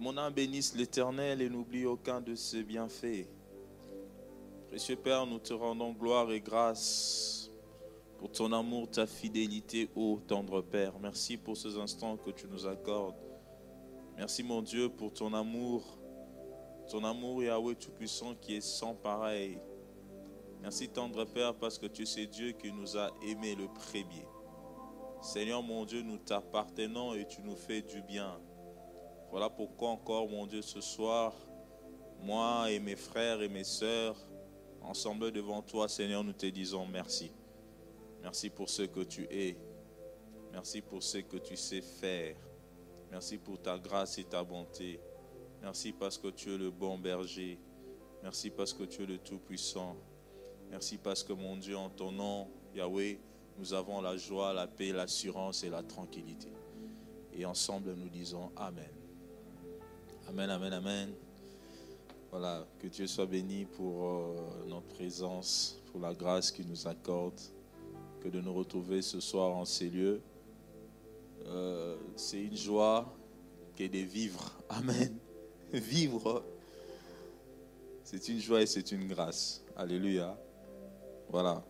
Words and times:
mon 0.00 0.16
âme 0.16 0.32
bénisse 0.32 0.74
l'Éternel 0.74 1.42
et 1.42 1.48
n'oublie 1.48 1.86
aucun 1.86 2.20
de 2.20 2.34
ses 2.34 2.62
bienfaits. 2.62 3.26
Précieux 4.68 4.96
Père, 4.96 5.26
nous 5.26 5.38
te 5.38 5.52
rendons 5.52 5.92
gloire 5.92 6.30
et 6.30 6.40
grâce 6.40 7.50
pour 8.18 8.30
ton 8.30 8.52
amour, 8.52 8.90
ta 8.90 9.06
fidélité, 9.06 9.88
ô 9.96 10.20
tendre 10.26 10.60
Père. 10.60 10.92
Merci 11.00 11.36
pour 11.36 11.56
ces 11.56 11.76
instants 11.78 12.16
que 12.16 12.30
tu 12.30 12.46
nous 12.46 12.66
accordes. 12.66 13.16
Merci 14.16 14.42
mon 14.42 14.62
Dieu 14.62 14.88
pour 14.88 15.12
ton 15.12 15.32
amour, 15.32 15.82
ton 16.90 17.04
amour 17.04 17.42
Yahweh 17.42 17.76
Tout-Puissant 17.76 18.34
qui 18.34 18.56
est 18.56 18.60
sans 18.60 18.94
pareil. 18.94 19.58
Merci 20.60 20.88
tendre 20.88 21.24
Père 21.24 21.54
parce 21.54 21.78
que 21.78 21.86
tu 21.86 22.04
sais 22.04 22.26
Dieu 22.26 22.52
qui 22.52 22.72
nous 22.72 22.96
a 22.96 23.10
aimés 23.22 23.54
le 23.54 23.68
premier. 23.68 24.26
Seigneur 25.22 25.62
mon 25.62 25.84
Dieu, 25.84 26.02
nous 26.02 26.18
t'appartenons 26.18 27.14
et 27.14 27.26
tu 27.26 27.42
nous 27.42 27.56
fais 27.56 27.82
du 27.82 28.02
bien. 28.02 28.38
Voilà 29.30 29.50
pourquoi 29.50 29.90
encore 29.90 30.28
mon 30.28 30.46
Dieu 30.46 30.62
ce 30.62 30.80
soir, 30.80 31.34
moi 32.22 32.70
et 32.70 32.78
mes 32.78 32.96
frères 32.96 33.42
et 33.42 33.48
mes 33.48 33.64
sœurs, 33.64 34.16
ensemble 34.80 35.30
devant 35.32 35.60
toi 35.60 35.88
Seigneur, 35.88 36.24
nous 36.24 36.32
te 36.32 36.46
disons 36.46 36.86
merci. 36.86 37.30
Merci 38.22 38.50
pour 38.50 38.68
ce 38.68 38.82
que 38.82 39.00
tu 39.00 39.26
es. 39.30 39.56
Merci 40.52 40.80
pour 40.80 41.02
ce 41.02 41.18
que 41.18 41.36
tu 41.36 41.56
sais 41.56 41.82
faire. 41.82 42.36
Merci 43.10 43.38
pour 43.38 43.60
ta 43.60 43.78
grâce 43.78 44.18
et 44.18 44.24
ta 44.24 44.42
bonté. 44.42 45.00
Merci 45.62 45.92
parce 45.92 46.18
que 46.18 46.28
tu 46.28 46.54
es 46.54 46.58
le 46.58 46.70
bon 46.70 46.98
berger. 46.98 47.58
Merci 48.22 48.50
parce 48.50 48.72
que 48.72 48.84
tu 48.84 49.02
es 49.02 49.06
le 49.06 49.18
Tout-Puissant. 49.18 49.96
Merci 50.70 50.98
parce 50.98 51.22
que 51.22 51.32
mon 51.32 51.56
Dieu, 51.56 51.76
en 51.76 51.88
ton 51.90 52.12
nom, 52.12 52.48
Yahweh, 52.74 53.18
nous 53.58 53.72
avons 53.72 54.00
la 54.00 54.16
joie, 54.16 54.52
la 54.52 54.66
paix, 54.66 54.92
l'assurance 54.92 55.64
et 55.64 55.70
la 55.70 55.82
tranquillité. 55.82 56.52
Et 57.32 57.44
ensemble, 57.44 57.94
nous 57.94 58.08
disons 58.08 58.50
Amen. 58.56 58.97
Amen, 60.28 60.50
Amen, 60.50 60.72
Amen. 60.74 61.14
Voilà, 62.30 62.66
que 62.78 62.86
Dieu 62.86 63.06
soit 63.06 63.24
béni 63.24 63.64
pour 63.64 64.04
euh, 64.04 64.36
notre 64.68 64.86
présence, 64.88 65.80
pour 65.90 66.02
la 66.02 66.12
grâce 66.12 66.52
qu'il 66.52 66.68
nous 66.68 66.86
accorde, 66.86 67.40
que 68.20 68.28
de 68.28 68.38
nous 68.42 68.52
retrouver 68.52 69.00
ce 69.00 69.20
soir 69.20 69.56
en 69.56 69.64
ces 69.64 69.88
lieux. 69.88 70.20
Euh, 71.46 71.96
c'est 72.14 72.42
une 72.42 72.56
joie 72.56 73.10
que 73.74 73.84
de 73.84 74.00
vivre. 74.00 74.52
Amen. 74.68 75.16
Vivre. 75.72 76.44
C'est 78.04 78.28
une 78.28 78.38
joie 78.38 78.60
et 78.60 78.66
c'est 78.66 78.92
une 78.92 79.08
grâce. 79.08 79.64
Alléluia. 79.76 80.38
Voilà. 81.30 81.64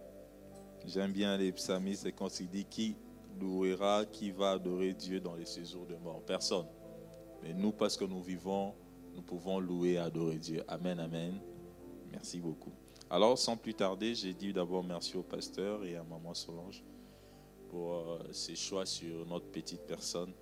J'aime 0.84 1.12
bien 1.12 1.36
les 1.36 1.52
psalmistes, 1.52 2.12
quand 2.16 2.40
il 2.40 2.48
dit 2.48 2.64
qui 2.64 2.96
louera, 3.40 4.04
qui 4.04 4.32
va 4.32 4.52
adorer 4.52 4.94
Dieu 4.94 5.20
dans 5.20 5.36
les 5.36 5.46
séjours 5.46 5.86
de 5.86 5.94
mort. 5.94 6.22
Personne. 6.26 6.66
Mais 7.43 7.53
nous, 7.53 7.72
parce 7.72 7.97
que 7.97 8.04
nous 8.04 8.22
vivons, 8.22 8.75
nous 9.15 9.22
pouvons 9.22 9.59
louer 9.59 9.93
et 9.93 9.99
adorer 9.99 10.37
Dieu. 10.37 10.62
Amen, 10.69 10.99
amen. 10.99 11.38
Merci 12.10 12.41
beaucoup. 12.41 12.72
Alors, 13.10 13.38
sans 13.38 13.56
plus 13.56 13.75
tarder, 13.75 14.15
j'ai 14.15 14.34
dit 14.34 14.53
d'abord 14.53 14.84
merci 14.84 15.16
au 15.16 15.22
pasteur 15.22 15.84
et 15.84 15.97
à 15.97 16.03
maman 16.03 16.34
Solange 16.34 16.84
pour 17.69 17.94
euh, 17.94 18.19
ces 18.32 18.56
choix 18.56 18.87
sur 18.87 19.26
notre 19.26 19.47
petite 19.47 19.82
personne. 19.87 20.32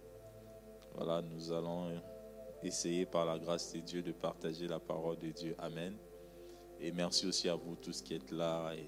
Voilà, 0.94 1.22
nous 1.22 1.52
allons 1.52 2.00
essayer 2.62 3.06
par 3.06 3.24
la 3.24 3.38
grâce 3.38 3.72
de 3.72 3.80
Dieu 3.80 4.02
de 4.02 4.12
partager 4.12 4.66
la 4.66 4.80
parole 4.80 5.18
de 5.18 5.30
Dieu. 5.30 5.54
Amen. 5.58 5.96
Et 6.80 6.92
merci 6.92 7.26
aussi 7.26 7.48
à 7.48 7.54
vous 7.54 7.76
tous 7.76 8.02
qui 8.02 8.14
êtes 8.14 8.30
là 8.30 8.72
et 8.74 8.86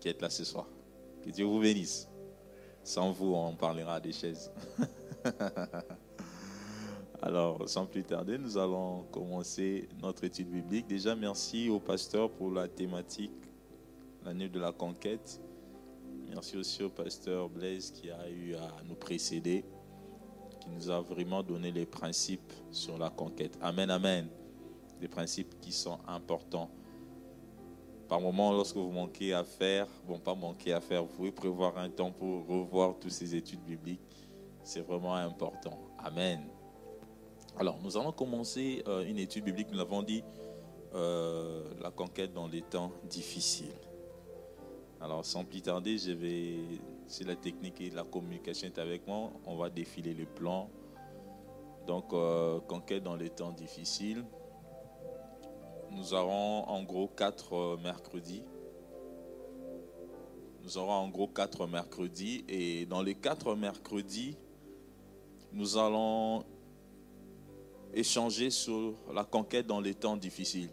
qui 0.00 0.08
êtes 0.08 0.20
là 0.20 0.30
ce 0.30 0.44
soir. 0.44 0.66
Que 1.22 1.30
Dieu 1.30 1.44
vous 1.44 1.60
bénisse. 1.60 2.08
Sans 2.82 3.12
vous, 3.12 3.34
on 3.34 3.54
parlera 3.54 4.00
des 4.00 4.12
chaises. 4.12 4.50
Alors, 7.24 7.68
sans 7.68 7.86
plus 7.86 8.02
tarder, 8.02 8.36
nous 8.36 8.58
allons 8.58 9.04
commencer 9.12 9.88
notre 10.02 10.24
étude 10.24 10.50
biblique. 10.50 10.88
Déjà, 10.88 11.14
merci 11.14 11.68
au 11.68 11.78
pasteur 11.78 12.28
pour 12.28 12.50
la 12.50 12.66
thématique, 12.66 13.30
l'année 14.24 14.48
de 14.48 14.58
la 14.58 14.72
conquête. 14.72 15.40
Merci 16.28 16.56
aussi 16.56 16.82
au 16.82 16.90
pasteur 16.90 17.48
Blaise 17.48 17.92
qui 17.92 18.10
a 18.10 18.28
eu 18.28 18.56
à 18.56 18.82
nous 18.88 18.96
précéder, 18.96 19.64
qui 20.58 20.68
nous 20.70 20.90
a 20.90 21.00
vraiment 21.00 21.44
donné 21.44 21.70
les 21.70 21.86
principes 21.86 22.52
sur 22.72 22.98
la 22.98 23.08
conquête. 23.08 23.56
Amen, 23.60 23.88
amen. 23.90 24.26
Des 25.00 25.08
principes 25.08 25.60
qui 25.60 25.70
sont 25.70 25.98
importants. 26.08 26.70
Par 28.08 28.20
moment, 28.20 28.52
lorsque 28.52 28.76
vous 28.76 28.90
manquez 28.90 29.32
à 29.32 29.44
faire, 29.44 29.86
bon, 30.08 30.18
pas 30.18 30.34
manquer 30.34 30.72
à 30.72 30.80
faire, 30.80 31.04
vous 31.04 31.14
pouvez 31.14 31.32
prévoir 31.32 31.78
un 31.78 31.88
temps 31.88 32.10
pour 32.10 32.48
revoir 32.48 32.98
toutes 32.98 33.12
ces 33.12 33.36
études 33.36 33.62
bibliques. 33.62 34.00
C'est 34.64 34.80
vraiment 34.80 35.14
important. 35.14 35.78
Amen. 35.98 36.51
Alors, 37.58 37.78
nous 37.82 37.96
allons 37.98 38.12
commencer 38.12 38.82
euh, 38.88 39.04
une 39.04 39.18
étude 39.18 39.44
biblique, 39.44 39.70
nous 39.70 39.76
l'avons 39.76 40.02
dit, 40.02 40.24
euh, 40.94 41.62
la 41.80 41.90
conquête 41.90 42.32
dans 42.32 42.48
les 42.48 42.62
temps 42.62 42.92
difficiles. 43.04 43.74
Alors, 45.00 45.24
sans 45.24 45.44
plus 45.44 45.60
tarder, 45.60 45.98
je 45.98 46.12
vais, 46.12 46.56
si 47.06 47.24
la 47.24 47.36
technique 47.36 47.80
et 47.80 47.90
la 47.90 48.04
communication 48.04 48.68
est 48.68 48.78
avec 48.78 49.06
moi, 49.06 49.30
on 49.44 49.56
va 49.56 49.68
défiler 49.68 50.14
le 50.14 50.24
plan. 50.24 50.70
Donc, 51.86 52.12
euh, 52.12 52.58
conquête 52.60 53.02
dans 53.02 53.16
les 53.16 53.28
temps 53.28 53.52
difficiles. 53.52 54.24
Nous 55.90 56.14
aurons 56.14 56.64
en 56.68 56.82
gros 56.84 57.08
quatre 57.08 57.76
mercredis. 57.82 58.42
Nous 60.62 60.78
aurons 60.78 60.92
en 60.92 61.08
gros 61.08 61.28
quatre 61.28 61.66
mercredis. 61.66 62.44
Et 62.48 62.86
dans 62.86 63.02
les 63.02 63.14
quatre 63.14 63.54
mercredis, 63.54 64.38
nous 65.52 65.76
allons 65.76 66.44
échanger 67.92 68.50
sur 68.50 68.94
la 69.12 69.24
conquête 69.24 69.66
dans 69.66 69.80
les 69.80 69.94
temps 69.94 70.16
difficiles. 70.16 70.70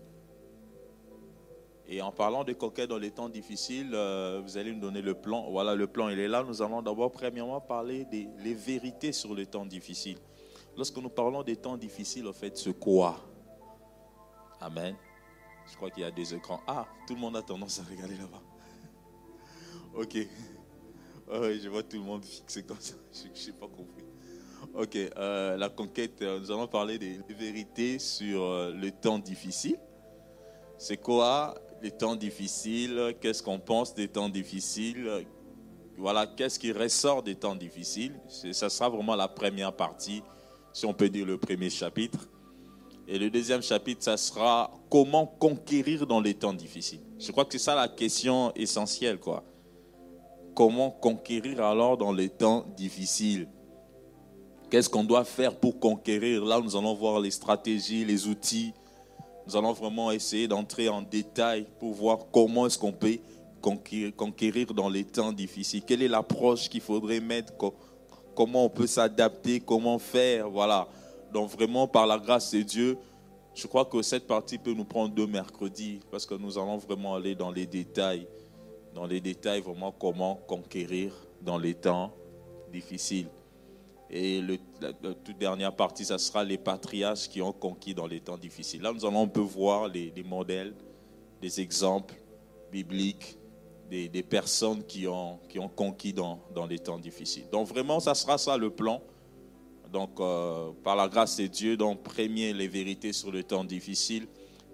Et 1.91 2.03
en 2.03 2.12
parlant 2.12 2.44
de 2.44 2.53
conquête 2.53 2.90
dans 2.90 3.00
les 3.00 3.09
temps 3.09 3.30
difficiles, 3.30 3.91
euh, 3.94 4.41
vous 4.44 4.57
allez 4.57 4.72
me 4.72 4.80
donner 4.80 5.02
le 5.02 5.16
plan. 5.16 5.50
Voilà, 5.50 5.74
le 5.74 5.88
plan, 5.88 6.09
il 6.09 6.19
est 6.19 6.28
là. 6.28 6.44
Nous 6.44 6.62
allons 6.62 6.84
d'abord, 6.84 7.12
premièrement, 7.12 7.59
parler 7.59 8.06
des 8.06 8.29
les 8.44 8.53
vérités 8.53 9.12
sur 9.12 9.34
les 9.34 9.47
temps 9.47 9.66
difficiles. 9.66 10.19
Lorsque 10.78 10.97
nous 10.97 11.09
parlons 11.09 11.41
des 11.41 11.56
temps 11.56 11.78
difficiles, 11.78 12.28
en 12.28 12.34
fait, 12.34 12.56
c'est 12.58 12.78
quoi? 12.78 13.19
Amen. 14.61 14.96
Je 15.66 15.76
crois 15.76 15.90
qu'il 15.90 16.03
y 16.03 16.05
a 16.05 16.11
des 16.11 16.34
écrans. 16.35 16.61
Ah, 16.67 16.88
tout 17.08 17.16
le 17.16 17.20
monde 17.20 17.35
a 17.35 17.41
tendance 17.41 17.79
à 17.79 17.84
regarder 17.84 18.17
là-bas. 18.17 18.41
Ok. 19.96 20.16
je 21.28 21.70
vois 21.70 21.82
tout 21.82 21.97
le 21.97 22.03
monde 22.03 22.23
fixé 22.23 22.64
comme 22.64 22.79
ça. 22.79 22.96
Je 23.11 23.47
n'ai 23.47 23.58
pas 23.58 23.67
compris. 23.67 23.98
Ok, 24.76 24.96
euh, 24.96 25.58
la 25.58 25.70
conquête, 25.70 26.22
euh, 26.22 26.40
nous 26.40 26.52
allons 26.52 26.68
parler 26.68 27.00
des 27.00 27.20
vérités 27.30 27.98
sur 27.98 28.44
euh, 28.44 28.72
le 28.72 28.92
temps 28.92 29.18
difficile. 29.18 29.78
C'est 30.78 30.98
quoi 30.98 31.56
les 31.82 31.92
temps 31.92 32.16
difficiles? 32.16 33.16
Qu'est-ce 33.20 33.42
qu'on 33.42 33.60
pense 33.60 33.94
des 33.96 34.08
temps 34.08 34.30
difficiles? 34.30 35.26
Voilà, 35.98 36.28
qu'est-ce 36.28 36.60
qui 36.60 36.72
ressort 36.72 37.24
des 37.24 37.36
temps 37.36 37.56
difficiles? 37.56 38.14
Ça 38.28 38.70
sera 38.70 38.90
vraiment 38.90 39.16
la 39.16 39.28
première 39.28 39.76
partie, 39.76 40.22
si 40.72 40.86
on 40.86 40.94
peut 40.94 41.10
dire 41.10 41.26
le 41.26 41.38
premier 41.38 41.70
chapitre. 41.70 42.30
Et 43.08 43.18
le 43.18 43.30
deuxième 43.30 43.64
chapitre, 43.64 44.04
ça 44.04 44.16
sera 44.18 44.72
comment 44.90 45.26
conquérir 45.26 46.06
dans 46.06 46.22
les 46.22 46.36
temps 46.36 46.54
difficiles. 46.54 47.02
Je 47.18 47.32
crois 47.32 47.44
que 47.44 47.54
c'est 47.54 47.66
ça 47.66 47.76
la 47.76 47.88
question 47.88 48.54
essentielle, 48.56 49.20
quoi. 49.20 49.44
Comment 50.56 50.92
conquérir 50.92 51.62
alors 51.66 51.98
dans 51.98 52.14
les 52.14 52.30
temps 52.30 52.66
difficiles? 52.78 53.50
Qu'est-ce 54.70 54.90
qu'on 54.90 55.04
doit 55.04 55.24
faire 55.24 55.56
pour 55.56 55.80
conquérir? 55.80 56.46
Là, 56.46 56.62
nous 56.62 56.76
allons 56.76 56.94
voir 56.94 57.20
les 57.20 57.32
stratégies, 57.32 58.06
les 58.06 58.28
outils. 58.28 58.72
Nous 59.48 59.56
allons 59.56 59.74
vraiment 59.74 60.12
essayer 60.12 60.48
d'entrer 60.48 60.90
en 60.90 61.02
détail 61.02 61.66
pour 61.80 61.94
voir 61.94 62.20
comment 62.32 62.68
est-ce 62.68 62.78
qu'on 62.78 62.92
peut 62.92 63.18
conquérir 63.62 64.74
dans 64.76 64.90
les 64.90 65.04
temps 65.04 65.32
difficiles. 65.32 65.82
Quelle 65.82 66.04
est 66.04 66.08
l'approche 66.08 66.70
qu'il 66.70 66.82
faudrait 66.82 67.20
mettre? 67.20 67.54
Comment 68.36 68.66
on 68.66 68.70
peut 68.70 68.86
s'adapter? 68.86 69.60
Comment 69.60 69.98
faire? 69.98 70.48
Voilà. 70.50 70.88
Donc 71.34 71.50
vraiment, 71.50 71.88
par 71.88 72.06
la 72.06 72.20
grâce 72.20 72.52
de 72.52 72.62
Dieu, 72.62 72.98
je 73.56 73.66
crois 73.66 73.86
que 73.86 74.04
cette 74.04 74.28
partie 74.28 74.60
peut 74.60 74.74
nous 74.74 74.86
prendre 74.86 75.16
deux 75.16 75.26
mercredis 75.26 76.00
parce 76.12 76.28
que 76.28 76.36
nous 76.36 76.60
allons 76.60 76.78
vraiment 76.78 77.16
aller 77.16 77.34
dans 77.34 77.50
les 77.50 77.66
détails. 77.66 78.28
Dans 78.94 79.08
les 79.08 79.20
détails, 79.20 79.62
vraiment 79.62 79.92
comment 79.92 80.36
conquérir 80.48 81.12
dans 81.42 81.58
les 81.58 81.74
temps 81.74 82.12
difficiles. 82.72 83.30
Et 84.09 84.41
le, 84.41 84.58
la, 84.82 84.94
toute 84.94 85.38
dernière 85.38 85.76
partie, 85.76 86.03
ça 86.03 86.17
sera 86.17 86.44
les 86.44 86.58
patriarches 86.58 87.29
qui 87.29 87.41
ont 87.41 87.52
conquis 87.52 87.94
dans 87.94 88.08
les 88.08 88.20
temps 88.20 88.38
difficiles. 88.38 88.82
Là, 88.82 88.91
nous 88.91 89.06
allons 89.06 89.23
un 89.23 89.28
peu 89.28 89.41
voir 89.41 89.88
les, 89.88 90.11
modèles, 90.26 90.73
des 91.41 91.61
exemples 91.61 92.16
bibliques, 92.72 93.38
des, 93.90 94.23
personnes 94.23 94.84
qui 94.84 95.08
ont, 95.08 95.40
qui 95.47 95.59
ont 95.59 95.70
conquis 95.70 96.14
dans, 96.14 96.40
dans, 96.53 96.66
les 96.66 96.79
temps 96.79 97.00
difficiles. 97.00 97.46
Donc 97.52 97.67
vraiment, 97.67 98.00
ça 98.00 98.16
sera 98.16 98.38
ça 98.38 98.58
le 98.58 98.70
plan. 98.70 99.02
Donc, 99.91 100.20
euh, 100.20 100.72
par 100.84 100.96
la 100.96 101.08
grâce 101.08 101.38
de 101.38 101.47
Dieu, 101.47 101.76
donc 101.76 102.03
premier, 102.03 102.53
les 102.53 102.67
vérités 102.67 103.14
sur 103.14 103.32
le 103.32 103.44
temps 103.44 103.64
difficile. 103.64 104.28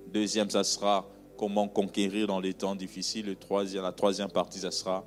Deuxième, 0.07 0.49
ça 0.49 0.63
sera 0.63 1.07
comment 1.37 1.67
conquérir 1.67 2.27
dans 2.27 2.39
les 2.39 2.53
temps 2.53 2.75
difficiles. 2.75 3.25
Le 3.25 3.35
troisième, 3.35 3.83
la 3.83 3.91
troisième 3.91 4.29
partie, 4.29 4.59
ça 4.59 4.71
sera 4.71 5.05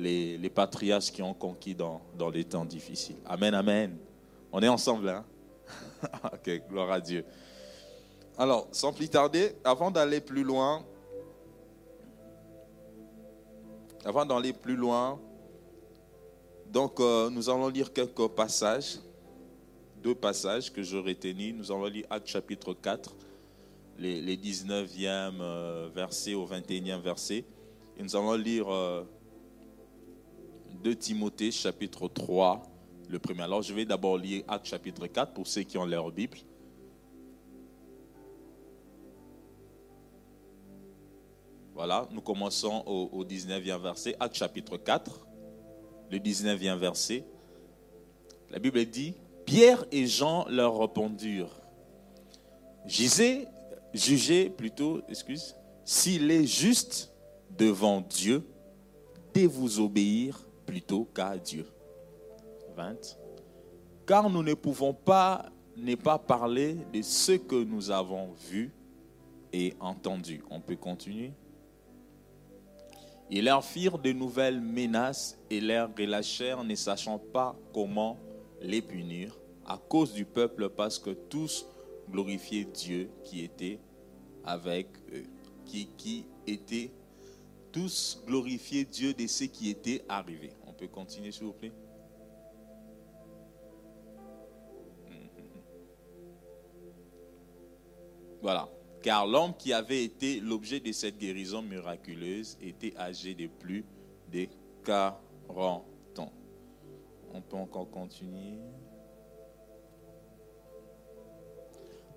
les, 0.00 0.50
patriarches 0.50 1.12
qui 1.12 1.22
ont 1.22 1.34
conquis 1.34 1.74
dans, 1.74 2.00
les 2.32 2.44
temps 2.44 2.64
difficiles. 2.64 3.16
Amen, 3.26 3.54
amen. 3.54 3.96
On 4.52 4.60
est 4.60 4.68
ensemble, 4.68 5.08
hein? 5.08 5.24
Ok, 6.32 6.62
gloire 6.68 6.90
à 6.90 7.00
Dieu. 7.00 7.24
Alors, 8.36 8.68
sans 8.72 8.92
plus 8.92 9.08
tarder, 9.08 9.52
avant 9.64 9.90
d'aller 9.90 10.20
plus 10.20 10.42
loin, 10.42 10.84
avant 14.04 14.24
d'aller 14.24 14.52
plus 14.52 14.76
loin, 14.76 15.20
donc 16.66 17.00
euh, 17.00 17.28
nous 17.30 17.50
allons 17.50 17.68
lire 17.68 17.92
quelques 17.92 18.28
passages, 18.28 18.98
deux 20.02 20.14
passages 20.14 20.72
que 20.72 20.82
je 20.82 20.96
retenu. 20.96 21.52
Nous 21.52 21.70
allons 21.70 21.84
lire 21.84 22.06
Acte 22.08 22.28
chapitre 22.28 22.72
4, 22.72 23.14
les, 23.98 24.36
19e 24.36 25.40
euh, 25.40 25.90
versets 25.94 26.34
au 26.34 26.46
21e 26.46 27.00
verset. 27.00 27.44
Et 27.98 28.02
nous 28.02 28.16
allons 28.16 28.34
lire 28.34 28.68
2 30.82 30.90
euh, 30.90 30.94
Timothée 30.94 31.50
chapitre 31.50 32.08
3, 32.08 32.62
le 33.08 33.18
premier. 33.18 33.42
Alors 33.42 33.62
je 33.62 33.72
vais 33.74 33.84
d'abord 33.84 34.16
lire 34.16 34.44
Acte 34.48 34.66
chapitre 34.66 35.06
4 35.06 35.32
pour 35.32 35.46
ceux 35.46 35.62
qui 35.62 35.78
ont 35.78 35.84
leur 35.84 36.10
Bible. 36.10 36.38
Voilà, 41.74 42.06
nous 42.12 42.20
commençons 42.20 42.82
au, 42.86 43.24
19e 43.24 43.80
verset, 43.80 44.14
Acte 44.20 44.36
chapitre 44.36 44.76
4, 44.76 45.26
le 46.10 46.18
19e 46.18 46.76
verset. 46.76 47.24
La 48.50 48.58
Bible 48.58 48.84
dit, 48.84 49.14
Pierre 49.46 49.84
et 49.90 50.06
Jean 50.06 50.46
leur 50.48 50.78
répondirent, 50.78 51.60
Gisez, 52.86 53.46
jugez 53.94 54.50
plutôt, 54.50 55.00
excuse, 55.08 55.54
s'il 55.84 56.30
est 56.30 56.46
juste 56.46 57.12
devant 57.56 58.00
Dieu 58.00 58.44
de 59.34 59.46
vous 59.46 59.80
obéir 59.80 60.49
plutôt 60.70 61.04
qu'à 61.12 61.36
Dieu. 61.36 61.66
20. 62.76 63.18
Car 64.06 64.30
nous 64.30 64.42
ne 64.44 64.54
pouvons 64.54 64.94
pas 64.94 65.46
ne 65.76 65.96
pas 65.96 66.18
parler 66.18 66.76
de 66.92 67.02
ce 67.02 67.32
que 67.32 67.64
nous 67.64 67.90
avons 67.90 68.32
vu 68.48 68.72
et 69.52 69.74
entendu. 69.80 70.44
On 70.48 70.60
peut 70.60 70.76
continuer. 70.76 71.32
Ils 73.30 73.44
leur 73.44 73.64
firent 73.64 73.98
de 73.98 74.12
nouvelles 74.12 74.60
menaces 74.60 75.38
et 75.50 75.60
les 75.60 75.80
relâchèrent, 75.80 76.62
ne 76.62 76.74
sachant 76.76 77.18
pas 77.18 77.56
comment 77.72 78.16
les 78.60 78.82
punir, 78.82 79.36
à 79.66 79.76
cause 79.76 80.12
du 80.12 80.24
peuple, 80.24 80.68
parce 80.68 80.98
que 80.98 81.10
tous 81.10 81.66
glorifiaient 82.08 82.64
Dieu 82.64 83.10
qui 83.24 83.42
était 83.42 83.80
avec 84.44 84.88
eux, 85.12 85.26
qui, 85.64 85.88
qui 85.96 86.26
était, 86.46 86.92
tous 87.72 88.22
glorifiaient 88.26 88.84
Dieu 88.84 89.14
de 89.14 89.26
ce 89.26 89.44
qui 89.44 89.70
était 89.70 90.04
arrivé. 90.08 90.50
Peut 90.80 90.88
continuer, 90.88 91.30
s'il 91.30 91.44
vous 91.44 91.52
plaît. 91.52 91.72
Voilà 98.42 98.68
car 99.02 99.26
l'homme 99.26 99.54
qui 99.56 99.72
avait 99.72 100.04
été 100.04 100.40
l'objet 100.40 100.80
de 100.80 100.92
cette 100.92 101.18
guérison 101.18 101.62
miraculeuse 101.62 102.58
était 102.60 102.96
âgé 102.98 103.34
de 103.34 103.46
plus 103.46 103.84
de 104.30 104.46
40 104.84 105.84
ans. 106.18 106.32
On 107.32 107.40
peut 107.40 107.56
encore 107.56 107.90
continuer. 107.90 108.58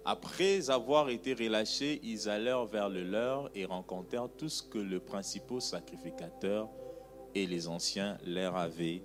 Après 0.05 0.69
avoir 0.69 1.09
été 1.09 1.33
relâchés, 1.33 2.01
ils 2.03 2.27
allèrent 2.27 2.65
vers 2.65 2.89
le 2.89 3.03
leur 3.03 3.49
et 3.55 3.63
rencontrèrent 3.63 4.29
tout 4.37 4.49
ce 4.49 4.61
que 4.61 4.77
le 4.77 4.99
principal 4.99 5.61
sacrificateur 5.61 6.69
et 7.35 7.45
les 7.45 7.67
anciens 7.67 8.17
leur 8.25 8.55
avaient 8.55 9.03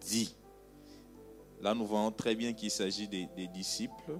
dit. 0.00 0.34
Là, 1.60 1.74
nous 1.74 1.86
voyons 1.86 2.12
très 2.12 2.34
bien 2.34 2.52
qu'il 2.52 2.70
s'agit 2.70 3.08
des, 3.08 3.28
disciples 3.52 4.18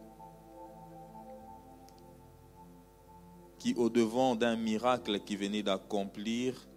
qui, 3.58 3.75
au-devant 3.75 4.34
d'un 4.34 4.56
miracle 4.56 5.20
qui 5.20 5.37
venait 5.37 5.62
d'accomplir, 5.62 6.69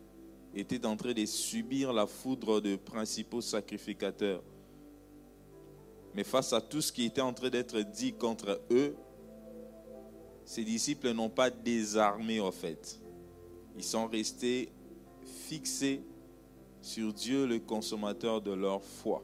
était 0.54 0.86
en 0.86 0.96
train 0.98 1.14
de 1.14 1.26
subir 1.26 1.94
la 1.94 2.06
foudre 2.06 2.60
de 2.60 2.76
principaux 2.76 3.42
sacrificateurs. 3.42 4.44
Mais 6.14 6.24
face 6.24 6.52
à 6.54 6.60
tout 6.60 6.82
ce 6.82 6.92
qui 6.92 7.06
était 7.06 7.22
en 7.22 7.34
train 7.34 7.50
d'être 7.50 7.80
dit 7.80 8.14
contre 8.14 8.62
eux, 8.70 8.96
ces 10.44 10.64
disciples 10.64 11.12
n'ont 11.14 11.30
pas 11.30 11.50
désarmé 11.50 12.42
en 12.42 12.52
fait. 12.52 13.00
Ils 13.78 13.84
sont 13.84 14.08
restés 14.08 14.70
fixés 15.48 16.02
sur 16.82 17.14
Dieu, 17.14 17.46
le 17.46 17.60
consommateur 17.60 18.42
de 18.42 18.52
leur 18.52 18.84
foi. 18.84 19.24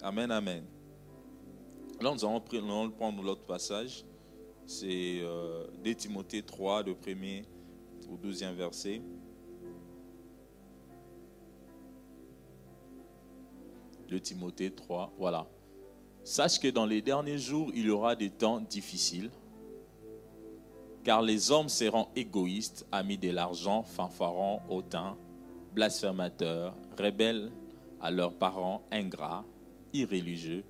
Amen, 0.00 0.30
amen. 0.30 0.64
Là, 2.00 2.12
nous 2.12 2.24
allons 2.24 2.90
prendre 2.90 3.22
l'autre 3.22 3.44
passage 3.44 4.04
c'est 4.66 5.20
euh, 5.20 5.66
2 5.84 5.94
Timothée 5.94 6.42
3, 6.42 6.84
de 6.84 6.92
premier 6.92 7.44
au 8.10 8.16
12e 8.16 8.54
verset. 8.54 9.02
De 14.08 14.18
Timothée 14.18 14.70
3, 14.70 15.12
voilà. 15.18 15.46
Sache 16.22 16.60
que 16.60 16.68
dans 16.68 16.86
les 16.86 17.02
derniers 17.02 17.38
jours, 17.38 17.70
il 17.74 17.86
y 17.86 17.90
aura 17.90 18.14
des 18.14 18.30
temps 18.30 18.60
difficiles, 18.60 19.30
car 21.02 21.22
les 21.22 21.50
hommes 21.50 21.68
seront 21.68 22.08
égoïstes, 22.14 22.86
amis 22.92 23.18
de 23.18 23.30
l'argent, 23.30 23.82
fanfarons, 23.82 24.60
hautains, 24.68 25.16
blasphémateurs, 25.74 26.74
rebelles 26.98 27.50
à 28.00 28.10
leurs 28.10 28.34
parents, 28.34 28.82
ingrats, 28.90 29.44
irréligieux, 29.92 30.64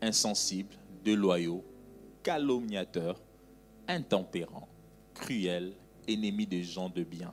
insensibles, 0.00 0.76
déloyaux, 1.04 1.64
calomniateur, 2.22 3.20
intempérant, 3.88 4.68
cruel, 5.14 5.74
ennemi 6.08 6.46
des 6.46 6.62
gens 6.62 6.88
de 6.88 7.04
bien. 7.04 7.32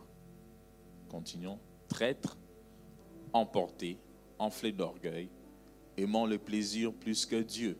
Continuons. 1.09 1.59
Traître, 1.87 2.37
emporté, 3.31 3.97
enflé 4.39 4.71
d'orgueil, 4.71 5.29
aimant 5.95 6.25
le 6.25 6.37
plaisir 6.37 6.93
plus 6.93 7.25
que 7.25 7.41
Dieu, 7.41 7.77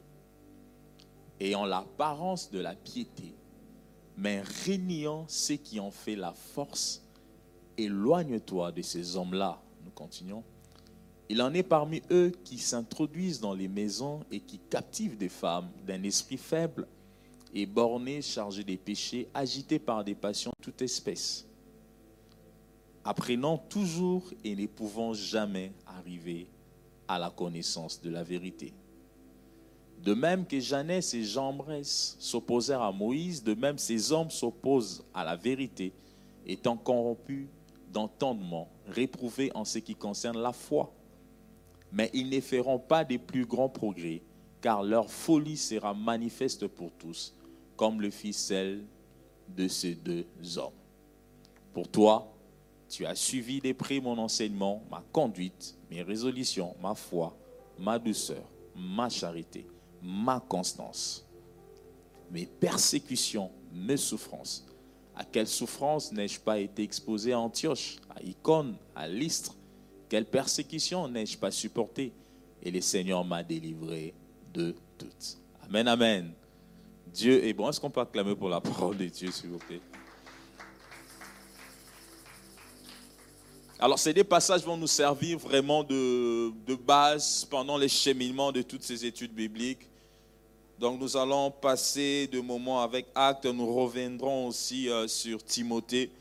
ayant 1.39 1.65
l'apparence 1.65 2.49
de 2.49 2.59
la 2.59 2.75
piété, 2.75 3.35
mais 4.15 4.41
régnant 4.65 5.25
ce 5.27 5.53
qui 5.53 5.79
en 5.79 5.91
fait 5.91 6.15
la 6.15 6.33
force. 6.33 7.03
Éloigne-toi 7.77 8.72
de 8.72 8.81
ces 8.81 9.15
hommes-là. 9.15 9.62
Nous 9.84 9.91
continuons. 9.91 10.43
Il 11.29 11.41
en 11.41 11.53
est 11.53 11.63
parmi 11.63 12.01
eux 12.12 12.31
qui 12.43 12.57
s'introduisent 12.57 13.41
dans 13.41 13.53
les 13.53 13.67
maisons 13.67 14.22
et 14.31 14.39
qui 14.39 14.60
captivent 14.60 15.17
des 15.17 15.29
femmes 15.29 15.69
d'un 15.86 16.01
esprit 16.03 16.38
faible 16.38 16.88
et 17.53 17.65
borné, 17.65 18.22
chargé 18.22 18.63
des 18.63 18.77
péchés, 18.77 19.27
agité 19.34 19.79
par 19.79 20.03
des 20.03 20.15
passions 20.15 20.51
de 20.60 20.63
toute 20.63 20.81
espèce, 20.81 21.46
apprenant 23.03 23.57
toujours 23.57 24.24
et 24.43 24.55
ne 24.55 24.67
pouvant 24.67 25.13
jamais 25.13 25.74
arriver 25.86 26.48
à 27.07 27.19
la 27.19 27.29
connaissance 27.29 28.01
de 28.01 28.10
la 28.10 28.24
vérité. 28.24 28.74
De 30.03 30.13
même 30.13 30.46
que 30.46 30.60
Jeannès 30.60 31.13
et 31.13 31.24
Jambres 31.24 31.81
s'opposèrent 31.84 32.81
à 32.81 32.91
Moïse, 32.91 33.43
de 33.43 33.53
même 33.53 33.77
ces 33.77 34.12
hommes 34.12 34.29
s'opposent 34.29 35.03
à 35.13 35.24
la 35.24 35.36
vérité, 35.36 35.93
étant 36.46 36.77
corrompus 36.77 37.48
d'entendement, 37.91 38.70
réprouvés 38.88 39.51
en 39.56 39.65
ce 39.65 39.79
qui 39.79 39.96
concerne 39.96 40.38
la 40.38 40.53
foi. 40.53 40.94
Mais 41.91 42.10
ils 42.13 42.29
ne 42.29 42.41
feront 42.41 42.79
pas 42.79 43.06
des 43.06 43.17
plus 43.17 43.46
grands 43.46 43.70
progrès, 43.70 44.22
car 44.62 44.84
leur 44.84 45.10
folie 45.10 45.58
sera 45.58 45.94
manifeste 45.94 46.67
pour 46.67 46.91
tous, 46.91 47.36
comme 47.75 48.01
le 48.01 48.10
fit 48.10 48.34
celle 48.34 48.84
de 49.48 49.67
ces 49.67 49.96
deux 49.96 50.25
hommes. 50.58 50.74
Pour 51.74 51.88
toi, 51.88 52.34
tu 52.89 53.06
as 53.06 53.15
suivi 53.15 53.60
des 53.60 53.74
près 53.74 54.00
mon 54.00 54.17
enseignement, 54.17 54.84
ma 54.89 55.03
conduite, 55.12 55.77
mes 55.89 56.01
résolutions, 56.01 56.75
ma 56.82 56.96
foi, 56.96 57.38
ma 57.77 58.00
douceur, 58.00 58.44
ma 58.75 59.10
charité, 59.10 59.67
ma 60.01 60.39
constance, 60.39 61.25
mes 62.32 62.46
persécutions, 62.46 63.51
mes 63.72 63.98
souffrances. 63.98 64.65
À 65.17 65.25
quelle 65.25 65.47
souffrance 65.47 66.12
n'ai-je 66.12 66.39
pas 66.39 66.59
été 66.59 66.83
exposé 66.83 67.33
à 67.33 67.39
Antioche, 67.39 67.95
à 68.15 68.21
Icône, 68.21 68.77
à 68.95 69.07
Lystre? 69.07 69.55
Quelle 70.07 70.25
persécution 70.25 71.07
n'ai-je 71.07 71.36
pas 71.36 71.50
supporté? 71.50 72.13
Et 72.62 72.69
le 72.69 72.81
Seigneur 72.81 73.25
m'a 73.25 73.41
délivré 73.41 74.13
de 74.53 74.75
toutes. 74.95 75.38
Amen, 75.63 75.88
amen. 75.88 76.31
Dieu 77.07 77.43
est 77.43 77.53
bon. 77.53 77.67
Est-ce 77.67 77.81
qu'on 77.81 77.89
peut 77.89 78.01
acclamer 78.01 78.36
pour 78.36 78.47
la 78.47 78.62
parole 78.62 78.95
de 78.95 79.05
Dieu, 79.07 79.31
s'il 79.31 79.50
vous 79.50 79.57
plaît? 79.57 79.81
Alors, 83.79 83.97
ces 83.97 84.13
deux 84.13 84.24
passages 84.24 84.63
vont 84.63 84.77
nous 84.77 84.88
servir 84.88 85.39
vraiment 85.39 85.83
de, 85.83 86.51
de, 86.65 86.75
base 86.75 87.43
pendant 87.50 87.77
les 87.77 87.89
cheminements 87.89 88.51
de 88.51 88.62
toutes 88.62 88.83
ces 88.83 89.03
études 89.03 89.33
bibliques. 89.33 89.89
Donc, 90.79 91.00
nous 91.00 91.17
allons 91.17 91.50
passer 91.50 92.27
de 92.27 92.39
moments 92.39 92.81
avec 92.81 93.07
Actes. 93.15 93.46
Nous 93.46 93.74
reviendrons 93.74 94.48
aussi 94.48 94.88
euh, 94.89 95.07
sur 95.07 95.43
Timothée 95.43 96.12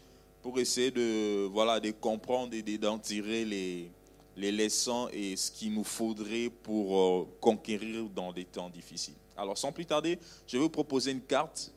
pour 0.42 0.58
essayer 0.58 0.90
de, 0.90 1.44
voilà, 1.46 1.78
de 1.78 1.90
comprendre 1.90 2.54
et 2.54 2.78
d'en 2.78 2.98
tirer 2.98 3.44
les, 3.44 3.90
les 4.34 4.52
leçons 4.52 5.08
et 5.12 5.36
ce 5.36 5.50
qu'il 5.50 5.74
nous 5.74 5.84
faudrait 5.84 6.50
pour 6.62 6.98
euh, 6.98 7.28
conquérir 7.38 8.04
dans 8.14 8.32
des 8.32 8.44
temps 8.44 8.70
difficiles. 8.70 9.14
Alors 9.36 9.58
sans 9.58 9.72
plus 9.72 9.84
tarder, 9.84 10.18
je 10.46 10.56
vais 10.56 10.62
vous 10.62 10.70
proposer 10.70 11.10
une 11.10 11.20
carte. 11.20 11.70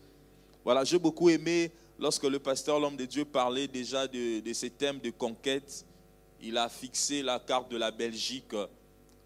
Voilà, 0.64 0.86
j'ai 0.86 1.00
beaucoup 1.00 1.30
aimé 1.30 1.72
lorsque 1.98 2.24
le 2.24 2.40
pasteur, 2.40 2.80
l'homme 2.80 2.96
de 2.96 3.06
Dieu, 3.06 3.26
parlait 3.26 3.68
déjà 3.68 4.08
de, 4.08 4.40
de 4.40 4.54
ces 4.54 4.70
thèmes 4.70 5.00
de 5.00 5.10
conquête. 5.10 5.86
Il 6.42 6.58
a 6.58 6.70
fixé 6.70 7.22
la 7.24 7.40
carte 7.40 7.70
de 7.70 7.76
la 7.76 7.92
Belgique 7.92 8.54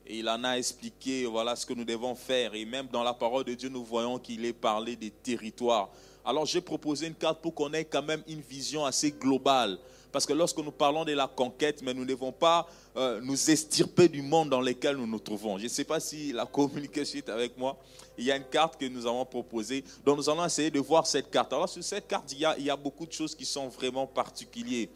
et 0.05 0.19
il 0.19 0.29
en 0.29 0.43
a 0.43 0.57
expliqué 0.57 1.25
voilà 1.25 1.55
ce 1.55 1.65
que 1.65 1.73
nous 1.73 1.85
devons 1.85 2.15
faire. 2.15 2.53
Et 2.55 2.65
même 2.65 2.87
dans 2.91 3.03
la 3.03 3.13
parole 3.13 3.43
de 3.43 3.53
Dieu, 3.53 3.69
nous 3.69 3.83
voyons 3.83 4.19
qu'il 4.19 4.45
est 4.45 4.53
parlé 4.53 4.95
des 4.95 5.11
territoires. 5.11 5.89
Alors 6.25 6.45
j'ai 6.45 6.61
proposé 6.61 7.07
une 7.07 7.15
carte 7.15 7.41
pour 7.41 7.53
qu'on 7.53 7.71
ait 7.73 7.85
quand 7.85 8.03
même 8.03 8.23
une 8.27 8.41
vision 8.41 8.85
assez 8.85 9.11
globale. 9.11 9.77
Parce 10.11 10.27
que 10.27 10.33
lorsque 10.33 10.59
nous 10.59 10.71
parlons 10.71 11.03
de 11.05 11.13
la 11.13 11.27
conquête, 11.27 11.81
mais 11.81 11.93
nous 11.93 12.01
ne 12.01 12.09
devons 12.09 12.31
pas 12.31 12.67
euh, 12.95 13.19
nous 13.23 13.49
estirper 13.49 14.07
du 14.07 14.21
monde 14.21 14.49
dans 14.51 14.61
lequel 14.61 14.95
nous 14.95 15.07
nous 15.07 15.19
trouvons. 15.19 15.57
Je 15.57 15.63
ne 15.63 15.69
sais 15.69 15.83
pas 15.83 15.99
si 15.99 16.31
la 16.31 16.45
communication 16.45 17.17
est 17.17 17.29
avec 17.29 17.57
moi. 17.57 17.77
Il 18.17 18.25
y 18.25 18.31
a 18.31 18.37
une 18.37 18.43
carte 18.43 18.79
que 18.79 18.85
nous 18.85 19.07
avons 19.07 19.25
proposée, 19.25 19.83
donc 20.05 20.17
nous 20.17 20.29
allons 20.29 20.45
essayer 20.45 20.69
de 20.69 20.79
voir 20.79 21.07
cette 21.07 21.31
carte. 21.31 21.51
Alors 21.51 21.67
sur 21.67 21.83
cette 21.83 22.07
carte, 22.07 22.31
il 22.31 22.39
y 22.39 22.45
a, 22.45 22.55
il 22.59 22.65
y 22.65 22.69
a 22.69 22.75
beaucoup 22.75 23.07
de 23.07 23.11
choses 23.11 23.33
qui 23.33 23.43
sont 23.45 23.69
vraiment 23.69 24.05
particulières, 24.05 24.87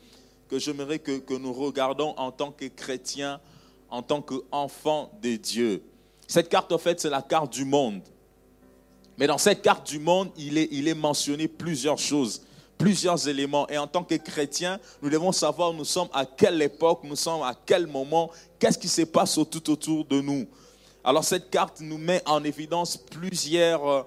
que 0.48 0.60
j'aimerais 0.60 1.00
que, 1.00 1.18
que 1.18 1.34
nous 1.34 1.52
regardons 1.52 2.14
en 2.16 2.32
tant 2.32 2.52
que 2.52 2.66
chrétiens, 2.66 3.42
en 3.90 4.02
tant 4.02 4.22
qu'enfants 4.22 5.12
de 5.22 5.36
Dieu. 5.36 5.84
Cette 6.28 6.50
carte, 6.50 6.72
en 6.72 6.78
fait, 6.78 7.00
c'est 7.00 7.10
la 7.10 7.22
carte 7.22 7.54
du 7.54 7.66
monde. 7.66 8.02
Mais 9.18 9.28
dans 9.28 9.38
cette 9.38 9.62
carte 9.62 9.88
du 9.88 10.00
monde, 10.00 10.30
il 10.38 10.58
est, 10.58 10.68
il 10.72 10.88
est 10.88 10.94
mentionné 10.94 11.48
plusieurs 11.48 11.98
choses, 11.98 12.44
plusieurs 12.78 13.28
éléments. 13.28 13.68
Et 13.70 13.78
en 13.78 13.88
tant 13.88 14.04
que 14.04 14.16
chrétiens, 14.16 14.80
nous 15.02 15.10
devons 15.10 15.32
savoir 15.32 15.74
nous 15.74 15.86
sommes 15.86 16.10
à 16.14 16.26
quelle 16.26 16.62
époque, 16.62 17.00
nous 17.04 17.16
sommes 17.16 17.42
à 17.42 17.56
quel 17.66 17.88
moment, 17.88 18.30
qu'est-ce 18.60 18.78
qui 18.78 18.90
se 18.90 19.02
passe 19.04 19.40
tout 19.50 19.72
autour 19.72 20.06
de 20.06 20.22
nous. 20.22 20.48
Alors 21.04 21.24
cette 21.24 21.50
carte 21.50 21.80
nous 21.80 21.98
met 21.98 22.22
en 22.26 22.44
évidence 22.44 22.98
plusieurs 22.98 23.88
euh, 23.88 24.04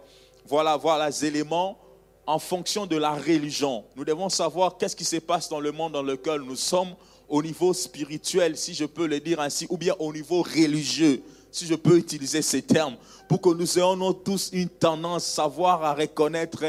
voilà, 0.46 0.76
voilà, 0.76 1.08
éléments 1.22 1.78
en 2.26 2.38
fonction 2.38 2.87
de 2.87 2.96
la 2.96 3.12
religion. 3.12 3.84
Nous 3.96 4.04
devons 4.04 4.28
savoir 4.28 4.76
qu'est-ce 4.76 4.94
qui 4.94 5.04
se 5.04 5.16
passe 5.16 5.49
dans 5.49 5.60
le 5.60 5.72
monde 5.72 5.92
dans 5.92 6.02
lequel 6.02 6.42
nous 6.42 6.56
sommes 6.56 6.94
au 7.30 7.42
niveau 7.42 7.72
spirituel, 7.72 8.56
si 8.56 8.75
je 8.75 8.84
peux 8.84 9.06
le 9.06 9.20
dire 9.20 9.40
ainsi, 9.40 9.66
ou 9.70 9.78
bien 9.78 9.94
au 9.99 10.12
niveau 10.12 10.42
religieux 10.42 11.22
si 11.50 11.66
je 11.66 11.75
peux 11.75 11.99
utiliser 11.99 12.42
ces 12.42 12.62
termes, 12.62 12.96
pour 13.28 13.40
que 13.40 13.50
nous 13.50 13.78
ayons 13.78 14.12
tous 14.12 14.50
une 14.52 14.68
tendance, 14.68 15.25
savoir 15.25 15.82
à 15.84 15.94
reconnaître 15.94 16.64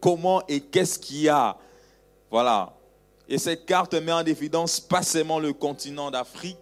comment 0.00 0.42
et 0.46 0.60
qu'est-ce 0.60 0.98
qu'il 0.98 1.22
y 1.22 1.28
a. 1.28 1.56
Voilà. 2.30 2.74
Et 3.28 3.38
cette 3.38 3.66
carte 3.66 3.94
met 3.94 4.12
en 4.12 4.24
évidence 4.24 4.80
pas 4.80 5.02
seulement 5.02 5.38
le 5.38 5.52
continent 5.52 6.10
d'Afrique, 6.10 6.58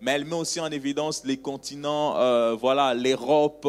mais 0.00 0.12
elle 0.12 0.24
met 0.24 0.36
aussi 0.36 0.60
en 0.60 0.70
évidence 0.70 1.22
les 1.24 1.36
continents, 1.38 2.16
euh, 2.18 2.54
voilà, 2.54 2.94
l'Europe, 2.94 3.66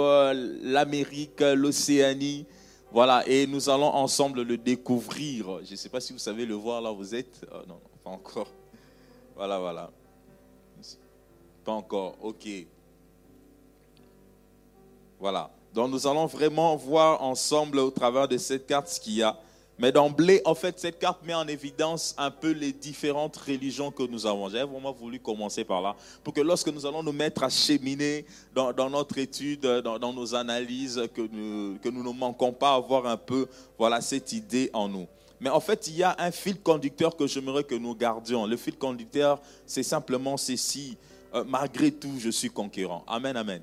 l'Amérique, 0.64 1.42
l'Océanie. 1.42 2.46
Voilà, 2.92 3.28
et 3.28 3.48
nous 3.48 3.70
allons 3.70 3.94
ensemble 3.94 4.44
le 4.44 4.58
découvrir. 4.58 5.60
Je 5.66 5.72
ne 5.72 5.76
sais 5.76 5.90
pas 5.90 6.00
si 6.00 6.14
vous 6.14 6.20
savez 6.20 6.46
le 6.46 6.56
voir 6.56 6.82
là, 6.82 6.92
vous 6.92 7.16
êtes. 7.16 7.46
Non, 7.68 7.80
pas 8.04 8.12
encore. 8.12 8.48
Voilà, 9.38 9.60
voilà. 9.60 9.92
Pas 11.64 11.74
encore, 11.74 12.16
ok. 12.24 12.48
Voilà. 15.20 15.52
Donc 15.76 15.92
nous 15.92 16.08
allons 16.08 16.26
vraiment 16.26 16.76
voir 16.76 17.22
ensemble 17.22 17.78
au 17.78 17.92
travers 17.92 18.28
de 18.28 18.38
cette 18.38 18.66
carte 18.66 18.88
ce 18.88 19.00
qu'il 19.00 19.14
y 19.14 19.22
a. 19.22 19.38
Mais 19.78 19.92
d'emblée, 19.92 20.42
en 20.44 20.56
fait, 20.56 20.80
cette 20.80 20.98
carte 20.98 21.24
met 21.24 21.36
en 21.36 21.48
évidence 21.48 22.16
un 22.18 22.32
peu 22.32 22.50
les 22.50 22.74
différentes 22.74 23.38
religions 23.38 23.92
que 23.92 24.02
nous 24.02 24.26
avons. 24.26 24.50
J'avais 24.50 24.64
vraiment 24.64 24.92
voulu 24.92 25.20
commencer 25.20 25.64
par 25.64 25.84
là, 25.84 25.96
pour 26.24 26.34
que 26.34 26.42
lorsque 26.42 26.70
nous 26.70 26.88
allons 26.88 27.04
nous 27.04 27.12
mettre 27.12 27.44
à 27.44 27.50
cheminer 27.50 28.26
dans, 28.56 28.90
notre 28.90 29.20
étude, 29.20 29.62
dans, 29.62 30.14
nos 30.14 30.34
analyses, 30.34 31.04
que 31.14 31.22
nous, 31.22 32.04
ne 32.04 32.18
manquons 32.18 32.54
pas 32.54 32.72
à 32.72 32.76
avoir 32.76 33.06
un 33.06 33.18
peu 33.18 33.48
voilà, 33.78 34.02
cette 34.02 34.32
idée 34.34 34.72
en 34.74 34.90
nous. 34.90 35.06
Mais 35.40 35.50
en 35.50 35.60
fait, 35.60 35.88
il 35.88 35.98
y 35.98 36.04
a 36.04 36.16
un 36.20 36.32
fil 36.32 36.60
conducteur 36.60 37.16
que 37.16 37.28
j'aimerais 37.28 37.64
que 37.64 37.76
nous 37.76 37.96
gardions. 37.96 38.46
Le 38.46 38.58
fil 38.58 38.76
conducteur, 38.78 39.42
c'est 39.66 39.84
simplement 39.84 40.38
ceci. 40.38 40.98
Euh, 41.34 41.44
malgré 41.46 41.92
tout, 41.92 42.14
je 42.20 42.30
suis 42.30 42.50
conquérant. 42.50 43.04
Amen, 43.08 43.36
amen 43.36 43.62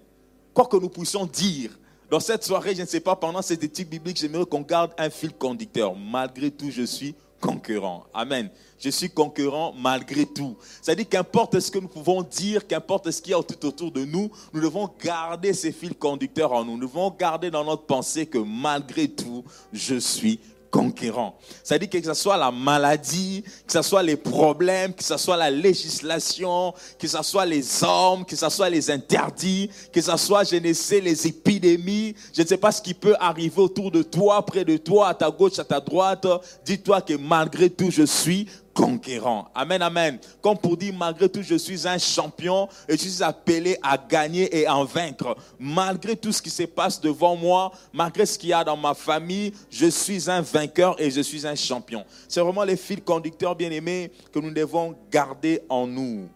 quoi 0.54 0.66
que 0.66 0.76
nous 0.76 0.88
puissions 0.88 1.26
dire 1.26 1.76
dans 2.10 2.20
cette 2.20 2.44
soirée, 2.44 2.74
je 2.74 2.82
ne 2.82 2.86
sais 2.86 3.00
pas, 3.00 3.16
pendant 3.16 3.42
cette 3.42 3.64
étude 3.64 3.88
biblique, 3.88 4.18
j'aimerais 4.18 4.44
qu'on 4.44 4.60
garde 4.60 4.92
un 4.98 5.10
fil 5.10 5.32
conducteur. 5.32 5.96
Malgré 5.96 6.50
tout, 6.50 6.70
je 6.70 6.82
suis 6.82 7.14
conquérant. 7.40 8.04
Amen. 8.12 8.50
Je 8.78 8.90
suis 8.90 9.10
conquérant 9.10 9.72
malgré 9.76 10.26
tout. 10.26 10.56
C'est-à-dire 10.80 11.08
qu'importe 11.08 11.58
ce 11.58 11.70
que 11.70 11.78
nous 11.78 11.88
pouvons 11.88 12.22
dire, 12.22 12.66
qu'importe 12.66 13.10
ce 13.10 13.20
qu'il 13.20 13.32
y 13.32 13.34
a 13.34 13.42
tout 13.42 13.66
autour 13.66 13.90
de 13.90 14.04
nous, 14.04 14.30
nous 14.52 14.60
devons 14.60 14.88
garder 15.02 15.54
ces 15.54 15.72
fils 15.72 15.94
conducteurs 15.98 16.52
en 16.52 16.64
nous. 16.64 16.76
Nous 16.76 16.86
devons 16.86 17.10
garder 17.10 17.50
dans 17.50 17.64
notre 17.64 17.86
pensée 17.86 18.26
que 18.26 18.38
malgré 18.38 19.08
tout, 19.08 19.42
je 19.72 19.96
suis 19.96 20.38
conquérant. 20.74 21.38
C'est-à-dire 21.62 21.88
que, 21.88 21.98
que 21.98 22.04
ce 22.04 22.14
soit 22.14 22.36
la 22.36 22.50
maladie, 22.50 23.44
que 23.64 23.72
ce 23.72 23.80
soit 23.80 24.02
les 24.02 24.16
problèmes, 24.16 24.92
que 24.92 25.04
ce 25.04 25.16
soit 25.16 25.36
la 25.36 25.48
législation, 25.48 26.74
que 26.98 27.06
ce 27.06 27.22
soit 27.22 27.46
les 27.46 27.84
hommes, 27.84 28.24
que 28.24 28.34
ce 28.34 28.48
soit 28.48 28.68
les 28.68 28.90
interdits, 28.90 29.70
que 29.92 30.00
ce 30.00 30.16
soit, 30.16 30.42
je 30.42 30.56
ne 30.56 30.72
sais, 30.72 31.00
les 31.00 31.28
épidémies, 31.28 32.16
je 32.36 32.42
ne 32.42 32.46
sais 32.48 32.56
pas 32.56 32.72
ce 32.72 32.82
qui 32.82 32.92
peut 32.92 33.14
arriver 33.20 33.60
autour 33.60 33.92
de 33.92 34.02
toi, 34.02 34.44
près 34.44 34.64
de 34.64 34.76
toi, 34.76 35.10
à 35.10 35.14
ta 35.14 35.30
gauche, 35.30 35.60
à 35.60 35.64
ta 35.64 35.78
droite. 35.78 36.26
Dis-toi 36.64 37.02
que 37.02 37.14
malgré 37.14 37.70
tout, 37.70 37.92
je 37.92 38.02
suis 38.02 38.48
conquérant. 38.74 39.48
Amen, 39.54 39.80
amen. 39.80 40.18
Comme 40.42 40.58
pour 40.58 40.76
dire, 40.76 40.92
malgré 40.92 41.28
tout, 41.28 41.42
je 41.42 41.54
suis 41.54 41.86
un 41.86 41.96
champion 41.96 42.68
et 42.88 42.96
je 42.96 43.08
suis 43.08 43.22
appelé 43.22 43.78
à 43.82 43.96
gagner 43.96 44.54
et 44.54 44.66
à 44.66 44.82
vaincre. 44.84 45.36
Malgré 45.58 46.16
tout 46.16 46.32
ce 46.32 46.42
qui 46.42 46.50
se 46.50 46.64
passe 46.64 47.00
devant 47.00 47.36
moi, 47.36 47.72
malgré 47.92 48.26
ce 48.26 48.38
qu'il 48.38 48.50
y 48.50 48.52
a 48.52 48.64
dans 48.64 48.76
ma 48.76 48.94
famille, 48.94 49.52
je 49.70 49.86
suis 49.86 50.28
un 50.28 50.40
vainqueur 50.40 51.00
et 51.00 51.10
je 51.10 51.20
suis 51.20 51.46
un 51.46 51.54
champion. 51.54 52.04
C'est 52.28 52.40
vraiment 52.40 52.64
les 52.64 52.76
fils 52.76 53.00
conducteurs 53.04 53.54
bien-aimés 53.54 54.10
que 54.32 54.40
nous 54.40 54.50
devons 54.50 54.94
garder 55.10 55.62
en 55.68 55.86
nous. 55.86 56.28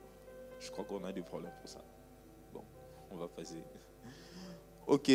Je 0.61 0.71
crois 0.71 0.85
qu'on 0.85 1.05
a 1.05 1.13
des 1.13 1.23
problèmes 1.23 1.53
pour 1.61 1.69
ça. 1.69 1.81
Bon, 2.55 2.63
on 3.11 3.17
va 3.17 3.29
passer. 3.29 3.57
Ok. 4.87 5.11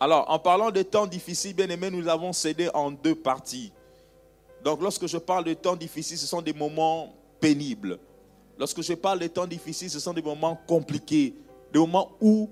Alors, 0.00 0.28
en 0.30 0.38
parlant 0.38 0.70
de 0.70 0.82
temps 0.82 1.06
difficiles, 1.06 1.54
bien-aimés, 1.54 1.90
nous 1.90 2.08
avons 2.08 2.32
cédé 2.32 2.70
en 2.72 2.90
deux 2.90 3.14
parties. 3.14 3.70
Donc 4.64 4.82
lorsque 4.82 5.06
je 5.06 5.16
parle 5.16 5.44
de 5.44 5.54
temps 5.54 5.76
difficiles, 5.76 6.18
ce 6.18 6.26
sont 6.26 6.42
des 6.42 6.52
moments 6.52 7.14
pénibles. 7.40 7.98
Lorsque 8.58 8.82
je 8.82 8.92
parle 8.92 9.20
de 9.20 9.26
temps 9.26 9.46
difficiles, 9.46 9.90
ce 9.90 9.98
sont 9.98 10.12
des 10.12 10.22
moments 10.22 10.58
compliqués, 10.66 11.34
des 11.72 11.78
moments 11.78 12.12
où 12.20 12.50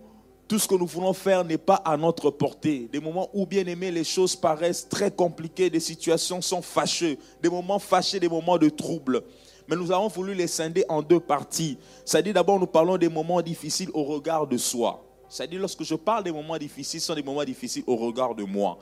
tout 0.48 0.58
ce 0.58 0.66
que 0.66 0.74
nous 0.74 0.86
voulons 0.86 1.12
faire 1.12 1.44
n'est 1.44 1.58
pas 1.58 1.74
à 1.74 1.96
notre 1.98 2.30
portée, 2.30 2.88
des 2.90 3.00
moments 3.00 3.28
où, 3.34 3.44
bien 3.44 3.66
aimé, 3.66 3.90
les 3.90 4.04
choses 4.04 4.34
paraissent 4.34 4.88
très 4.88 5.10
compliquées, 5.10 5.68
des 5.68 5.80
situations 5.80 6.40
sont 6.40 6.62
fâcheuses, 6.62 7.18
des 7.42 7.50
moments 7.50 7.78
fâchés, 7.78 8.18
des 8.18 8.28
moments 8.30 8.56
de 8.56 8.70
trouble. 8.70 9.22
Mais 9.68 9.76
nous 9.76 9.92
avons 9.92 10.08
voulu 10.08 10.32
les 10.32 10.46
scinder 10.46 10.86
en 10.88 11.02
deux 11.02 11.20
parties. 11.20 11.76
C'est-à-dire 12.06 12.32
d'abord, 12.32 12.58
nous 12.58 12.66
parlons 12.66 12.96
des 12.96 13.10
moments 13.10 13.42
difficiles 13.42 13.90
au 13.92 14.04
regard 14.04 14.46
de 14.46 14.56
soi. 14.56 15.04
C'est-à-dire 15.28 15.60
lorsque 15.60 15.84
je 15.84 15.94
parle 15.94 16.24
des 16.24 16.32
moments 16.32 16.56
difficiles, 16.56 17.02
ce 17.02 17.08
sont 17.08 17.14
des 17.14 17.22
moments 17.22 17.44
difficiles 17.44 17.84
au 17.86 17.96
regard 17.96 18.34
de 18.34 18.44
moi. 18.44 18.78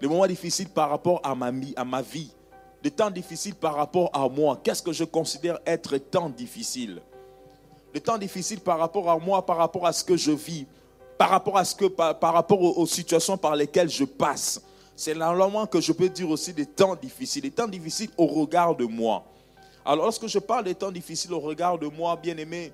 Des 0.00 0.08
moments 0.08 0.26
difficiles 0.26 0.68
par 0.68 0.90
rapport 0.90 1.20
à 1.22 1.36
ma, 1.36 1.52
à 1.76 1.84
ma 1.84 2.02
vie, 2.02 2.32
des 2.82 2.90
temps 2.90 3.10
difficiles 3.10 3.54
par 3.54 3.74
rapport 3.74 4.10
à 4.12 4.28
moi. 4.28 4.58
Qu'est-ce 4.62 4.82
que 4.82 4.92
je 4.92 5.04
considère 5.04 5.58
être 5.66 5.96
temps 5.98 6.30
difficile? 6.30 7.00
Des 7.92 8.00
temps 8.00 8.18
difficiles 8.18 8.60
par 8.60 8.78
rapport 8.78 9.10
à 9.10 9.18
moi, 9.18 9.44
par 9.44 9.56
rapport 9.56 9.86
à 9.86 9.92
ce 9.92 10.04
que 10.04 10.16
je 10.16 10.30
vis, 10.30 10.66
par 11.18 11.28
rapport 11.28 11.58
à 11.58 11.64
ce 11.64 11.74
que, 11.74 11.86
par, 11.86 12.32
rapport 12.32 12.62
aux, 12.62 12.86
situations 12.86 13.36
par 13.36 13.54
lesquelles 13.54 13.90
je 13.90 14.04
passe. 14.04 14.62
C'est 14.96 15.14
normalement 15.14 15.66
que 15.66 15.80
je 15.80 15.92
peux 15.92 16.08
dire 16.08 16.30
aussi 16.30 16.52
des 16.52 16.66
temps 16.66 16.94
difficiles, 16.94 17.42
des 17.42 17.50
temps 17.50 17.68
difficiles 17.68 18.10
au 18.16 18.26
regard 18.26 18.74
de 18.74 18.84
moi. 18.84 19.24
Alors 19.84 20.04
lorsque 20.04 20.26
je 20.26 20.38
parle 20.38 20.64
des 20.64 20.74
temps 20.74 20.92
difficiles 20.92 21.32
au 21.32 21.40
regard 21.40 21.78
de 21.78 21.86
moi, 21.86 22.16
bien 22.16 22.36
aimé, 22.36 22.72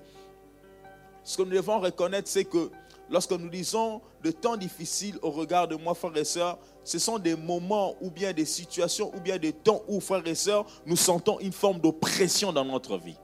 ce 1.23 1.37
que 1.37 1.43
nous 1.43 1.51
devons 1.51 1.79
reconnaître, 1.79 2.29
c'est 2.29 2.45
que 2.45 2.69
lorsque 3.09 3.31
nous 3.31 3.49
disons 3.49 4.01
de 4.23 4.31
temps 4.31 4.55
difficiles 4.55 5.17
au 5.21 5.31
regard 5.31 5.67
de 5.67 5.75
moi, 5.75 5.93
frères 5.93 6.15
et 6.15 6.25
sœurs, 6.25 6.57
ce 6.87 6.99
sont 6.99 7.19
des 7.19 7.35
moments 7.35 7.95
ou 7.99 8.09
bien 8.09 8.31
des 8.31 8.45
situations 8.45 9.11
ou 9.13 9.19
bien 9.19 9.37
des 9.37 9.51
temps 9.51 9.81
où, 9.89 9.99
frères 9.99 10.25
et 10.25 10.35
sœurs, 10.35 10.65
nous 10.85 10.95
sentons 10.95 11.37
une 11.39 11.51
forme 11.51 11.79
d'oppression 11.79 12.53
dans 12.53 12.63
notre 12.63 12.97
vie. 12.97 13.17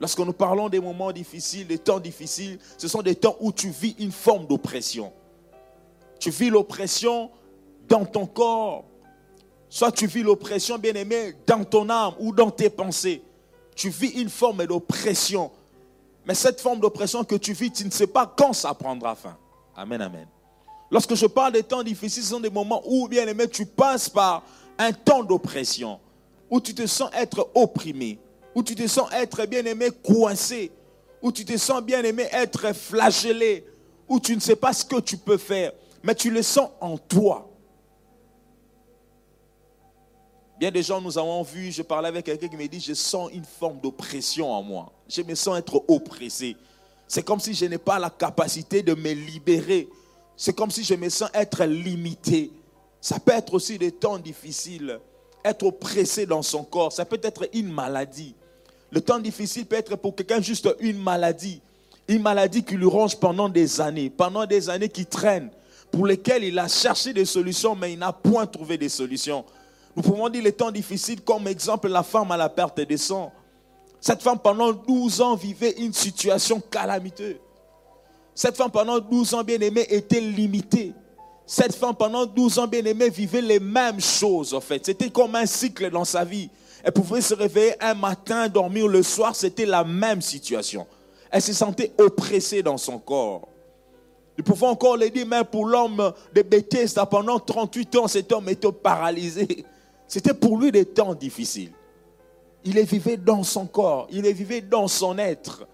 Lorsque 0.00 0.18
nous 0.18 0.32
parlons 0.32 0.68
des 0.68 0.80
moments 0.80 1.12
difficiles, 1.12 1.68
des 1.68 1.78
temps 1.78 2.00
difficiles, 2.00 2.58
ce 2.76 2.88
sont 2.88 3.02
des 3.02 3.14
temps 3.14 3.36
où 3.38 3.52
tu 3.52 3.70
vis 3.70 3.94
une 4.00 4.10
forme 4.10 4.48
d'oppression. 4.48 5.12
Tu 6.18 6.30
vis 6.30 6.50
l'oppression 6.50 7.30
dans 7.88 8.04
ton 8.04 8.26
corps. 8.26 8.84
Soit 9.68 9.92
tu 9.92 10.08
vis 10.08 10.24
l'oppression, 10.24 10.76
bien 10.76 10.94
aimé, 10.94 11.36
dans 11.46 11.62
ton 11.62 11.88
âme 11.88 12.14
ou 12.18 12.34
dans 12.34 12.50
tes 12.50 12.68
pensées. 12.68 13.22
Tu 13.76 13.90
vis 13.90 14.20
une 14.20 14.28
forme 14.28 14.66
d'oppression 14.66 15.52
mais 16.24 16.34
cette 16.34 16.60
forme 16.60 16.80
d'oppression 16.80 17.24
que 17.24 17.34
tu 17.34 17.52
vis, 17.52 17.72
tu 17.72 17.84
ne 17.84 17.90
sais 17.90 18.06
pas 18.06 18.32
quand 18.36 18.52
ça 18.52 18.74
prendra 18.74 19.14
fin. 19.14 19.36
Amen, 19.74 20.00
amen. 20.00 20.26
Lorsque 20.92 21.14
je 21.14 21.24
parle 21.24 21.54
des 21.54 21.62
temps 21.62 21.82
difficiles, 21.82 22.22
ce 22.22 22.28
sont 22.28 22.40
des 22.40 22.50
moments 22.50 22.82
où, 22.84 23.08
bien 23.08 23.26
aimé, 23.26 23.48
tu 23.48 23.64
passes 23.64 24.10
par 24.10 24.44
un 24.76 24.92
temps 24.92 25.24
d'oppression, 25.24 25.98
où 26.50 26.60
tu 26.60 26.74
te 26.74 26.86
sens 26.86 27.08
être 27.14 27.48
opprimé, 27.54 28.18
où 28.54 28.62
tu 28.62 28.74
te 28.74 28.86
sens 28.86 29.10
être 29.10 29.46
bien 29.46 29.64
aimé 29.64 29.88
coincé, 30.04 30.70
où 31.22 31.32
tu 31.32 31.46
te 31.46 31.56
sens 31.56 31.80
bien 31.80 32.04
aimé 32.04 32.28
être 32.30 32.74
flagellé, 32.74 33.64
où 34.06 34.20
tu 34.20 34.36
ne 34.36 34.40
sais 34.40 34.54
pas 34.54 34.74
ce 34.74 34.84
que 34.84 35.00
tu 35.00 35.16
peux 35.16 35.38
faire, 35.38 35.72
mais 36.02 36.14
tu 36.14 36.30
le 36.30 36.42
sens 36.42 36.68
en 36.78 36.98
toi. 36.98 37.48
Bien 40.60 40.70
des 40.70 40.82
gens, 40.82 41.00
nous 41.00 41.16
avons 41.16 41.42
vu, 41.42 41.72
je 41.72 41.80
parlais 41.80 42.08
avec 42.08 42.26
quelqu'un 42.26 42.48
qui 42.48 42.56
me 42.56 42.68
dit, 42.68 42.80
je 42.80 42.92
sens 42.92 43.30
une 43.32 43.46
forme 43.46 43.80
d'oppression 43.80 44.52
en 44.52 44.62
moi. 44.62 44.92
Je 45.08 45.22
me 45.22 45.34
sens 45.34 45.58
être 45.58 45.82
oppressé. 45.88 46.54
C'est 47.08 47.22
comme 47.22 47.40
si 47.40 47.54
je 47.54 47.64
n'ai 47.64 47.78
pas 47.78 47.98
la 47.98 48.10
capacité 48.10 48.82
de 48.82 48.94
me 48.94 49.12
libérer. 49.12 49.88
C'est 50.36 50.54
comme 50.54 50.70
si 50.70 50.84
je 50.84 50.94
me 50.94 51.08
sens 51.08 51.30
être 51.34 51.64
limité. 51.64 52.50
Ça 53.00 53.18
peut 53.18 53.32
être 53.32 53.54
aussi 53.54 53.78
des 53.78 53.92
temps 53.92 54.18
difficiles. 54.18 54.98
Être 55.44 55.66
oppressé 55.66 56.24
dans 56.24 56.42
son 56.42 56.62
corps, 56.62 56.92
ça 56.92 57.04
peut 57.04 57.20
être 57.22 57.48
une 57.52 57.72
maladie. 57.72 58.34
Le 58.92 59.00
temps 59.00 59.18
difficile 59.18 59.66
peut 59.66 59.76
être 59.76 59.96
pour 59.96 60.14
quelqu'un 60.14 60.40
juste 60.40 60.68
une 60.80 61.02
maladie. 61.02 61.60
Une 62.06 62.22
maladie 62.22 62.62
qui 62.62 62.74
lui 62.76 62.86
ronge 62.86 63.18
pendant 63.18 63.48
des 63.48 63.80
années, 63.80 64.10
pendant 64.10 64.46
des 64.46 64.68
années 64.68 64.88
qui 64.88 65.06
traînent, 65.06 65.50
pour 65.90 66.06
lesquelles 66.06 66.44
il 66.44 66.58
a 66.58 66.68
cherché 66.68 67.12
des 67.12 67.24
solutions, 67.24 67.74
mais 67.74 67.92
il 67.92 67.98
n'a 67.98 68.12
point 68.12 68.46
trouvé 68.46 68.78
des 68.78 68.88
solutions. 68.88 69.44
Nous 69.96 70.02
pouvons 70.02 70.28
dire 70.28 70.42
les 70.42 70.52
temps 70.52 70.70
difficiles 70.70 71.20
comme 71.22 71.48
exemple 71.48 71.88
la 71.88 72.02
femme 72.02 72.30
à 72.30 72.36
la 72.36 72.48
perte 72.48 72.80
des 72.80 72.96
sang. 72.96 73.32
Cette 74.00 74.22
femme 74.22 74.38
pendant 74.38 74.72
12 74.72 75.20
ans 75.20 75.36
vivait 75.36 75.74
une 75.78 75.92
situation 75.92 76.60
calamiteuse. 76.60 77.36
Cette 78.34 78.56
femme 78.56 78.70
pendant 78.70 78.98
12 78.98 79.34
ans 79.34 79.44
bien 79.44 79.60
aimée 79.60 79.86
était 79.88 80.20
limitée. 80.20 80.94
Cette 81.44 81.74
femme 81.74 81.94
pendant 81.94 82.24
12 82.24 82.60
ans 82.60 82.66
bien 82.66 82.84
aimée 82.84 83.10
vivait 83.10 83.42
les 83.42 83.60
mêmes 83.60 84.00
choses 84.00 84.54
en 84.54 84.60
fait. 84.60 84.86
C'était 84.86 85.10
comme 85.10 85.34
un 85.34 85.46
cycle 85.46 85.90
dans 85.90 86.04
sa 86.04 86.24
vie. 86.24 86.48
Elle 86.82 86.92
pouvait 86.92 87.20
se 87.20 87.34
réveiller 87.34 87.74
un 87.82 87.94
matin, 87.94 88.48
dormir 88.48 88.88
le 88.88 89.02
soir, 89.02 89.36
c'était 89.36 89.66
la 89.66 89.84
même 89.84 90.20
situation. 90.20 90.86
Elle 91.30 91.42
se 91.42 91.52
sentait 91.52 91.92
oppressée 91.98 92.62
dans 92.62 92.76
son 92.76 92.98
corps. 92.98 93.48
Nous 94.36 94.44
pouvons 94.44 94.68
encore 94.68 94.96
le 94.96 95.10
dire, 95.10 95.26
même 95.26 95.44
pour 95.44 95.66
l'homme 95.66 96.12
de 96.34 96.42
Bethesda, 96.42 97.06
pendant 97.06 97.38
38 97.38 97.96
ans, 97.96 98.08
cet 98.08 98.32
homme 98.32 98.48
était 98.48 98.72
paralysé. 98.72 99.64
C'était 100.08 100.34
pour 100.34 100.58
lui 100.58 100.72
des 100.72 100.84
temps 100.84 101.14
difficiles. 101.14 101.72
Il 102.64 102.74
les 102.74 102.84
vivait 102.84 103.16
dans 103.16 103.42
son 103.42 103.66
corps, 103.66 104.06
il 104.10 104.22
les 104.22 104.32
vivait 104.32 104.60
dans 104.60 104.88
son 104.88 105.18
être. 105.18 105.66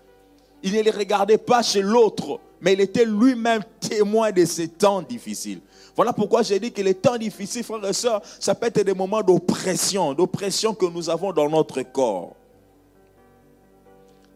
Il 0.62 0.72
ne 0.72 0.82
les 0.82 0.90
regardait 0.90 1.38
pas 1.38 1.62
chez 1.62 1.82
l'autre, 1.82 2.40
mais 2.60 2.72
il 2.72 2.80
était 2.80 3.04
lui-même 3.04 3.62
témoin 3.80 4.32
de 4.32 4.44
ces 4.44 4.68
temps 4.68 5.02
difficiles. 5.02 5.60
Voilà 5.94 6.12
pourquoi 6.12 6.42
j'ai 6.42 6.60
dit 6.60 6.72
que 6.72 6.82
les 6.82 6.94
temps 6.94 7.16
difficiles, 7.16 7.64
frères 7.64 7.84
et 7.84 7.92
sœurs, 7.92 8.22
ça 8.38 8.54
peut 8.54 8.66
être 8.66 8.82
des 8.82 8.94
moments 8.94 9.22
d'oppression, 9.22 10.14
d'oppression 10.14 10.74
que 10.74 10.86
nous 10.86 11.10
avons 11.10 11.32
dans 11.32 11.48
notre 11.48 11.82
corps. 11.82 12.34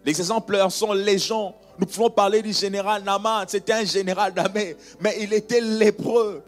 Les 0.04 0.18
exemplaires 0.18 0.72
sont 0.72 0.92
les 0.92 1.18
gens. 1.18 1.54
Nous 1.78 1.87
pouvons 1.87 2.11
parler 2.11 2.42
du 2.42 2.52
général 2.52 3.04
Naman. 3.04 3.44
C'était 3.46 3.72
un 3.72 3.85
général 3.85 4.35
d'armée, 4.35 4.76
mais 5.00 5.16
il 5.20 5.32
était 5.32 5.61
lépreux. 5.61 6.42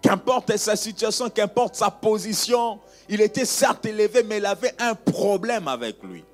Qu'importe 0.00 0.56
sa 0.56 0.76
situation, 0.76 1.28
qu'importe 1.28 1.74
sa 1.74 1.90
position, 1.90 2.78
il 3.08 3.20
était 3.20 3.44
certes 3.44 3.84
élevé, 3.84 4.22
mais 4.22 4.38
il 4.38 4.46
avait 4.46 4.74
un 4.78 4.94
problème 4.94 5.68
avec 5.68 6.02
lui. 6.02 6.24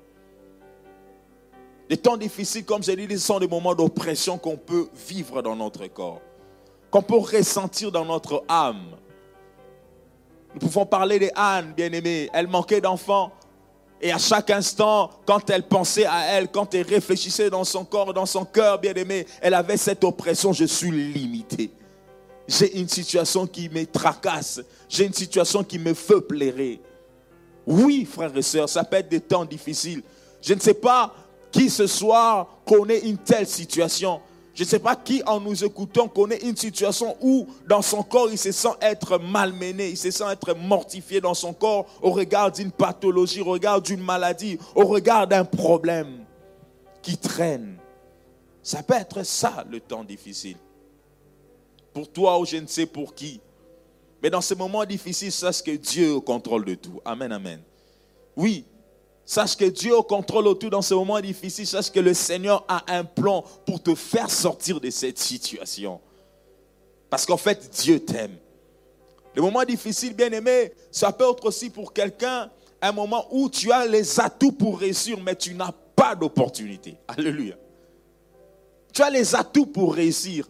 Les 1.89 1.97
temps 1.97 2.17
difficiles, 2.17 2.65
comme 2.65 2.83
je 2.83 2.91
l'ai 2.91 3.05
dit, 3.05 3.19
sont 3.19 3.39
des 3.39 3.47
moments 3.47 3.75
d'oppression 3.75 4.37
qu'on 4.37 4.57
peut 4.57 4.87
vivre 5.07 5.41
dans 5.41 5.55
notre 5.55 5.85
corps, 5.87 6.21
qu'on 6.89 7.03
peut 7.03 7.17
ressentir 7.17 7.91
dans 7.91 8.05
notre 8.05 8.43
âme. 8.47 8.95
Nous 10.53 10.59
pouvons 10.59 10.85
parler 10.85 11.19
des 11.19 11.31
Anne, 11.35 11.73
bien-aimée. 11.75 12.29
Elle 12.33 12.47
manquait 12.47 12.81
d'enfants. 12.81 13.31
Et 14.01 14.11
à 14.11 14.17
chaque 14.17 14.49
instant, 14.49 15.09
quand 15.25 15.49
elle 15.49 15.63
pensait 15.63 16.05
à 16.05 16.23
elle, 16.31 16.49
quand 16.49 16.73
elle 16.73 16.87
réfléchissait 16.87 17.49
dans 17.49 17.63
son 17.63 17.85
corps, 17.85 18.13
dans 18.13 18.25
son 18.25 18.45
cœur, 18.45 18.79
bien-aimé, 18.79 19.25
elle 19.41 19.53
avait 19.53 19.77
cette 19.77 20.03
oppression, 20.03 20.53
je 20.53 20.65
suis 20.65 20.91
limité. 20.91 21.71
J'ai 22.47 22.79
une 22.79 22.87
situation 22.87 23.47
qui 23.47 23.69
me 23.69 23.85
tracasse. 23.85 24.61
J'ai 24.87 25.05
une 25.05 25.13
situation 25.13 25.63
qui 25.63 25.77
me 25.77 25.93
fait 25.93 26.21
pleurer. 26.21 26.81
Oui, 27.65 28.05
frères 28.05 28.35
et 28.35 28.41
sœurs, 28.41 28.69
ça 28.69 28.83
peut 28.83 28.97
être 28.97 29.09
des 29.09 29.21
temps 29.21 29.45
difficiles. 29.45 30.03
Je 30.41 30.53
ne 30.53 30.59
sais 30.59 30.75
pas 30.75 31.13
qui 31.55 31.69
ce 31.69 31.87
soir 31.87 32.49
connaît 32.65 32.99
une 32.99 33.17
telle 33.17 33.47
situation. 33.47 34.19
Je 34.53 34.63
ne 34.63 34.67
sais 34.67 34.79
pas 34.79 34.95
qui 34.97 35.23
en 35.25 35.39
nous 35.39 35.63
écoutant 35.63 36.09
connaît 36.09 36.39
une 36.39 36.55
situation 36.55 37.15
où 37.21 37.47
dans 37.65 37.81
son 37.81 38.03
corps 38.03 38.29
il 38.29 38.37
se 38.37 38.51
sent 38.51 38.73
être 38.81 39.17
malmené, 39.17 39.89
il 39.89 39.97
se 39.97 40.11
sent 40.11 40.25
être 40.29 40.53
mortifié 40.53 41.21
dans 41.21 41.33
son 41.33 41.53
corps 41.53 41.85
au 42.01 42.11
regard 42.11 42.51
d'une 42.51 42.71
pathologie, 42.71 43.39
au 43.39 43.45
regard 43.45 43.81
d'une 43.81 44.01
maladie, 44.01 44.59
au 44.75 44.85
regard 44.85 45.27
d'un 45.27 45.45
problème 45.45 46.25
qui 47.01 47.17
traîne. 47.17 47.77
Ça 48.61 48.83
peut 48.83 48.95
être 48.95 49.23
ça 49.23 49.63
le 49.69 49.79
temps 49.79 50.03
difficile 50.03 50.57
pour 51.93 52.11
toi 52.11 52.37
ou 52.37 52.45
je 52.45 52.57
ne 52.57 52.67
sais 52.67 52.85
pour 52.85 53.15
qui. 53.15 53.39
Mais 54.21 54.29
dans 54.29 54.41
ces 54.41 54.55
moments 54.55 54.83
difficiles, 54.83 55.31
sache 55.31 55.63
que 55.63 55.71
Dieu 55.71 56.15
au 56.15 56.21
contrôle 56.21 56.65
de 56.65 56.75
tout. 56.75 56.99
Amen, 57.05 57.31
amen. 57.31 57.61
Oui, 58.35 58.65
sache 59.25 59.55
que 59.55 59.65
Dieu 59.65 59.95
contrôle 60.03 60.57
tout 60.57 60.69
dans 60.69 60.81
ces 60.81 60.95
moments 60.95 61.19
difficiles. 61.19 61.67
Sache 61.67 61.91
que 61.91 61.99
le 61.99 62.13
Seigneur 62.13 62.63
a 62.67 62.83
un 62.87 63.03
plan 63.03 63.43
pour 63.65 63.81
te 63.81 63.95
faire 63.95 64.29
sortir 64.29 64.79
de 64.79 64.89
cette 64.89 65.19
situation. 65.19 65.99
Parce 67.09 67.25
qu'en 67.25 67.37
fait, 67.37 67.69
Dieu 67.81 67.99
t'aime. 67.99 68.37
Les 69.35 69.41
moments 69.41 69.63
difficiles, 69.63 70.13
bien 70.13 70.31
aimé, 70.31 70.71
ça 70.91 71.11
peut 71.11 71.29
être 71.29 71.45
aussi 71.45 71.69
pour 71.69 71.91
quelqu'un 71.91 72.49
un 72.81 72.91
moment 72.91 73.25
où 73.31 73.49
tu 73.49 73.71
as 73.71 73.85
les 73.85 74.19
atouts 74.19 74.51
pour 74.51 74.79
réussir, 74.79 75.19
mais 75.21 75.35
tu 75.35 75.53
n'as 75.53 75.71
pas 75.95 76.15
d'opportunité. 76.15 76.95
Alléluia. 77.07 77.55
Tu 78.93 79.01
as 79.01 79.09
les 79.09 79.35
atouts 79.35 79.65
pour 79.65 79.93
réussir, 79.93 80.47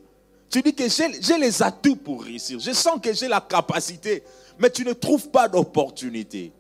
tu 0.50 0.62
dis 0.62 0.74
que 0.74 0.86
j'ai 0.88 1.38
les 1.38 1.62
atouts 1.62 1.96
pour 1.96 2.24
réussir. 2.24 2.60
Je 2.60 2.72
sens 2.72 3.00
que 3.02 3.12
j'ai 3.12 3.28
la 3.28 3.42
capacité, 3.42 4.24
mais 4.58 4.70
tu 4.70 4.86
ne 4.86 4.94
trouves 4.94 5.30
pas 5.30 5.50
d'opportunité. 5.50 6.54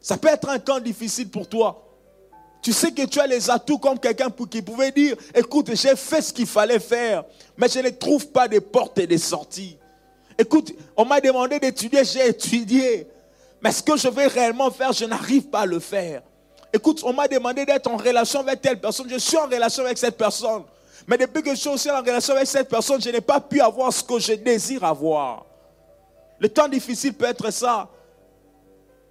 Ça 0.00 0.16
peut 0.16 0.28
être 0.28 0.48
un 0.48 0.58
temps 0.58 0.80
difficile 0.80 1.28
pour 1.28 1.48
toi. 1.48 1.84
Tu 2.62 2.72
sais 2.72 2.90
que 2.90 3.06
tu 3.06 3.20
as 3.20 3.26
les 3.26 3.50
atouts 3.50 3.78
comme 3.78 3.98
quelqu'un 3.98 4.30
qui 4.50 4.62
pouvait 4.62 4.90
dire, 4.90 5.16
écoute, 5.34 5.70
j'ai 5.74 5.94
fait 5.96 6.20
ce 6.20 6.32
qu'il 6.32 6.46
fallait 6.46 6.80
faire, 6.80 7.24
mais 7.56 7.68
je 7.68 7.78
ne 7.78 7.90
trouve 7.90 8.28
pas 8.28 8.48
de 8.48 8.58
portes 8.58 8.98
et 8.98 9.06
de 9.06 9.16
sorties. 9.16 9.76
Écoute, 10.36 10.72
on 10.96 11.04
m'a 11.04 11.20
demandé 11.20 11.58
d'étudier, 11.58 12.04
j'ai 12.04 12.28
étudié. 12.28 13.06
Mais 13.60 13.72
ce 13.72 13.82
que 13.82 13.96
je 13.96 14.08
vais 14.08 14.26
réellement 14.26 14.70
faire, 14.70 14.92
je 14.92 15.04
n'arrive 15.04 15.48
pas 15.48 15.60
à 15.60 15.66
le 15.66 15.80
faire. 15.80 16.22
Écoute, 16.72 17.00
on 17.04 17.12
m'a 17.12 17.26
demandé 17.26 17.64
d'être 17.64 17.90
en 17.90 17.96
relation 17.96 18.40
avec 18.40 18.60
telle 18.60 18.80
personne, 18.80 19.08
je 19.08 19.18
suis 19.18 19.36
en 19.36 19.46
relation 19.46 19.84
avec 19.84 19.98
cette 19.98 20.16
personne. 20.16 20.62
Mais 21.06 21.16
depuis 21.16 21.42
que 21.42 21.50
je 21.50 21.60
suis 21.60 21.70
aussi 21.70 21.90
en 21.90 22.00
relation 22.00 22.34
avec 22.34 22.46
cette 22.46 22.68
personne, 22.68 23.00
je 23.00 23.08
n'ai 23.08 23.20
pas 23.20 23.40
pu 23.40 23.60
avoir 23.60 23.92
ce 23.92 24.02
que 24.02 24.18
je 24.18 24.34
désire 24.34 24.84
avoir. 24.84 25.46
Le 26.38 26.48
temps 26.48 26.68
difficile 26.68 27.14
peut 27.14 27.24
être 27.24 27.50
ça. 27.50 27.88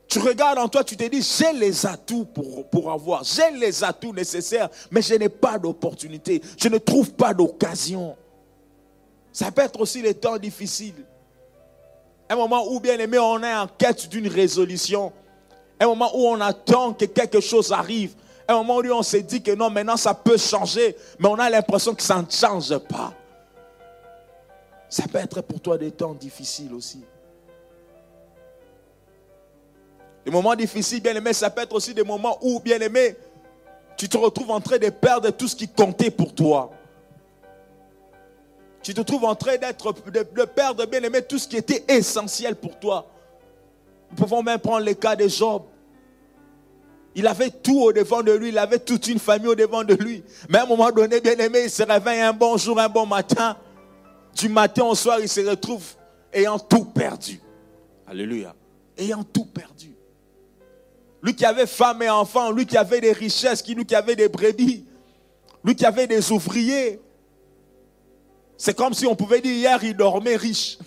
Tu 0.08 0.20
regardes 0.20 0.58
en 0.58 0.68
toi, 0.70 0.84
tu 0.84 0.96
te 0.96 1.04
dis, 1.04 1.22
j'ai 1.22 1.52
les 1.54 1.86
atouts 1.86 2.26
pour, 2.26 2.70
pour 2.70 2.92
avoir, 2.92 3.24
j'ai 3.24 3.52
les 3.52 3.84
atouts 3.84 4.14
nécessaires, 4.14 4.70
mais 4.90 5.02
je 5.02 5.16
n'ai 5.16 5.30
pas 5.30 5.60
d'opportunité, 5.60 6.42
je 6.58 6.70
ne 6.70 6.78
trouve 6.78 7.12
pas 7.12 7.34
d'occasion. 7.34 8.16
Ça 9.34 9.52
peut 9.52 9.62
être 9.62 9.80
aussi 9.80 10.02
les 10.02 10.14
temps 10.14 10.38
difficiles. 10.38 11.06
Un 12.30 12.36
moment 12.36 12.66
où, 12.72 12.80
bien 12.80 12.98
aimé, 12.98 13.20
on 13.20 13.42
est 13.44 13.54
en 13.54 13.68
quête 13.68 14.08
d'une 14.10 14.28
résolution. 14.28 15.12
Un 15.80 15.86
moment 15.88 16.10
où 16.16 16.28
on 16.28 16.42
attend 16.42 16.94
que 16.94 17.06
quelque 17.06 17.40
chose 17.40 17.72
arrive 17.72 18.16
un 18.48 18.56
moment 18.56 18.78
où 18.78 18.92
on 18.92 19.04
s'est 19.04 19.24
dit 19.24 19.42
que 19.42 19.52
non, 19.52 19.70
maintenant 19.70 19.98
ça 19.98 20.14
peut 20.14 20.38
changer, 20.38 20.96
mais 21.20 21.28
on 21.28 21.36
a 21.36 21.50
l'impression 21.50 21.94
que 21.94 22.04
ça 22.04 22.22
ne 22.22 22.30
change 22.30 22.78
pas. 22.80 23.14
Ça 24.90 25.04
peut 25.08 25.18
être 25.18 25.42
pour 25.42 25.60
toi 25.60 25.78
des 25.78 25.92
temps 25.92 26.14
difficiles 26.14 26.74
aussi. 26.74 27.04
Des 30.28 30.32
moments 30.34 30.56
difficiles, 30.56 31.02
bien 31.02 31.16
aimé, 31.16 31.32
ça 31.32 31.50
peut 31.50 31.62
être 31.62 31.74
aussi 31.74 31.94
des 31.94 32.04
moments 32.04 32.38
où, 32.42 32.60
bien 32.60 32.78
aimé, 32.80 33.16
tu 33.96 34.10
te 34.10 34.18
retrouves 34.18 34.52
en 34.52 34.60
train 34.60 34.78
de 34.78 34.90
perdre 34.90 35.30
tout 35.30 35.48
ce 35.48 35.56
qui 35.56 35.70
comptait 35.70 36.12
pour 36.12 36.36
toi. 36.36 36.70
Tu 38.84 38.94
te 38.94 39.00
trouves 39.00 39.24
en 39.24 39.36
train 39.36 39.56
d'être, 39.56 39.94
de, 40.12 40.44
perdre, 40.44 40.86
bien 40.86 41.02
aimé, 41.02 41.22
tout 41.22 41.38
ce 41.38 41.48
qui 41.48 41.56
était 41.56 41.86
essentiel 41.88 42.58
pour 42.58 42.78
toi. 42.78 43.10
Nous 44.10 44.18
pouvons 44.18 44.44
même 44.44 44.60
prendre 44.60 44.86
le 44.86 44.96
cas 44.96 45.16
de 45.16 45.30
Job. 45.30 45.62
Il 47.16 47.26
avait 47.26 47.50
tout 47.50 47.84
au 47.84 47.94
devant 47.94 48.22
de 48.22 48.34
lui, 48.34 48.50
il 48.50 48.58
avait 48.58 48.80
toute 48.80 49.08
une 49.08 49.20
famille 49.20 49.48
au 49.48 49.56
devant 49.56 49.86
de 49.86 49.94
lui. 49.94 50.26
Mais 50.50 50.58
à 50.58 50.64
un 50.64 50.68
moment 50.68 50.92
donné, 50.92 51.22
bien 51.22 51.38
aimé, 51.38 51.62
il 51.64 51.70
se 51.70 51.84
réveille 51.84 52.20
un 52.20 52.34
bon 52.34 52.58
jour, 52.58 52.78
un 52.82 52.90
bon 52.90 53.06
matin. 53.06 53.56
Du 54.36 54.50
matin 54.50 54.84
au 54.84 54.94
soir, 54.94 55.22
il 55.22 55.30
se 55.30 55.40
retrouve 55.40 55.86
ayant 56.34 56.60
tout 56.60 56.84
perdu. 56.84 57.40
Alléluia. 58.06 58.54
Ayant 58.98 59.24
tout 59.24 59.46
perdu. 59.46 59.97
Lui 61.22 61.36
qui 61.36 61.46
avait 61.46 61.66
femme 61.66 62.02
et 62.02 62.10
enfants, 62.10 62.52
lui 62.52 62.66
qui 62.66 62.78
avait 62.78 63.02
des 63.02 63.12
richesses, 63.12 63.66
lui 63.68 63.86
qui 63.86 63.96
avait 63.96 64.16
des 64.16 64.30
brebis, 64.30 64.86
lui 65.64 65.76
qui 65.76 65.86
avait 65.86 66.08
des 66.08 66.32
ouvriers. 66.32 67.00
C'est 68.58 68.76
comme 68.76 68.94
si 68.94 69.06
on 69.06 69.16
pouvait 69.16 69.42
dire 69.42 69.54
hier, 69.54 69.84
il 69.84 69.96
dormait 69.96 70.36
riche. 70.36 70.78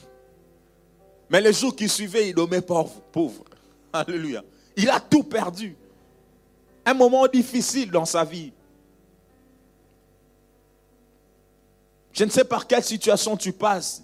Mais 1.28 1.40
les 1.40 1.52
jours 1.52 1.74
qui 1.74 1.88
suivaient, 1.88 2.28
il 2.28 2.34
dormait 2.34 2.60
pauvre. 2.60 3.00
pauvre. 3.12 3.44
Alléluia. 3.92 4.42
Il 4.76 4.88
a 4.88 5.00
tout 5.00 5.22
perdu 5.22 5.76
un 6.84 6.94
moment 6.94 7.26
difficile 7.26 7.90
dans 7.90 8.04
sa 8.04 8.24
vie. 8.24 8.52
Je 12.12 12.24
ne 12.24 12.30
sais 12.30 12.44
par 12.44 12.66
quelle 12.66 12.82
situation 12.82 13.36
tu 13.36 13.52
passes. 13.52 14.02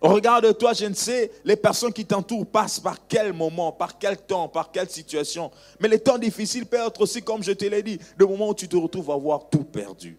Regarde-toi, 0.00 0.74
je 0.74 0.86
ne 0.86 0.94
sais, 0.94 1.30
les 1.44 1.56
personnes 1.56 1.92
qui 1.92 2.04
t'entourent 2.04 2.46
passent 2.46 2.80
par 2.80 3.06
quel 3.08 3.32
moment, 3.32 3.72
par 3.72 3.98
quel 3.98 4.18
temps, 4.18 4.46
par 4.48 4.70
quelle 4.70 4.90
situation. 4.90 5.50
Mais 5.80 5.88
les 5.88 5.98
temps 5.98 6.18
difficiles 6.18 6.66
peuvent 6.66 6.88
être 6.88 7.00
aussi, 7.00 7.22
comme 7.22 7.42
je 7.42 7.52
te 7.52 7.64
l'ai 7.64 7.82
dit, 7.82 7.98
le 8.16 8.26
moment 8.26 8.50
où 8.50 8.54
tu 8.54 8.68
te 8.68 8.76
retrouves 8.76 9.10
à 9.10 9.14
avoir 9.14 9.48
tout 9.48 9.64
perdu. 9.64 10.18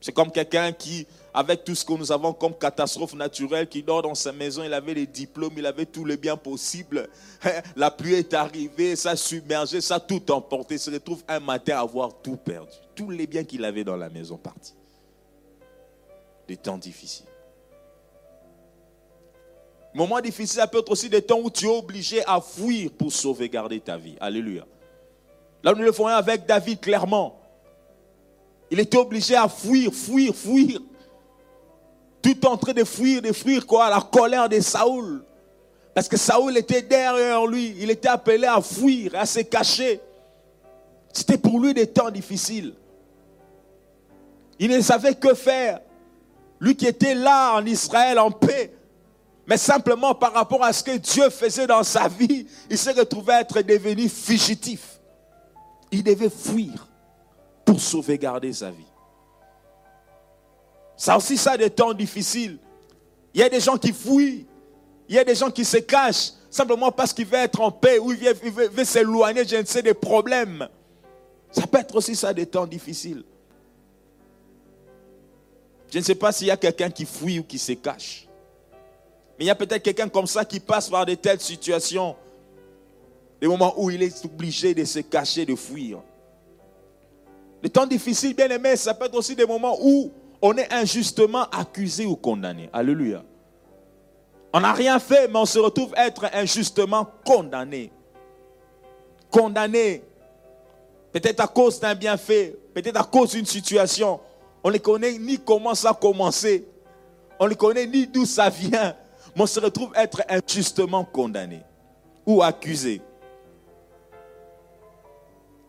C'est 0.00 0.12
comme 0.12 0.30
quelqu'un 0.30 0.70
qui, 0.70 1.06
avec 1.32 1.64
tout 1.64 1.74
ce 1.74 1.84
que 1.84 1.92
nous 1.94 2.12
avons 2.12 2.32
comme 2.34 2.54
catastrophe 2.54 3.14
naturelle, 3.14 3.66
qui 3.66 3.82
dort 3.82 4.02
dans 4.02 4.14
sa 4.14 4.32
maison, 4.32 4.62
il 4.62 4.72
avait 4.72 4.94
les 4.94 5.06
diplômes, 5.06 5.54
il 5.56 5.66
avait 5.66 5.86
tous 5.86 6.04
les 6.04 6.16
biens 6.16 6.36
possibles. 6.36 7.08
La 7.76 7.90
pluie 7.90 8.14
est 8.14 8.34
arrivée, 8.34 8.94
ça 8.96 9.12
a 9.12 9.16
submergé, 9.16 9.80
ça 9.80 9.96
a 9.96 10.00
tout 10.00 10.30
emporté. 10.30 10.74
Il 10.74 10.78
se 10.78 10.90
retrouve 10.90 11.24
un 11.26 11.40
matin 11.40 11.78
à 11.78 11.80
avoir 11.80 12.20
tout 12.22 12.36
perdu. 12.36 12.74
Tous 12.94 13.10
les 13.10 13.26
biens 13.26 13.44
qu'il 13.44 13.64
avait 13.64 13.82
dans 13.82 13.96
la 13.96 14.10
maison 14.10 14.36
partis. 14.36 14.74
Des 16.46 16.58
temps 16.58 16.78
difficiles. 16.78 17.26
Moment 19.94 20.20
difficile, 20.20 20.60
ça 20.60 20.66
peut 20.66 20.80
être 20.80 20.90
aussi 20.90 21.08
des 21.08 21.22
temps 21.22 21.38
où 21.40 21.48
tu 21.48 21.66
es 21.66 21.68
obligé 21.68 22.24
à 22.26 22.40
fuir 22.40 22.90
pour 22.98 23.12
sauvegarder 23.12 23.78
ta 23.78 23.96
vie. 23.96 24.16
Alléluia. 24.20 24.66
Là, 25.62 25.72
nous 25.72 25.82
le 25.82 25.92
voyons 25.92 26.16
avec 26.16 26.44
David 26.46 26.80
clairement. 26.80 27.40
Il 28.70 28.80
était 28.80 28.98
obligé 28.98 29.36
à 29.36 29.48
fuir, 29.48 29.94
fuir, 29.94 30.34
fuir. 30.34 30.80
Tout 32.20 32.46
en 32.46 32.56
train 32.56 32.72
de 32.72 32.82
fuir, 32.82 33.22
de 33.22 33.32
fuir 33.32 33.64
quoi 33.64 33.88
La 33.88 34.00
colère 34.00 34.48
de 34.48 34.58
Saoul. 34.58 35.22
Parce 35.94 36.08
que 36.08 36.16
Saoul 36.16 36.56
était 36.56 36.82
derrière 36.82 37.46
lui. 37.46 37.76
Il 37.78 37.88
était 37.88 38.08
appelé 38.08 38.46
à 38.46 38.60
fuir, 38.60 39.12
à 39.14 39.24
se 39.24 39.40
cacher. 39.40 40.00
C'était 41.12 41.38
pour 41.38 41.60
lui 41.60 41.72
des 41.72 41.86
temps 41.86 42.10
difficiles. 42.10 42.74
Il 44.58 44.70
ne 44.70 44.80
savait 44.80 45.14
que 45.14 45.34
faire. 45.34 45.80
Lui 46.58 46.74
qui 46.74 46.86
était 46.86 47.14
là 47.14 47.54
en 47.54 47.64
Israël 47.64 48.18
en 48.18 48.32
paix, 48.32 48.73
mais 49.46 49.56
simplement 49.56 50.14
par 50.14 50.32
rapport 50.32 50.64
à 50.64 50.72
ce 50.72 50.82
que 50.82 50.96
Dieu 50.96 51.28
faisait 51.30 51.66
dans 51.66 51.82
sa 51.82 52.08
vie, 52.08 52.46
il 52.70 52.78
s'est 52.78 52.92
retrouvé 52.92 53.34
à 53.34 53.40
être 53.40 53.60
devenu 53.60 54.08
fugitif. 54.08 55.00
Il 55.90 56.02
devait 56.02 56.30
fuir 56.30 56.88
pour 57.64 57.80
sauvegarder 57.80 58.52
sa 58.52 58.70
vie. 58.70 58.86
Ça 60.96 61.16
aussi, 61.16 61.36
ça 61.36 61.56
des 61.56 61.70
temps 61.70 61.92
difficiles. 61.92 62.58
Il 63.34 63.40
y 63.40 63.42
a 63.42 63.48
des 63.48 63.60
gens 63.60 63.76
qui 63.76 63.92
fuient. 63.92 64.46
Il 65.08 65.14
y 65.14 65.18
a 65.18 65.24
des 65.24 65.34
gens 65.34 65.50
qui 65.50 65.64
se 65.64 65.76
cachent 65.76 66.32
simplement 66.48 66.90
parce 66.90 67.12
qu'ils 67.12 67.26
veulent 67.26 67.40
être 67.40 67.60
en 67.60 67.70
paix 67.70 67.98
ou 67.98 68.12
ils 68.12 68.50
veulent, 68.50 68.86
s'éloigner, 68.86 69.44
je 69.46 69.56
ne 69.56 69.64
sais, 69.64 69.82
des 69.82 69.92
problèmes. 69.92 70.68
Ça 71.50 71.66
peut 71.66 71.78
être 71.78 71.94
aussi 71.96 72.16
ça 72.16 72.32
des 72.32 72.46
temps 72.46 72.66
difficiles. 72.66 73.24
Je 75.92 75.98
ne 75.98 76.04
sais 76.04 76.14
pas 76.14 76.32
s'il 76.32 76.46
y 76.46 76.50
a 76.50 76.56
quelqu'un 76.56 76.90
qui 76.90 77.04
fuit 77.04 77.38
ou 77.38 77.42
qui 77.42 77.58
se 77.58 77.72
cache. 77.72 78.26
Mais 79.38 79.46
il 79.46 79.48
y 79.48 79.50
a 79.50 79.54
peut-être 79.54 79.82
quelqu'un 79.82 80.08
comme 80.08 80.26
ça 80.26 80.44
qui 80.44 80.60
passe 80.60 80.88
par 80.88 81.04
de 81.06 81.14
telles 81.14 81.40
situations. 81.40 82.16
Des 83.40 83.48
moments 83.48 83.74
où 83.76 83.90
il 83.90 84.02
est 84.02 84.24
obligé 84.24 84.74
de 84.74 84.84
se 84.84 85.00
cacher, 85.00 85.44
de 85.44 85.56
fuir. 85.56 86.00
Les 87.62 87.70
temps 87.70 87.86
difficiles, 87.86 88.34
bien 88.34 88.48
aimés, 88.48 88.76
ça 88.76 88.94
peut 88.94 89.06
être 89.06 89.16
aussi 89.16 89.34
des 89.34 89.46
moments 89.46 89.76
où 89.80 90.12
on 90.40 90.56
est 90.56 90.72
injustement 90.72 91.44
accusé 91.50 92.06
ou 92.06 92.14
condamné. 92.14 92.68
Alléluia. 92.72 93.24
On 94.52 94.60
n'a 94.60 94.72
rien 94.72 95.00
fait, 95.00 95.26
mais 95.26 95.38
on 95.38 95.46
se 95.46 95.58
retrouve 95.58 95.92
être 95.96 96.26
injustement 96.32 97.08
condamné. 97.24 97.90
Condamné. 99.30 100.04
Peut-être 101.10 101.40
à 101.40 101.48
cause 101.48 101.80
d'un 101.80 101.94
bienfait, 101.94 102.56
peut-être 102.72 103.00
à 103.00 103.04
cause 103.04 103.32
d'une 103.32 103.46
situation. 103.46 104.20
On 104.62 104.70
ne 104.70 104.78
connaît 104.78 105.18
ni 105.18 105.38
comment 105.38 105.74
ça 105.74 105.90
a 105.90 105.94
commencé. 105.94 106.68
On 107.40 107.48
ne 107.48 107.54
connaît 107.54 107.86
ni 107.86 108.06
d'où 108.06 108.26
ça 108.26 108.48
vient 108.48 108.94
mais 109.34 109.42
on 109.42 109.46
se 109.46 109.60
retrouve 109.60 109.90
être 109.96 110.22
injustement 110.28 111.04
condamné 111.04 111.62
ou 112.26 112.42
accusé. 112.42 113.00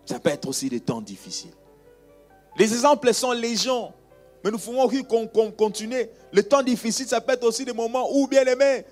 Ça 0.05 0.19
peut 0.19 0.29
être 0.29 0.47
aussi 0.47 0.69
des 0.69 0.79
temps 0.79 1.01
difficiles. 1.01 1.53
Les 2.57 2.71
exemples 2.71 3.13
sont 3.13 3.31
légion. 3.31 3.91
Mais 4.43 4.51
nous 4.51 4.59
pouvons 4.59 4.87
continuer. 5.51 6.11
Le 6.31 6.43
temps 6.43 6.61
difficile, 6.61 7.07
ça 7.07 7.19
peut 7.19 7.33
être 7.33 7.45
aussi 7.45 7.65
des 7.65 7.73
moments 7.73 8.07
où, 8.13 8.27
bien 8.27 8.45
aimé, 8.45 8.85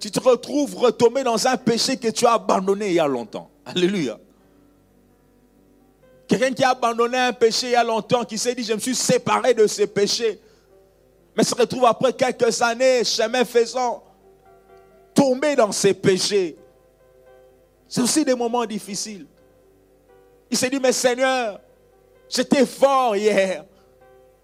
tu 0.00 0.10
te 0.10 0.18
retrouves 0.18 0.74
retombé 0.74 1.22
dans 1.22 1.46
un 1.46 1.56
péché 1.56 1.96
que 1.96 2.08
tu 2.08 2.26
as 2.26 2.32
abandonné 2.32 2.88
il 2.88 2.94
y 2.94 2.98
a 2.98 3.06
longtemps. 3.06 3.48
Alléluia. 3.64 4.18
Quelqu'un 6.26 6.52
qui 6.52 6.64
a 6.64 6.70
abandonné 6.70 7.16
un 7.16 7.32
péché 7.32 7.68
il 7.68 7.72
y 7.72 7.76
a 7.76 7.84
longtemps, 7.84 8.24
qui 8.24 8.36
s'est 8.36 8.56
dit, 8.56 8.64
je 8.64 8.72
me 8.72 8.80
suis 8.80 8.96
séparé 8.96 9.54
de 9.54 9.68
ce 9.68 9.84
péché 9.84 10.40
mais 11.36 11.44
se 11.44 11.54
retrouve 11.54 11.84
après 11.84 12.14
quelques 12.14 12.62
années, 12.62 13.04
chemin 13.04 13.44
faisant, 13.44 14.02
tomber 15.14 15.54
dans 15.54 15.70
ses 15.70 15.92
péchés. 15.92 16.56
C'est 17.86 18.00
aussi 18.00 18.24
des 18.24 18.34
moments 18.34 18.64
difficiles. 18.64 19.26
Il 20.50 20.56
s'est 20.56 20.70
dit, 20.70 20.80
mais 20.80 20.92
Seigneur, 20.92 21.60
j'étais 22.28 22.64
fort 22.64 23.14
hier. 23.14 23.64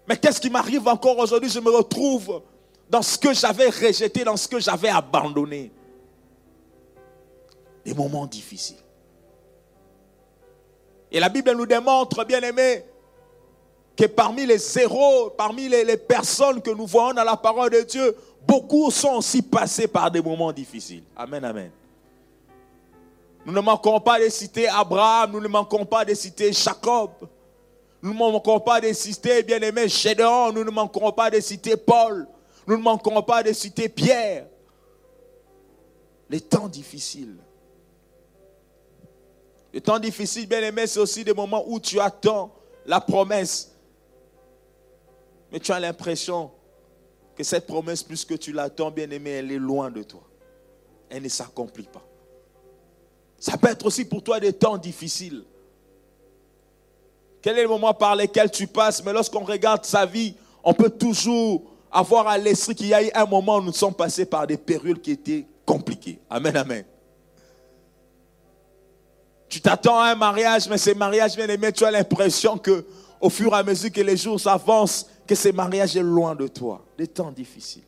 Mais 0.07 0.17
qu'est-ce 0.17 0.39
qui 0.39 0.49
m'arrive 0.49 0.87
encore 0.87 1.17
aujourd'hui? 1.17 1.49
Je 1.49 1.59
me 1.59 1.71
retrouve 1.71 2.43
dans 2.89 3.01
ce 3.01 3.17
que 3.17 3.33
j'avais 3.33 3.69
rejeté, 3.69 4.23
dans 4.23 4.37
ce 4.37 4.47
que 4.47 4.59
j'avais 4.59 4.89
abandonné. 4.89 5.71
Des 7.83 7.93
moments 7.93 8.27
difficiles. 8.27 8.77
Et 11.11 11.19
la 11.19 11.29
Bible 11.29 11.51
nous 11.53 11.65
démontre, 11.65 12.23
bien 12.25 12.41
aimé, 12.41 12.85
que 13.95 14.05
parmi 14.05 14.45
les 14.45 14.79
héros, 14.79 15.29
parmi 15.31 15.69
les, 15.69 15.97
personnes 15.97 16.61
que 16.61 16.71
nous 16.71 16.87
voyons 16.87 17.13
dans 17.13 17.23
la 17.23 17.37
parole 17.37 17.69
de 17.69 17.81
Dieu, 17.81 18.15
beaucoup 18.45 18.89
sont 18.89 19.15
aussi 19.15 19.41
passés 19.41 19.87
par 19.87 20.09
des 20.09 20.21
moments 20.21 20.51
difficiles. 20.51 21.03
Amen, 21.15 21.43
amen. 21.45 21.71
Nous 23.45 23.53
ne 23.53 23.59
manquons 23.59 23.99
pas 23.99 24.19
de 24.19 24.29
citer 24.29 24.67
Abraham, 24.67 25.31
nous 25.33 25.41
ne 25.41 25.47
manquons 25.47 25.85
pas 25.85 26.05
de 26.05 26.13
citer 26.13 26.51
Jacob. 26.53 27.11
Nous 28.01 28.13
ne 28.13 28.17
manquons 28.17 28.59
pas 28.59 28.81
de 28.81 28.91
citer, 28.93 29.43
bien 29.43 29.61
aimé, 29.61 29.87
Gédéon, 29.87 30.51
nous 30.51 30.63
ne 30.63 30.71
manquons 30.71 31.11
pas 31.11 31.29
de 31.29 31.39
citer 31.39 31.77
Paul. 31.77 32.27
Nous 32.65 32.77
ne 32.77 32.81
manquons 32.81 33.21
pas 33.21 33.43
de 33.43 33.53
citer 33.53 33.89
Pierre. 33.89 34.47
Les 36.29 36.41
temps 36.41 36.67
difficiles. 36.67 37.37
Les 39.73 39.81
temps 39.81 39.99
difficiles, 39.99 40.47
bien 40.47 40.61
aimé, 40.61 40.87
c'est 40.87 40.99
aussi 40.99 41.23
des 41.23 41.33
moments 41.33 41.63
où 41.67 41.79
tu 41.79 41.99
attends 41.99 42.51
la 42.85 42.99
promesse 42.99 43.72
mais 45.53 45.59
tu 45.59 45.71
as 45.71 45.79
l'impression 45.79 46.49
que 47.35 47.43
cette 47.43 47.67
promesse, 47.67 48.01
plus 48.01 48.25
que 48.25 48.33
tu 48.33 48.51
l'attends, 48.51 48.89
bien 48.89 49.07
aimé, 49.11 49.29
elle 49.29 49.51
est 49.51 49.59
loin 49.59 49.91
de 49.91 50.01
toi. 50.01 50.23
Elle 51.11 51.21
ne 51.21 51.29
s'accomplit 51.29 51.87
pas. 51.93 52.03
Ça 53.37 53.55
peut 53.57 53.69
être 53.69 53.85
aussi 53.85 54.03
pour 54.03 54.23
toi 54.23 54.39
des 54.39 54.53
temps 54.53 54.77
difficiles. 54.77 55.43
Quel 57.39 57.59
est 57.59 57.61
le 57.61 57.67
moment 57.67 57.93
par 57.93 58.15
lequel 58.15 58.49
tu 58.49 58.65
passes? 58.65 59.03
Mais 59.03 59.13
lorsqu'on 59.13 59.43
regarde 59.43 59.85
sa 59.85 60.07
vie, 60.07 60.33
on 60.63 60.73
peut 60.73 60.89
toujours 60.89 61.61
avoir 61.91 62.27
à 62.27 62.37
l'esprit 62.39 62.73
qu'il 62.73 62.87
y 62.87 62.93
a 62.95 63.03
eu 63.03 63.11
un 63.13 63.25
moment 63.25 63.57
où 63.57 63.61
nous 63.61 63.73
sommes 63.73 63.93
passés 63.93 64.25
par 64.25 64.47
des 64.47 64.57
périodes 64.57 65.01
qui 65.01 65.11
étaient 65.11 65.45
compliquées. 65.65 66.19
Amen, 66.31 66.57
amen. 66.57 66.83
Tu 69.47 69.61
t'attends 69.61 69.99
à 69.99 70.05
un 70.13 70.15
mariage, 70.15 70.67
mais 70.67 70.79
ces 70.79 70.95
mariages, 70.95 71.35
bien 71.35 71.47
aimé, 71.47 71.71
tu 71.71 71.85
as 71.85 71.91
l'impression 71.91 72.57
que 72.57 72.83
au 73.21 73.29
fur 73.29 73.53
et 73.53 73.57
à 73.57 73.63
mesure 73.63 73.91
que 73.91 74.01
les 74.01 74.17
jours 74.17 74.39
s'avancent, 74.39 75.07
que 75.27 75.35
ce 75.35 75.49
mariage 75.49 75.95
est 75.95 76.03
loin 76.03 76.35
de 76.35 76.47
toi, 76.47 76.83
des 76.97 77.07
temps 77.07 77.31
difficiles. 77.31 77.83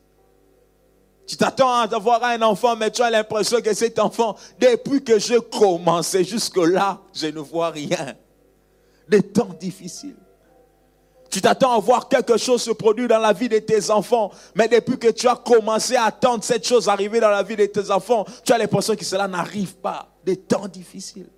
Tu 1.28 1.38
t'attends 1.38 1.70
à 1.70 1.84
avoir 1.84 2.24
un 2.24 2.42
enfant, 2.44 2.76
mais 2.76 2.92
tu 2.92 3.02
as 3.02 3.10
l'impression 3.10 3.60
que 3.60 3.74
cet 3.74 3.98
enfant, 3.98 4.36
depuis 4.60 5.04
que 5.04 5.18
je 5.18 5.40
commençais 5.40 6.24
jusque-là, 6.24 7.00
je 7.14 7.28
ne 7.28 7.40
vois 7.40 7.72
rien. 7.72 8.16
Des 9.08 9.24
temps 9.24 9.50
difficiles. 9.60 10.16
Tu 11.32 11.42
t'attends 11.42 11.76
à 11.76 11.80
voir 11.80 12.08
quelque 12.08 12.38
chose 12.38 12.62
se 12.62 12.72
produire 12.72 13.08
dans 13.08 13.20
la 13.20 13.34
vie 13.34 13.50
de 13.50 13.60
tes 13.60 13.90
enfants, 13.90 14.32
mais 14.54 14.68
depuis 14.68 14.98
que 14.98 15.10
tu 15.10 15.28
as 15.28 15.36
commencé 15.36 15.96
à 15.96 16.06
attendre 16.06 16.44
cette 16.44 16.66
chose 16.66 16.88
arriver 16.88 17.20
dans 17.20 17.30
la 17.30 17.44
vie 17.44 17.56
de 17.56 17.66
tes 17.66 17.92
enfants, 17.92 18.26
tu 18.44 18.54
as 18.54 18.58
l'impression 18.58 18.96
que 18.96 19.04
cela 19.04 19.28
n'arrive 19.28 19.76
pas. 19.76 20.08
Des 20.24 20.38
temps 20.38 20.68
difficiles. 20.68 21.30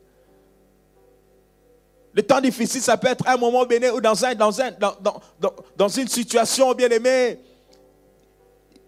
Le 2.17 2.23
temps 2.23 2.41
difficile, 2.41 2.81
ça 2.81 2.97
peut 2.97 3.09
être 3.09 3.27
un 3.27 3.37
moment 3.37 3.63
béni 3.63 3.89
ou 3.89 4.01
dans, 4.01 4.25
un, 4.25 4.33
dans, 4.33 4.59
un, 4.59 4.71
dans, 4.71 4.95
dans, 5.39 5.53
dans 5.75 5.87
une 5.87 6.07
situation 6.07 6.73
bien 6.73 6.89
aimée. 6.89 7.39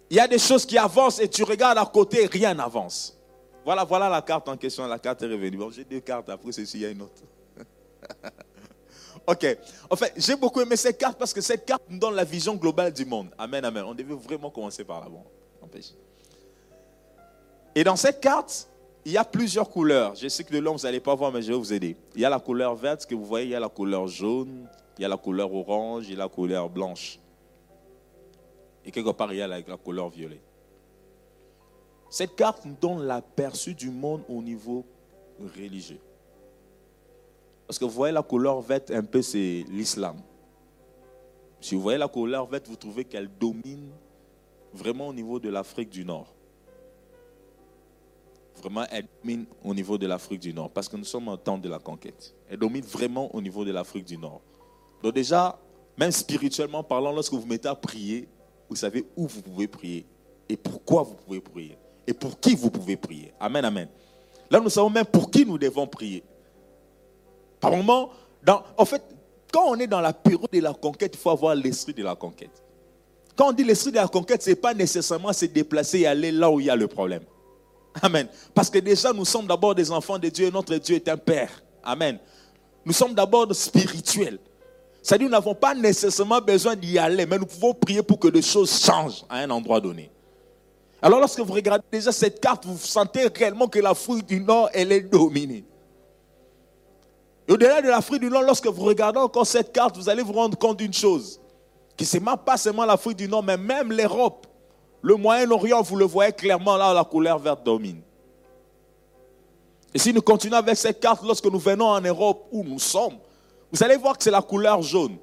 Il 0.10 0.18
y 0.18 0.20
a 0.20 0.28
des 0.28 0.40
choses 0.40 0.66
qui 0.66 0.80
avancent 0.80 1.20
et 1.20 1.30
tu 1.30 1.44
regardes 1.44 1.78
à 1.78 1.86
côté, 1.86 2.26
rien 2.26 2.56
n'avance. 2.56 3.16
Voilà, 3.64 3.84
voilà 3.84 4.10
la 4.10 4.24
carte 4.24 4.50
en 4.50 4.58
question. 4.58 4.88
La 4.88 4.98
carte 4.98 5.22
est 5.22 5.28
revenue. 5.28 5.58
Bon, 5.58 5.70
j'ai 5.70 5.84
deux 5.84 6.00
cartes. 6.00 6.28
Après 6.28 6.52
ceci, 6.52 6.78
il 6.78 6.82
y 6.82 6.86
a 6.88 6.90
une 6.90 7.04
autre. 7.04 7.22
ok. 9.28 9.58
En 9.92 9.96
fait, 9.96 10.12
j'ai 10.18 10.36
beaucoup 10.36 10.62
aimé 10.62 10.76
cette 10.76 10.98
carte 10.98 11.20
parce 11.20 11.32
que 11.32 11.42
cette 11.42 11.68
carte 11.68 11.84
nous 11.88 12.00
donne 12.00 12.16
la 12.16 12.24
vision 12.24 12.56
globale 12.56 12.92
du 12.92 13.06
monde. 13.06 13.30
Amen, 13.38 13.64
amen. 13.64 13.84
On 13.86 13.94
devait 13.94 14.16
vraiment 14.16 14.50
commencer 14.50 14.84
par 14.84 15.02
là. 15.02 15.08
Bon, 15.08 15.24
Et 17.76 17.84
dans 17.84 17.96
cette 17.96 18.22
carte, 18.22 18.69
il 19.06 19.12
y 19.12 19.18
a 19.18 19.24
plusieurs 19.24 19.70
couleurs. 19.70 20.16
Je 20.16 20.28
sais 20.28 20.44
que 20.44 20.54
de 20.54 20.60
l'homme, 20.60 20.76
vous 20.76 20.84
n'allez 20.84 21.00
pas 21.00 21.16
voir, 21.16 21.32
mais 21.32 21.42
je 21.42 21.52
vais 21.52 21.58
vous 21.58 21.74
aider. 21.74 21.96
Il 22.16 22.22
y 22.22 22.26
a 22.26 22.30
la 22.30 22.40
couleur 22.40 22.76
verte 22.76 23.06
que 23.06 23.16
vous 23.16 23.26
voyez, 23.26 23.48
il 23.48 23.52
y 23.52 23.56
a 23.56 23.60
la 23.60 23.70
couleur 23.70 24.08
jaune, 24.08 24.68
il 24.98 25.02
y 25.02 25.06
a 25.06 25.08
la 25.08 25.18
couleur 25.18 25.54
orange 25.54 26.10
et 26.12 26.16
la 26.16 26.28
couleur 26.28 26.70
blanche. 26.70 27.20
Et 28.86 28.92
quelque 28.92 29.12
part, 29.12 29.32
il 29.34 29.38
y 29.38 29.42
a 29.42 29.48
la, 29.48 29.60
la 29.62 29.78
couleur 29.78 30.10
violet. 30.10 30.42
Cette 32.10 32.36
carte 32.36 32.66
nous 32.66 32.76
donne 32.80 33.04
l'aperçu 33.04 33.74
du 33.74 33.90
monde 33.90 34.24
au 34.28 34.42
niveau 34.42 34.86
religieux. 35.56 36.00
Parce 37.68 37.78
que 37.78 37.86
vous 37.86 37.92
voyez 37.92 38.14
la 38.14 38.24
couleur 38.24 38.62
verte, 38.62 38.90
un 38.92 39.04
peu, 39.04 39.22
c'est 39.22 39.64
l'islam. 39.70 40.18
Si 41.62 41.76
vous 41.76 41.82
voyez 41.82 42.00
la 42.00 42.08
couleur 42.08 42.48
verte, 42.48 42.68
vous 42.68 42.76
trouvez 42.76 43.06
qu'elle 43.06 43.30
domine 43.40 43.92
vraiment 44.74 45.10
au 45.10 45.14
niveau 45.14 45.40
de 45.40 45.50
l'Afrique 45.50 45.90
du 45.90 46.04
Nord. 46.04 46.34
Vraiment, 48.62 48.86
elle 48.92 49.06
domine 49.22 49.46
au 49.64 49.74
niveau 49.74 49.98
de 49.98 50.06
l'Afrique 50.06 50.42
du 50.42 50.54
Nord, 50.54 50.70
parce 50.72 50.90
que 50.90 50.98
nous 50.98 51.06
sommes 51.06 51.28
en 51.30 51.38
temps 51.38 51.58
de 51.58 51.70
la 51.70 51.80
conquête. 51.80 52.36
Elle 52.50 52.58
domine 52.58 52.84
vraiment 52.84 53.34
au 53.34 53.42
niveau 53.42 53.64
de 53.64 53.72
l'Afrique 53.72 54.06
du 54.06 54.18
Nord. 54.18 54.42
Donc 55.02 55.14
déjà, 55.14 55.58
même 55.98 56.12
spirituellement 56.12 56.84
parlant, 56.84 57.12
lorsque 57.12 57.34
vous 57.34 57.46
mettez 57.46 57.68
à 57.68 57.76
prier, 57.76 58.28
vous 58.70 58.76
savez 58.76 59.06
où 59.16 59.28
vous 59.28 59.42
pouvez 59.42 59.68
prier 59.68 60.06
et 60.48 60.58
pourquoi 60.58 61.04
vous 61.04 61.16
pouvez 61.16 61.40
prier 61.40 61.78
et 62.06 62.14
pour 62.14 62.40
qui 62.40 62.56
vous 62.56 62.70
pouvez 62.70 62.98
prier. 62.98 63.34
Amen, 63.40 63.64
amen. 63.64 63.88
Là, 64.52 64.60
nous 64.60 64.70
savons 64.70 64.90
même 64.90 65.06
pour 65.06 65.30
qui 65.30 65.46
nous 65.46 65.58
devons 65.58 65.88
prier. 65.88 66.24
Par 67.60 67.72
moment, 67.72 68.10
en 68.78 68.86
fait, 68.86 69.04
quand 69.52 69.64
on 69.68 69.76
est 69.76 69.88
dans 69.88 70.02
la 70.02 70.14
période 70.14 70.50
de 70.52 70.60
la 70.60 70.74
conquête, 70.74 71.16
il 71.16 71.20
faut 71.20 71.30
avoir 71.30 71.56
l'esprit 71.56 71.94
de 71.94 72.04
la 72.04 72.16
conquête. 72.16 72.64
Quand 73.36 73.50
on 73.50 73.52
dit 73.52 73.64
l'esprit 73.64 73.92
de 73.92 73.98
la 73.98 74.08
conquête, 74.08 74.42
ce 74.42 74.50
n'est 74.50 74.56
pas 74.56 74.74
nécessairement 74.74 75.34
se 75.34 75.46
déplacer 75.46 76.00
et 76.00 76.08
aller 76.08 76.32
là 76.32 76.50
où 76.52 76.60
il 76.60 76.66
y 76.66 76.70
a 76.70 76.76
le 76.76 76.88
problème. 76.88 77.24
Amen. 78.02 78.28
Parce 78.54 78.70
que 78.70 78.80
déjà, 78.80 79.12
nous 79.14 79.26
sommes 79.26 79.48
d'abord 79.48 79.76
des 79.76 79.92
enfants 79.92 80.20
de 80.20 80.30
Dieu 80.30 80.48
et 80.48 80.52
notre 80.52 80.76
Dieu 80.76 80.96
est 80.96 81.08
un 81.08 81.18
Père. 81.18 81.50
Amen. 81.84 82.20
Nous 82.86 82.94
sommes 82.94 83.14
d'abord 83.14 83.54
spirituels. 83.54 84.40
C'est-à-dire, 85.02 85.28
nous 85.28 85.32
n'avons 85.32 85.56
pas 85.56 85.74
nécessairement 85.74 86.42
besoin 86.42 86.76
d'y 86.76 86.98
aller, 86.98 87.26
mais 87.26 87.38
nous 87.38 87.46
pouvons 87.46 87.74
prier 87.74 88.04
pour 88.04 88.20
que 88.20 88.28
les 88.28 88.42
choses 88.42 88.80
changent 88.80 89.24
à 89.30 89.38
un 89.38 89.50
endroit 89.50 89.80
donné. 89.80 90.12
Alors, 91.02 91.20
lorsque 91.20 91.40
vous 91.40 91.54
regardez 91.54 91.86
déjà 91.92 92.12
cette 92.12 92.42
carte, 92.42 92.66
vous 92.66 92.78
sentez 92.78 93.28
réellement 93.28 93.68
que 93.68 93.80
l'Afrique 93.80 94.26
du 94.26 94.42
Nord, 94.42 94.70
elle 94.74 94.92
est 94.92 95.02
dominée. 95.02 95.64
Et 97.48 97.52
au-delà 97.52 97.82
de 97.82 97.88
l'Afrique 97.88 98.22
du 98.22 98.30
Nord, 98.30 98.44
lorsque 98.44 98.68
vous 98.68 98.84
regardez 98.84 99.20
encore 99.20 99.48
cette 99.48 99.72
carte, 99.72 99.98
vous 99.98 100.10
allez 100.10 100.22
vous 100.22 100.34
rendre 100.34 100.58
compte 100.58 100.78
d'une 100.78 100.94
chose. 100.94 101.40
Que 101.98 102.06
ce 102.06 102.18
n'est 102.18 102.26
pas 102.46 102.58
seulement 102.58 102.86
l'Afrique 102.86 103.18
du 103.18 103.28
Nord, 103.28 103.44
mais 103.44 103.58
même 103.58 103.92
l'Europe. 103.92 104.46
Le 105.02 105.16
Moyen-Orient, 105.16 105.82
vous 105.82 105.96
le 105.96 106.06
voyez 106.06 106.34
clairement 106.34 106.76
là, 106.76 106.94
la 106.94 107.04
couleur 107.04 107.40
verte 107.40 107.64
domine. 107.64 108.02
Et 109.94 110.00
si 110.00 110.14
nous 110.14 110.22
continuons 110.22 110.58
avec 110.58 110.76
cette 110.76 111.00
carte, 111.00 111.24
lorsque 111.24 111.46
nous 111.46 111.60
venons 111.60 111.88
en 111.88 112.02
Europe, 112.02 112.48
où 112.52 112.64
nous 112.64 112.80
sommes, 112.80 113.18
vous 113.72 113.84
allez 113.84 113.96
voir 113.96 114.18
que 114.18 114.24
c'est 114.24 114.32
la 114.32 114.42
couleur 114.42 114.82
jaune. 114.82 115.18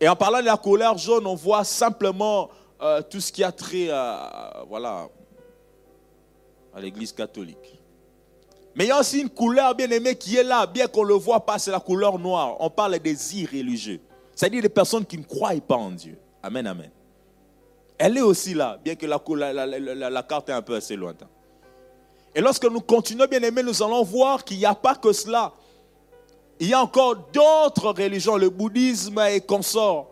Et 0.00 0.08
en 0.08 0.16
parlant 0.16 0.40
de 0.40 0.46
la 0.46 0.56
couleur 0.56 0.96
jaune, 0.96 1.26
on 1.26 1.34
voit 1.34 1.64
simplement 1.64 2.48
euh, 2.80 3.02
tout 3.02 3.20
ce 3.20 3.30
qui 3.30 3.44
a 3.44 3.52
trait 3.52 3.90
à, 3.90 4.64
voilà, 4.68 5.08
à 6.74 6.80
l'église 6.80 7.12
catholique. 7.12 7.78
Mais 8.74 8.84
il 8.84 8.88
y 8.88 8.92
a 8.92 9.00
aussi 9.00 9.20
une 9.20 9.28
couleur 9.28 9.74
bien 9.74 9.90
aimée 9.90 10.14
qui 10.14 10.36
est 10.36 10.44
là, 10.44 10.64
bien 10.64 10.86
qu'on 10.86 11.02
ne 11.02 11.08
le 11.08 11.14
voit 11.14 11.44
pas, 11.44 11.58
c'est 11.58 11.72
la 11.72 11.80
couleur 11.80 12.18
noire. 12.18 12.56
On 12.60 12.70
parle 12.70 12.98
des 12.98 13.36
irréligieux. 13.36 14.00
C'est-à-dire 14.34 14.62
des 14.62 14.68
personnes 14.68 15.04
qui 15.04 15.18
ne 15.18 15.24
croient 15.24 15.52
pas 15.60 15.76
en 15.76 15.90
Dieu. 15.90 16.16
Amen, 16.42 16.66
amen. 16.66 16.90
Elle 18.02 18.16
est 18.16 18.22
aussi 18.22 18.54
là, 18.54 18.78
bien 18.82 18.94
que 18.94 19.04
la, 19.04 20.22
carte 20.22 20.48
est 20.48 20.54
un 20.54 20.62
peu 20.62 20.74
assez 20.74 20.96
lointaine. 20.96 21.28
Et 22.34 22.40
lorsque 22.40 22.64
nous 22.64 22.80
continuons, 22.80 23.26
bien 23.26 23.42
aimé, 23.42 23.62
nous 23.62 23.82
allons 23.82 24.02
voir 24.02 24.42
qu'il 24.42 24.56
n'y 24.56 24.64
a 24.64 24.74
pas 24.74 24.94
que 24.94 25.12
cela. 25.12 25.52
Il 26.58 26.68
y 26.68 26.72
a 26.72 26.80
encore 26.80 27.14
d'autres 27.30 27.92
religions, 27.92 28.38
le 28.38 28.48
bouddhisme 28.48 29.20
et 29.30 29.42
consorts. 29.42 30.08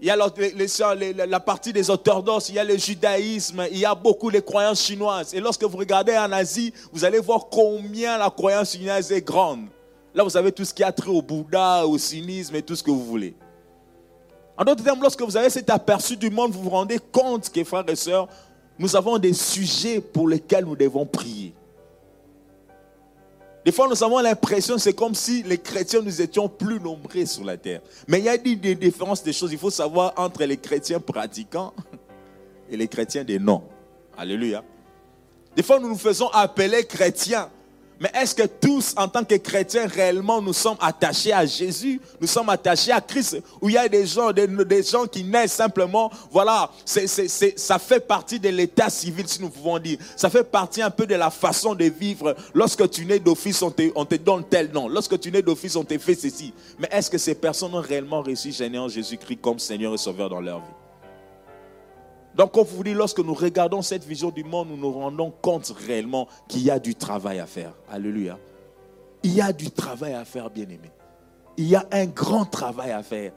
Il 0.00 0.06
y 0.06 0.10
a 0.10 0.16
la 0.16 1.40
partie 1.40 1.74
des 1.74 1.90
orthodoxes, 1.90 2.48
il 2.48 2.54
y 2.54 2.58
a 2.58 2.64
le 2.64 2.78
judaïsme, 2.78 3.66
il 3.70 3.76
y 3.76 3.84
a 3.84 3.94
beaucoup 3.94 4.30
de 4.30 4.40
croyances 4.40 4.80
chinoises. 4.80 5.34
Et 5.34 5.40
lorsque 5.40 5.64
vous 5.64 5.76
regardez 5.76 6.16
en 6.16 6.32
Asie, 6.32 6.72
vous 6.90 7.04
allez 7.04 7.18
voir 7.18 7.48
combien 7.50 8.16
la 8.16 8.30
croyance 8.30 8.70
chinoise 8.72 9.12
est 9.12 9.20
grande. 9.20 9.66
Là, 10.14 10.22
vous 10.22 10.38
avez 10.38 10.52
tout 10.52 10.64
ce 10.64 10.72
qui 10.72 10.82
a 10.82 10.90
trait 10.90 11.10
au 11.10 11.20
Bouddha, 11.20 11.86
au 11.86 11.98
cynisme 11.98 12.54
et 12.54 12.62
tout 12.62 12.76
ce 12.76 12.82
que 12.82 12.90
vous 12.90 13.04
voulez. 13.04 13.36
En 14.56 14.64
d'autres 14.64 14.82
termes, 14.82 15.02
lorsque 15.02 15.22
vous 15.22 15.36
avez 15.36 15.50
cet 15.50 15.68
aperçu 15.70 16.16
du 16.16 16.30
monde, 16.30 16.52
vous 16.52 16.62
vous 16.62 16.70
rendez 16.70 16.98
compte 17.12 17.50
que, 17.50 17.62
frères 17.64 17.84
et 17.88 17.96
sœurs, 17.96 18.28
nous 18.78 18.96
avons 18.96 19.18
des 19.18 19.32
sujets 19.32 20.00
pour 20.00 20.28
lesquels 20.28 20.64
nous 20.64 20.76
devons 20.76 21.04
prier. 21.04 21.54
Des 23.64 23.72
fois, 23.72 23.88
nous 23.88 24.02
avons 24.04 24.20
l'impression, 24.20 24.78
c'est 24.78 24.92
comme 24.92 25.14
si 25.14 25.42
les 25.42 25.58
chrétiens, 25.58 26.00
nous 26.00 26.22
étions 26.22 26.48
plus 26.48 26.78
nombreux 26.78 27.26
sur 27.26 27.44
la 27.44 27.56
terre. 27.56 27.80
Mais 28.06 28.20
il 28.20 28.24
y 28.24 28.28
a 28.28 28.38
des 28.38 28.54
différences 28.76 29.24
des 29.24 29.32
choses. 29.32 29.52
Il 29.52 29.58
faut 29.58 29.70
savoir 29.70 30.12
entre 30.16 30.44
les 30.44 30.56
chrétiens 30.56 31.00
pratiquants 31.00 31.74
et 32.70 32.76
les 32.76 32.86
chrétiens 32.86 33.24
des 33.24 33.40
noms. 33.40 33.64
Alléluia. 34.16 34.62
Des 35.56 35.62
fois, 35.62 35.80
nous 35.80 35.88
nous 35.88 35.98
faisons 35.98 36.28
appeler 36.28 36.84
chrétiens. 36.84 37.50
Mais 37.98 38.10
est-ce 38.14 38.34
que 38.34 38.46
tous, 38.46 38.94
en 38.96 39.08
tant 39.08 39.24
que 39.24 39.36
chrétiens, 39.36 39.86
réellement, 39.86 40.42
nous 40.42 40.52
sommes 40.52 40.76
attachés 40.80 41.32
à 41.32 41.46
Jésus? 41.46 42.00
Nous 42.20 42.26
sommes 42.26 42.48
attachés 42.50 42.92
à 42.92 43.00
Christ? 43.00 43.42
Ou 43.60 43.70
il 43.70 43.74
y 43.74 43.78
a 43.78 43.88
des 43.88 44.06
gens, 44.06 44.32
des, 44.32 44.82
gens 44.82 45.06
qui 45.06 45.24
naissent 45.24 45.54
simplement, 45.54 46.10
voilà, 46.30 46.70
ça 46.84 47.78
fait 47.78 48.00
partie 48.00 48.38
de 48.38 48.50
l'état 48.50 48.90
civil, 48.90 49.26
si 49.26 49.40
nous 49.40 49.48
pouvons 49.48 49.78
dire. 49.78 49.98
Ça 50.14 50.28
fait 50.28 50.44
partie 50.44 50.82
un 50.82 50.90
peu 50.90 51.06
de 51.06 51.14
la 51.14 51.30
façon 51.30 51.74
de 51.74 51.84
vivre. 51.86 52.36
Lorsque 52.52 52.88
tu 52.90 53.06
nais 53.06 53.18
d'office, 53.18 53.62
on 53.62 53.70
te, 53.70 53.90
on 53.94 54.04
te 54.04 54.16
donne 54.16 54.44
tel 54.44 54.70
nom. 54.72 54.88
Lorsque 54.88 55.18
tu 55.18 55.32
nais 55.32 55.42
d'office, 55.42 55.74
on 55.76 55.84
te 55.84 55.96
fait 55.96 56.14
ceci. 56.14 56.52
Mais 56.78 56.88
est-ce 56.90 57.10
que 57.10 57.18
ces 57.18 57.34
personnes 57.34 57.74
ont 57.74 57.80
réellement 57.80 58.20
reçu 58.22 58.52
Seigneur 58.52 58.88
Jésus-Christ 58.88 59.38
comme 59.40 59.58
Seigneur 59.58 59.94
et 59.94 59.98
Sauveur 59.98 60.28
dans 60.28 60.40
leur 60.40 60.58
vie? 60.58 60.85
Donc, 62.36 62.52
comme 62.52 62.66
vous 62.66 62.84
dit, 62.84 62.92
lorsque 62.92 63.20
nous 63.20 63.32
regardons 63.32 63.80
cette 63.80 64.04
vision 64.04 64.30
du 64.30 64.44
monde, 64.44 64.68
nous 64.68 64.76
nous 64.76 64.92
rendons 64.92 65.30
compte 65.30 65.72
réellement 65.86 66.28
qu'il 66.48 66.62
y 66.62 66.70
a 66.70 66.78
du 66.78 66.94
travail 66.94 67.38
à 67.38 67.46
faire. 67.46 67.72
Alléluia. 67.90 68.38
Il 69.22 69.34
y 69.34 69.40
a 69.40 69.52
du 69.52 69.70
travail 69.70 70.12
à 70.12 70.24
faire, 70.26 70.50
bien-aimé. 70.50 70.90
Il 71.56 71.66
y 71.66 71.74
a 71.74 71.86
un 71.90 72.04
grand 72.04 72.44
travail 72.44 72.92
à 72.92 73.02
faire. 73.02 73.32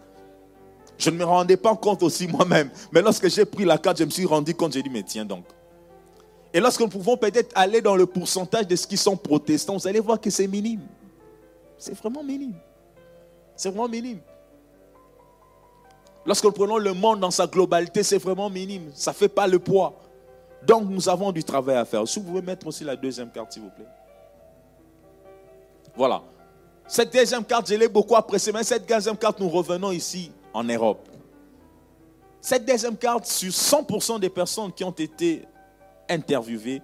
Je 0.97 1.09
ne 1.09 1.15
me 1.15 1.23
rendais 1.23 1.55
pas 1.55 1.73
compte 1.77 2.03
aussi 2.03 2.27
moi-même. 2.27 2.69
Mais 2.91 3.01
lorsque 3.01 3.29
j'ai 3.29 3.45
pris 3.45 3.63
la 3.63 3.77
carte, 3.77 3.99
je 3.99 4.03
me 4.03 4.09
suis 4.09 4.25
rendu 4.25 4.53
compte, 4.53 4.73
j'ai 4.73 4.83
dit, 4.83 4.89
mais 4.89 5.03
tiens 5.03 5.23
donc. 5.23 5.45
Et 6.53 6.59
lorsque 6.59 6.81
nous 6.81 6.89
pouvons 6.89 7.15
peut-être 7.15 7.53
aller 7.55 7.79
dans 7.79 7.95
le 7.95 8.05
pourcentage 8.05 8.67
de 8.67 8.75
ceux 8.75 8.87
qui 8.87 8.97
sont 8.97 9.15
protestants, 9.15 9.77
vous 9.77 9.87
allez 9.87 10.01
voir 10.01 10.19
que 10.19 10.29
c'est 10.29 10.47
minime. 10.47 10.81
C'est 11.77 11.97
vraiment 11.97 12.21
minime. 12.21 12.55
C'est 13.55 13.69
vraiment 13.69 13.87
minime. 13.87 14.19
Lorsque 16.29 16.43
nous 16.43 16.51
prenons 16.51 16.77
le 16.77 16.93
monde 16.93 17.21
dans 17.21 17.31
sa 17.31 17.47
globalité, 17.47 18.03
c'est 18.03 18.19
vraiment 18.19 18.51
minime. 18.51 18.91
Ça 18.93 19.09
ne 19.09 19.15
fait 19.15 19.27
pas 19.27 19.47
le 19.47 19.57
poids. 19.57 19.99
Donc 20.61 20.87
nous 20.87 21.09
avons 21.09 21.31
du 21.31 21.43
travail 21.43 21.77
à 21.77 21.85
faire. 21.85 22.07
Si 22.07 22.19
vous 22.19 22.25
pouvez 22.27 22.43
mettre 22.43 22.67
aussi 22.67 22.83
la 22.83 22.95
deuxième 22.95 23.31
carte, 23.31 23.51
s'il 23.51 23.63
vous 23.63 23.71
plaît. 23.71 23.87
Voilà. 25.95 26.21
Cette 26.87 27.11
deuxième 27.11 27.43
carte, 27.43 27.67
je 27.67 27.73
l'ai 27.73 27.87
beaucoup 27.87 28.15
appréciée. 28.15 28.53
Mais 28.53 28.61
cette 28.61 28.87
deuxième 28.87 29.17
carte, 29.17 29.39
nous 29.39 29.49
revenons 29.49 29.91
ici 29.91 30.31
en 30.53 30.63
Europe. 30.63 31.09
Cette 32.39 32.63
deuxième 32.63 32.95
carte, 32.95 33.25
sur 33.25 33.51
100% 33.51 34.19
des 34.19 34.29
personnes 34.29 34.71
qui 34.71 34.83
ont 34.83 34.91
été 34.91 35.47
interviewées, 36.07 36.83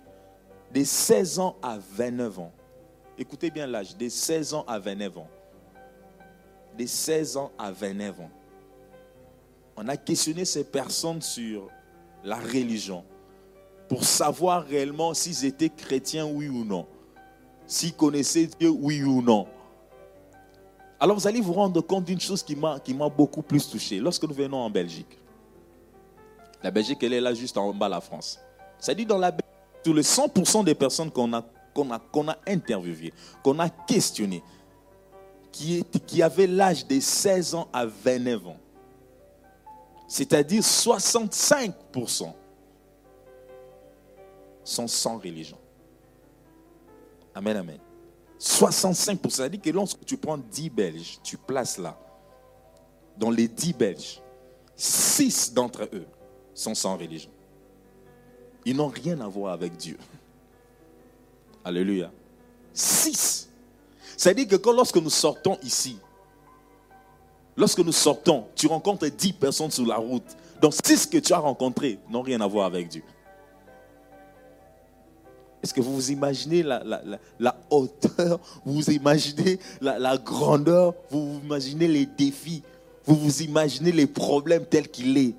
des 0.71 0.85
16 0.85 1.37
ans 1.37 1.55
à 1.61 1.77
29 1.91 2.39
ans. 2.39 2.51
Écoutez 3.15 3.51
bien 3.51 3.67
l'âge, 3.67 3.95
des 3.95 4.09
16 4.09 4.55
ans 4.55 4.65
à 4.67 4.79
29 4.79 5.19
ans. 5.19 5.27
Des 6.75 6.87
16 6.87 7.37
ans 7.37 7.51
à 7.59 7.69
29 7.69 8.21
ans 8.21 8.31
on 9.75 9.87
a 9.87 9.97
questionné 9.97 10.45
ces 10.45 10.63
personnes 10.63 11.21
sur 11.21 11.69
la 12.23 12.37
religion 12.37 13.03
pour 13.87 14.03
savoir 14.03 14.65
réellement 14.65 15.13
s'ils 15.13 15.45
étaient 15.45 15.69
chrétiens, 15.69 16.25
oui 16.25 16.49
ou 16.49 16.65
non. 16.65 16.87
S'ils 17.67 17.93
connaissaient 17.93 18.47
Dieu, 18.59 18.69
oui 18.69 19.03
ou 19.03 19.21
non. 19.21 19.47
Alors 20.99 21.17
vous 21.17 21.27
allez 21.27 21.41
vous 21.41 21.53
rendre 21.53 21.81
compte 21.81 22.05
d'une 22.05 22.19
chose 22.19 22.41
qui 22.41 22.55
m'a, 22.55 23.09
beaucoup 23.09 23.41
plus 23.41 23.69
touché. 23.69 23.99
Lorsque 23.99 24.23
nous 24.23 24.33
venons 24.33 24.57
en 24.57 24.69
Belgique, 24.69 25.17
la 26.63 26.71
Belgique, 26.71 27.03
elle 27.03 27.13
est 27.13 27.21
là 27.21 27.33
juste 27.33 27.57
en 27.57 27.73
bas 27.73 27.87
de 27.87 27.91
la 27.91 28.01
France. 28.01 28.39
C'est-à-dire 28.79 29.05
dans 29.05 29.17
la 29.17 29.31
Belgique, 29.31 29.45
tous 29.83 29.93
les 29.93 30.01
100% 30.01 30.63
des 30.63 30.73
personnes 30.73 31.11
qu'on 31.11 31.31
a, 31.33 31.43
qu'on 31.73 31.91
a, 31.91 31.99
qu'on 31.99 32.27
a 32.27 32.37
interviewées, 32.47 33.13
qu'on 33.43 33.59
a 33.59 33.69
questionnées, 33.69 34.41
qui, 35.51 35.83
qui 36.07 36.23
avaient 36.23 36.47
l'âge 36.47 36.87
de 36.87 36.99
16 36.99 37.55
ans 37.55 37.67
à 37.71 37.85
29 37.85 38.47
ans, 38.47 38.57
c'est-à-dire 40.07 40.61
65% 40.61 42.33
sont 44.63 44.87
sans 44.87 45.17
religion. 45.17 45.57
Amen, 47.33 47.57
amen. 47.57 47.79
65%. 48.39 49.29
C'est-à-dire 49.29 49.61
que 49.61 49.69
lorsque 49.69 50.03
tu 50.05 50.17
prends 50.17 50.37
10 50.37 50.69
Belges, 50.69 51.19
tu 51.23 51.37
places 51.37 51.77
là, 51.77 51.97
dans 53.17 53.29
les 53.29 53.47
10 53.47 53.73
Belges, 53.73 54.21
6 54.75 55.53
d'entre 55.53 55.89
eux 55.93 56.05
sont 56.53 56.75
sans 56.75 56.97
religion. 56.97 57.29
Ils 58.65 58.75
n'ont 58.75 58.87
rien 58.87 59.19
à 59.21 59.27
voir 59.27 59.53
avec 59.53 59.75
Dieu. 59.77 59.97
Alléluia. 61.63 62.11
6. 62.73 63.49
C'est-à-dire 64.17 64.47
que 64.47 64.69
lorsque 64.69 64.97
nous 64.97 65.09
sortons 65.09 65.57
ici, 65.63 65.97
lorsque 67.55 67.79
nous 67.79 67.91
sortons, 67.91 68.45
tu 68.55 68.67
rencontres 68.67 69.07
10 69.07 69.33
personnes 69.33 69.71
sur 69.71 69.85
la 69.85 69.97
route. 69.97 70.35
Donc 70.61 70.73
6 70.83 71.07
que 71.07 71.17
tu 71.17 71.33
as 71.33 71.39
rencontrées 71.39 71.99
n'ont 72.09 72.21
rien 72.21 72.41
à 72.41 72.47
voir 72.47 72.65
avec 72.65 72.87
Dieu. 72.87 73.03
Est-ce 75.61 75.73
que 75.73 75.81
vous 75.81 75.95
vous 75.95 76.11
imaginez 76.11 76.61
la, 76.61 77.57
hauteur, 77.71 78.39
vous 78.65 78.87
imaginez 78.91 79.59
la, 79.81 80.17
grandeur, 80.17 80.93
vous 81.09 81.33
vous 81.33 81.39
imaginez 81.43 81.87
les 81.87 82.05
défis, 82.05 82.61
vous 83.05 83.15
vous 83.15 83.41
imaginez 83.41 83.91
les 83.91 84.05
problèmes 84.05 84.65
tels 84.65 84.87
qu'il 84.87 85.17
est. 85.17 85.33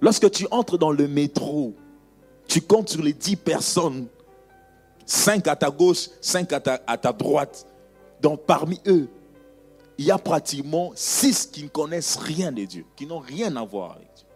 Lorsque 0.00 0.28
tu 0.32 0.48
entres 0.50 0.76
dans 0.76 0.90
le 0.90 1.06
métro, 1.06 1.72
tu 2.48 2.60
comptes 2.60 2.88
sur 2.88 3.02
les 3.02 3.12
10 3.12 3.36
personnes, 3.36 4.06
5 5.04 5.46
à 5.46 5.54
ta 5.54 5.70
gauche, 5.70 6.08
5 6.20 6.52
à 6.52 6.60
ta, 6.60 6.80
à 6.84 6.98
ta 6.98 7.12
droite. 7.12 7.64
Donc 8.20 8.40
parmi 8.44 8.80
eux, 8.88 9.08
il 9.98 10.04
y 10.04 10.10
a 10.10 10.18
pratiquement 10.18 10.92
6 10.94 11.46
qui 11.46 11.62
ne 11.64 11.68
connaissent 11.68 12.16
rien 12.16 12.52
de 12.52 12.64
Dieu, 12.64 12.84
qui 12.96 13.06
n'ont 13.06 13.18
rien 13.18 13.54
à 13.56 13.64
voir 13.64 13.92
avec 13.92 14.08
Dieu. 14.14 14.26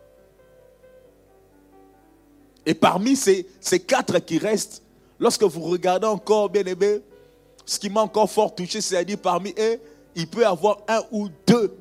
Et 2.66 2.74
parmi 2.74 3.16
ces, 3.16 3.46
ces 3.60 3.80
quatre 3.80 4.18
qui 4.20 4.38
restent, 4.38 4.82
lorsque 5.18 5.42
vous 5.42 5.62
regardez 5.62 6.06
encore, 6.06 6.48
bien 6.48 6.64
aimé, 6.64 7.00
ce 7.64 7.78
qui 7.78 7.90
m'a 7.90 8.02
encore 8.02 8.30
fort 8.30 8.54
touché, 8.54 8.80
c'est-à-dire 8.80 9.18
parmi 9.18 9.54
eux, 9.58 9.80
il 10.14 10.26
peut 10.26 10.42
y 10.42 10.44
avoir 10.44 10.78
un 10.88 11.02
ou 11.10 11.28
deux, 11.46 11.76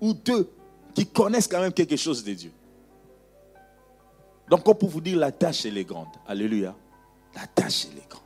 ou 0.00 0.12
deux, 0.12 0.50
qui 0.94 1.06
connaissent 1.06 1.48
quand 1.48 1.60
même 1.60 1.72
quelque 1.72 1.96
chose 1.96 2.22
de 2.22 2.32
Dieu. 2.34 2.52
Donc, 4.48 4.68
on 4.68 4.74
peut 4.74 4.86
vous 4.86 5.00
dire, 5.00 5.18
la 5.18 5.32
tâche, 5.32 5.64
elle 5.64 5.78
est 5.78 5.84
grande. 5.84 6.08
Alléluia. 6.26 6.74
La 7.34 7.46
tâche, 7.46 7.86
elle 7.90 7.98
est 7.98 8.08
grande. 8.08 8.22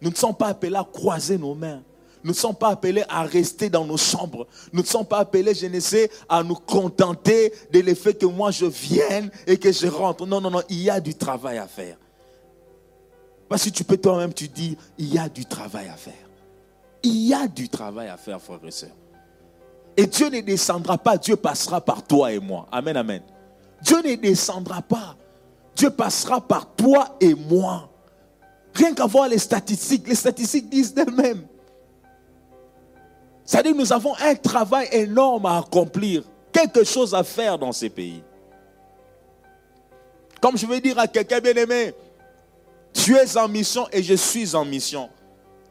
Nous 0.00 0.10
ne 0.10 0.16
sommes 0.16 0.34
pas 0.34 0.48
appelés 0.48 0.76
à 0.76 0.84
croiser 0.90 1.38
nos 1.38 1.54
mains. 1.54 1.82
Nous 2.26 2.32
ne 2.32 2.36
sommes 2.36 2.56
pas 2.56 2.70
appelés 2.70 3.04
à 3.08 3.22
rester 3.22 3.70
dans 3.70 3.84
nos 3.84 3.96
chambres. 3.96 4.48
Nous 4.72 4.82
ne 4.82 4.86
sommes 4.86 5.06
pas 5.06 5.18
appelés, 5.18 5.54
je 5.54 5.66
ne 5.66 5.78
sais, 5.78 6.10
à 6.28 6.42
nous 6.42 6.56
contenter 6.56 7.52
de 7.72 7.78
l'effet 7.78 8.14
que 8.14 8.26
moi 8.26 8.50
je 8.50 8.66
vienne 8.66 9.30
et 9.46 9.56
que 9.56 9.70
je 9.70 9.86
rentre. 9.86 10.26
Non, 10.26 10.40
non, 10.40 10.50
non, 10.50 10.60
il 10.68 10.82
y 10.82 10.90
a 10.90 10.98
du 10.98 11.14
travail 11.14 11.58
à 11.58 11.68
faire. 11.68 11.96
Parce 13.48 13.62
que 13.62 13.68
tu 13.68 13.84
peux 13.84 13.96
toi-même, 13.96 14.34
tu 14.34 14.48
dis, 14.48 14.76
il 14.98 15.14
y 15.14 15.18
a 15.20 15.28
du 15.28 15.44
travail 15.44 15.86
à 15.86 15.96
faire. 15.96 16.14
Il 17.04 17.28
y 17.28 17.32
a 17.32 17.46
du 17.46 17.68
travail 17.68 18.08
à 18.08 18.16
faire, 18.16 18.42
frères 18.42 18.58
et 18.66 18.72
sœurs. 18.72 18.90
Et 19.96 20.08
Dieu 20.08 20.28
ne 20.28 20.40
descendra 20.40 20.98
pas, 20.98 21.18
Dieu 21.18 21.36
passera 21.36 21.80
par 21.80 22.02
toi 22.02 22.32
et 22.32 22.40
moi. 22.40 22.66
Amen, 22.72 22.96
amen. 22.96 23.22
Dieu 23.82 23.98
ne 24.04 24.16
descendra 24.16 24.82
pas. 24.82 25.14
Dieu 25.76 25.90
passera 25.90 26.40
par 26.40 26.74
toi 26.74 27.16
et 27.20 27.34
moi. 27.34 27.88
Rien 28.74 28.94
qu'à 28.94 29.06
voir 29.06 29.28
les 29.28 29.38
statistiques, 29.38 30.08
les 30.08 30.16
statistiques 30.16 30.68
disent 30.68 30.92
d'elles-mêmes. 30.92 31.46
C'est-à-dire 33.46 33.76
nous 33.76 33.92
avons 33.92 34.14
un 34.16 34.34
travail 34.34 34.88
énorme 34.90 35.46
à 35.46 35.58
accomplir, 35.58 36.24
quelque 36.52 36.82
chose 36.82 37.14
à 37.14 37.22
faire 37.22 37.56
dans 37.56 37.70
ces 37.70 37.88
pays. 37.88 38.22
Comme 40.40 40.58
je 40.58 40.66
veux 40.66 40.80
dire 40.80 40.98
à 40.98 41.06
quelqu'un 41.06 41.38
bien 41.38 41.54
aimé, 41.54 41.94
tu 42.92 43.16
es 43.16 43.36
en 43.36 43.46
mission 43.46 43.86
et 43.92 44.02
je 44.02 44.14
suis 44.14 44.56
en 44.56 44.64
mission. 44.64 45.08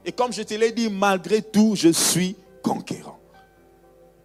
Et 0.05 0.11
comme 0.13 0.31
je 0.31 0.43
te 0.43 0.53
l'ai 0.53 0.71
dit, 0.71 0.89
malgré 0.89 1.41
tout, 1.41 1.75
je 1.75 1.89
suis 1.89 2.37
conquérant. 2.63 3.19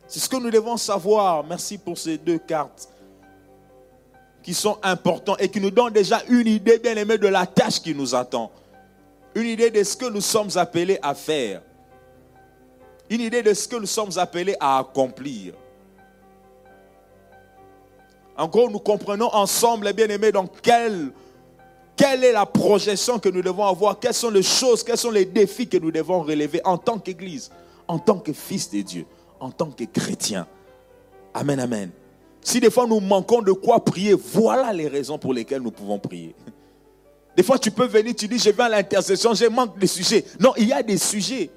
C'est 0.06 0.20
ce 0.20 0.28
que 0.28 0.36
nous 0.36 0.50
devons 0.50 0.76
savoir. 0.76 1.42
Merci 1.42 1.76
pour 1.76 1.98
ces 1.98 2.18
deux 2.18 2.38
cartes 2.38 2.88
qui 4.42 4.54
sont 4.54 4.78
importantes 4.82 5.40
et 5.40 5.48
qui 5.48 5.60
nous 5.60 5.70
donnent 5.70 5.92
déjà 5.92 6.22
une 6.28 6.46
idée 6.46 6.78
bien 6.78 6.94
aimée 6.94 7.18
de 7.18 7.28
la 7.28 7.46
tâche 7.46 7.80
qui 7.80 7.94
nous 7.94 8.14
attend. 8.14 8.52
Une 9.34 9.46
idée 9.46 9.70
de 9.70 9.82
ce 9.82 9.96
que 9.96 10.06
nous 10.06 10.20
sommes 10.20 10.50
appelés 10.56 10.98
à 11.02 11.14
faire 11.14 11.62
une 13.10 13.20
idée 13.20 13.42
de 13.42 13.52
ce 13.52 13.66
que 13.66 13.76
nous 13.76 13.86
sommes 13.86 14.16
appelés 14.16 14.56
à 14.60 14.78
accomplir. 14.78 15.54
En 18.36 18.46
gros, 18.46 18.70
nous 18.70 18.78
comprenons 18.78 19.28
ensemble, 19.34 19.92
bien 19.92 20.08
aimés, 20.08 20.32
dans 20.32 20.46
quelle, 20.46 21.12
quelle 21.96 22.24
est 22.24 22.32
la 22.32 22.46
projection 22.46 23.18
que 23.18 23.28
nous 23.28 23.42
devons 23.42 23.66
avoir, 23.66 23.98
quelles 23.98 24.14
sont 24.14 24.30
les 24.30 24.44
choses, 24.44 24.84
quels 24.84 24.96
sont 24.96 25.10
les 25.10 25.26
défis 25.26 25.68
que 25.68 25.76
nous 25.76 25.90
devons 25.90 26.22
relever 26.22 26.60
en 26.64 26.78
tant 26.78 26.98
qu'Église, 26.98 27.50
en 27.88 27.98
tant 27.98 28.18
que 28.18 28.32
fils 28.32 28.70
de 28.70 28.80
Dieu, 28.80 29.06
en 29.40 29.50
tant 29.50 29.70
que 29.70 29.84
chrétien. 29.84 30.46
Amen, 31.34 31.58
amen. 31.58 31.90
Si 32.40 32.60
des 32.60 32.70
fois 32.70 32.86
nous 32.86 33.00
manquons 33.00 33.42
de 33.42 33.52
quoi 33.52 33.84
prier, 33.84 34.14
voilà 34.14 34.72
les 34.72 34.88
raisons 34.88 35.18
pour 35.18 35.34
lesquelles 35.34 35.60
nous 35.60 35.72
pouvons 35.72 35.98
prier. 35.98 36.34
Des 37.36 37.42
fois, 37.42 37.58
tu 37.58 37.70
peux 37.70 37.86
venir, 37.86 38.14
tu 38.14 38.26
dis, 38.26 38.38
je 38.38 38.50
vais 38.50 38.62
à 38.62 38.68
l'intercession, 38.68 39.34
je 39.34 39.46
manque 39.46 39.78
de 39.78 39.86
sujets. 39.86 40.24
Non, 40.38 40.52
il 40.56 40.68
y 40.68 40.72
a 40.72 40.82
des 40.82 40.96
sujets. 40.98 41.50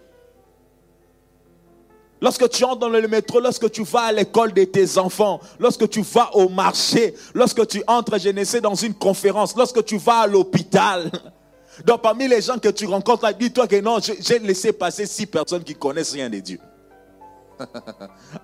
Lorsque 2.24 2.50
tu 2.50 2.64
entres 2.64 2.80
dans 2.80 2.88
le 2.88 3.06
métro, 3.06 3.42
lorsque 3.42 3.70
tu 3.70 3.84
vas 3.84 4.04
à 4.04 4.12
l'école 4.14 4.54
de 4.54 4.64
tes 4.64 4.98
enfants, 4.98 5.42
lorsque 5.60 5.90
tu 5.90 6.02
vas 6.04 6.34
au 6.34 6.48
marché, 6.48 7.14
lorsque 7.34 7.68
tu 7.68 7.84
entres, 7.86 8.18
je 8.18 8.30
ne 8.30 8.46
sais, 8.46 8.62
dans 8.62 8.76
une 8.76 8.94
conférence, 8.94 9.54
lorsque 9.58 9.84
tu 9.84 9.98
vas 9.98 10.20
à 10.20 10.28
l'hôpital. 10.28 11.12
Donc 11.86 12.02
parmi 12.02 12.30
les 12.30 12.40
gens 12.40 12.58
que 12.60 12.70
tu 12.70 12.86
rencontres, 12.86 13.30
dis-toi 13.38 13.68
que 13.68 13.76
non, 13.82 13.98
j'ai 14.00 14.40
laissé 14.40 14.72
passer 14.72 15.06
six 15.06 15.26
personnes 15.26 15.66
qui 15.66 15.76
connaissent 15.76 16.14
rien 16.14 16.30
de 16.30 16.40
Dieu. 16.40 16.60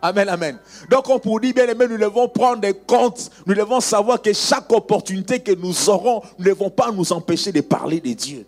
amen, 0.02 0.28
amen. 0.28 0.60
Donc 0.92 1.08
on 1.08 1.18
pour 1.18 1.40
dire, 1.40 1.54
bien 1.54 1.68
aimé, 1.68 1.88
nous 1.90 1.98
devons 1.98 2.28
prendre 2.28 2.60
des 2.60 2.74
comptes. 2.74 3.32
Nous 3.46 3.56
devons 3.56 3.80
savoir 3.80 4.22
que 4.22 4.34
chaque 4.34 4.70
opportunité 4.74 5.40
que 5.40 5.54
nous 5.54 5.90
aurons, 5.90 6.22
nous 6.38 6.44
ne 6.44 6.50
devons 6.50 6.70
pas 6.70 6.92
nous 6.92 7.14
empêcher 7.14 7.54
de 7.54 7.62
parler 7.62 8.02
de 8.02 8.12
Dieu. 8.12 8.46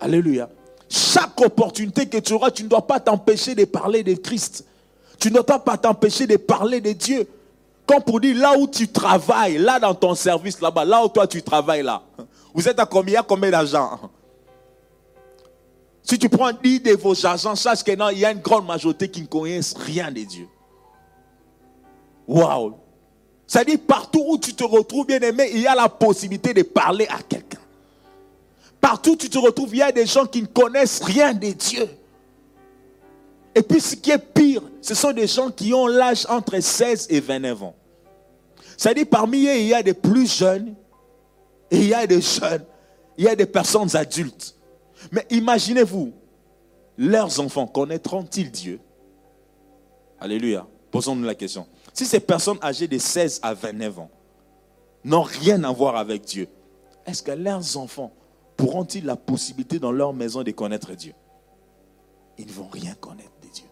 Alléluia. 0.00 0.48
Chaque 0.94 1.40
opportunité 1.40 2.06
que 2.06 2.18
tu 2.18 2.34
auras, 2.34 2.50
tu 2.50 2.64
ne 2.64 2.68
dois 2.68 2.86
pas 2.86 3.00
t'empêcher 3.00 3.54
de 3.54 3.64
parler 3.64 4.02
de 4.02 4.12
Christ. 4.12 4.66
Tu 5.18 5.28
ne 5.28 5.40
dois 5.40 5.58
pas 5.58 5.78
t'empêcher 5.78 6.26
de 6.26 6.36
parler 6.36 6.82
de 6.82 6.92
Dieu. 6.92 7.26
Comme 7.86 8.02
pour 8.02 8.20
dire, 8.20 8.36
là 8.36 8.58
où 8.58 8.68
tu 8.68 8.86
travailles, 8.88 9.56
là 9.56 9.80
dans 9.80 9.94
ton 9.94 10.14
service, 10.14 10.60
là-bas, 10.60 10.84
là 10.84 11.02
où 11.02 11.08
toi 11.08 11.26
tu 11.26 11.42
travailles, 11.42 11.82
là. 11.82 12.02
Vous 12.52 12.68
êtes 12.68 12.78
à 12.78 12.84
combien, 12.84 13.22
combien 13.22 13.50
d'argent? 13.50 14.00
Si 16.02 16.18
tu 16.18 16.28
prends 16.28 16.52
10 16.52 16.80
de 16.80 16.92
vos 16.92 17.26
agents, 17.26 17.54
sache 17.54 17.82
qu'il 17.82 17.98
y 17.98 18.24
a 18.26 18.30
une 18.30 18.40
grande 18.40 18.66
majorité 18.66 19.08
qui 19.08 19.22
ne 19.22 19.26
connaissent 19.26 19.74
rien 19.74 20.12
de 20.12 20.20
Dieu. 20.20 20.46
Waouh! 22.28 22.74
C'est-à-dire, 23.46 23.78
partout 23.86 24.24
où 24.28 24.36
tu 24.36 24.52
te 24.52 24.64
retrouves, 24.64 25.06
bien 25.06 25.20
aimé, 25.20 25.48
il 25.54 25.62
y 25.62 25.66
a 25.66 25.74
la 25.74 25.88
possibilité 25.88 26.52
de 26.52 26.62
parler 26.64 27.06
à 27.08 27.22
quelqu'un. 27.22 27.61
Partout 28.82 29.12
où 29.12 29.16
tu 29.16 29.30
te 29.30 29.38
retrouves, 29.38 29.74
il 29.74 29.78
y 29.78 29.82
a 29.82 29.92
des 29.92 30.04
gens 30.04 30.26
qui 30.26 30.42
ne 30.42 30.46
connaissent 30.46 31.00
rien 31.04 31.32
de 31.32 31.52
Dieu. 31.52 31.88
Et 33.54 33.62
puis 33.62 33.80
ce 33.80 33.94
qui 33.94 34.10
est 34.10 34.18
pire, 34.18 34.60
ce 34.80 34.92
sont 34.96 35.12
des 35.12 35.28
gens 35.28 35.52
qui 35.52 35.72
ont 35.72 35.86
l'âge 35.86 36.26
entre 36.28 36.58
16 36.58 37.06
et 37.08 37.20
29 37.20 37.62
ans. 37.62 37.76
C'est-à-dire 38.76 39.06
parmi 39.08 39.46
eux, 39.46 39.56
il 39.56 39.68
y 39.68 39.74
a 39.74 39.84
des 39.84 39.94
plus 39.94 40.26
jeunes 40.36 40.74
et 41.70 41.76
il 41.76 41.86
y 41.86 41.94
a 41.94 42.04
des 42.08 42.20
jeunes, 42.20 42.64
il 43.16 43.24
y 43.24 43.28
a 43.28 43.36
des 43.36 43.46
personnes 43.46 43.94
adultes. 43.94 44.56
Mais 45.12 45.24
imaginez-vous, 45.30 46.12
leurs 46.98 47.38
enfants 47.38 47.68
connaîtront-ils 47.68 48.50
Dieu? 48.50 48.80
Alléluia. 50.18 50.66
Posons-nous 50.90 51.24
la 51.24 51.36
question. 51.36 51.68
Si 51.92 52.04
ces 52.04 52.20
personnes 52.20 52.58
âgées 52.60 52.88
de 52.88 52.98
16 52.98 53.38
à 53.44 53.54
29 53.54 54.00
ans 54.00 54.10
n'ont 55.04 55.22
rien 55.22 55.62
à 55.62 55.70
voir 55.70 55.94
avec 55.96 56.22
Dieu, 56.24 56.48
est-ce 57.06 57.22
que 57.22 57.30
leurs 57.30 57.76
enfants 57.76 58.12
Auront-ils 58.62 59.04
la 59.04 59.16
possibilité 59.16 59.78
dans 59.78 59.90
leur 59.90 60.12
maison 60.12 60.42
de 60.42 60.50
connaître 60.52 60.92
Dieu? 60.92 61.14
Ils 62.38 62.46
ne 62.46 62.52
vont 62.52 62.68
rien 62.68 62.94
connaître 62.94 63.32
de 63.42 63.48
Dieu. 63.48 63.66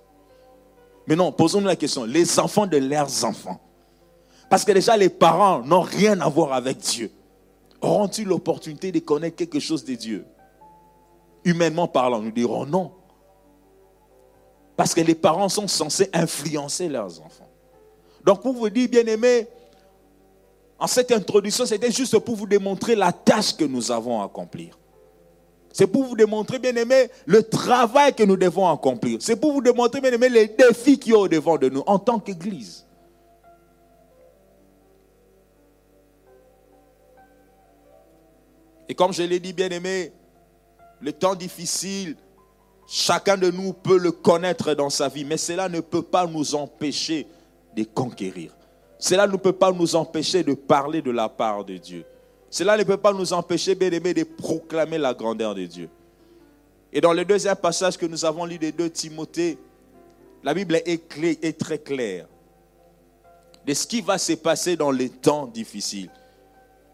Mais 1.06 1.16
non, 1.16 1.30
posons-nous 1.32 1.66
la 1.66 1.76
question, 1.76 2.04
les 2.04 2.38
enfants 2.38 2.66
de 2.66 2.76
leurs 2.76 3.24
enfants, 3.24 3.60
parce 4.48 4.64
que 4.64 4.72
déjà 4.72 4.96
les 4.96 5.08
parents 5.08 5.60
n'ont 5.60 5.80
rien 5.80 6.20
à 6.20 6.28
voir 6.28 6.52
avec 6.52 6.78
Dieu, 6.78 7.12
auront-ils 7.80 8.26
l'opportunité 8.26 8.90
de 8.90 8.98
connaître 8.98 9.36
quelque 9.36 9.60
chose 9.60 9.84
de 9.84 9.94
Dieu? 9.94 10.26
Humainement 11.44 11.86
parlant, 11.88 12.20
nous 12.20 12.32
dirons 12.32 12.66
non. 12.66 12.92
Parce 14.76 14.92
que 14.92 15.00
les 15.00 15.14
parents 15.14 15.48
sont 15.48 15.68
censés 15.68 16.10
influencer 16.12 16.88
leurs 16.88 17.20
enfants. 17.20 17.48
Donc 18.24 18.42
pour 18.42 18.54
vous 18.54 18.68
dire, 18.68 18.88
bien 18.88 19.06
aimé, 19.06 19.46
en 20.78 20.86
cette 20.86 21.12
introduction, 21.12 21.64
c'était 21.64 21.92
juste 21.92 22.18
pour 22.18 22.34
vous 22.34 22.46
démontrer 22.46 22.96
la 22.96 23.12
tâche 23.12 23.56
que 23.56 23.64
nous 23.64 23.92
avons 23.92 24.20
à 24.20 24.24
accomplir. 24.24 24.79
C'est 25.72 25.86
pour 25.86 26.04
vous 26.04 26.16
démontrer, 26.16 26.58
bien 26.58 26.74
aimé, 26.74 27.10
le 27.26 27.42
travail 27.42 28.14
que 28.14 28.24
nous 28.24 28.36
devons 28.36 28.68
accomplir. 28.68 29.18
C'est 29.20 29.36
pour 29.36 29.52
vous 29.52 29.62
démontrer, 29.62 30.00
bien 30.00 30.12
aimé, 30.12 30.28
les 30.28 30.48
défis 30.48 30.98
qui 30.98 31.10
y 31.10 31.12
au 31.12 31.28
devant 31.28 31.56
de 31.56 31.68
nous 31.68 31.82
en 31.86 31.98
tant 31.98 32.18
qu'Église. 32.18 32.86
Et 38.88 38.94
comme 38.94 39.12
je 39.12 39.22
l'ai 39.22 39.38
dit, 39.38 39.52
bien 39.52 39.68
aimé, 39.68 40.12
le 41.00 41.12
temps 41.12 41.36
difficile, 41.36 42.16
chacun 42.88 43.36
de 43.36 43.48
nous 43.48 43.72
peut 43.72 43.98
le 43.98 44.10
connaître 44.10 44.74
dans 44.74 44.90
sa 44.90 45.08
vie, 45.08 45.24
mais 45.24 45.36
cela 45.36 45.68
ne 45.68 45.78
peut 45.78 46.02
pas 46.02 46.26
nous 46.26 46.56
empêcher 46.56 47.28
de 47.76 47.84
conquérir. 47.84 48.56
Cela 48.98 49.28
ne 49.28 49.36
peut 49.36 49.52
pas 49.52 49.70
nous 49.70 49.94
empêcher 49.94 50.42
de 50.42 50.54
parler 50.54 51.00
de 51.00 51.12
la 51.12 51.28
part 51.28 51.64
de 51.64 51.76
Dieu. 51.76 52.04
Cela 52.50 52.76
ne 52.76 52.82
peut 52.82 52.96
pas 52.96 53.12
nous 53.12 53.32
empêcher, 53.32 53.76
bien 53.76 53.90
aimé, 53.92 54.12
de 54.12 54.24
proclamer 54.24 54.98
la 54.98 55.14
grandeur 55.14 55.54
de 55.54 55.64
Dieu. 55.64 55.88
Et 56.92 57.00
dans 57.00 57.12
le 57.12 57.24
deuxième 57.24 57.56
passage 57.56 57.96
que 57.96 58.06
nous 58.06 58.24
avons 58.24 58.44
lu 58.44 58.58
des 58.58 58.72
deux 58.72 58.90
Timothée, 58.90 59.56
la 60.42 60.52
Bible 60.52 60.74
est, 60.84 61.08
clé, 61.08 61.38
est 61.42 61.58
très 61.58 61.78
claire 61.78 62.26
de 63.64 63.74
ce 63.74 63.86
qui 63.86 64.00
va 64.00 64.18
se 64.18 64.32
passer 64.32 64.76
dans 64.76 64.90
les 64.90 65.08
temps 65.08 65.46
difficiles. 65.46 66.10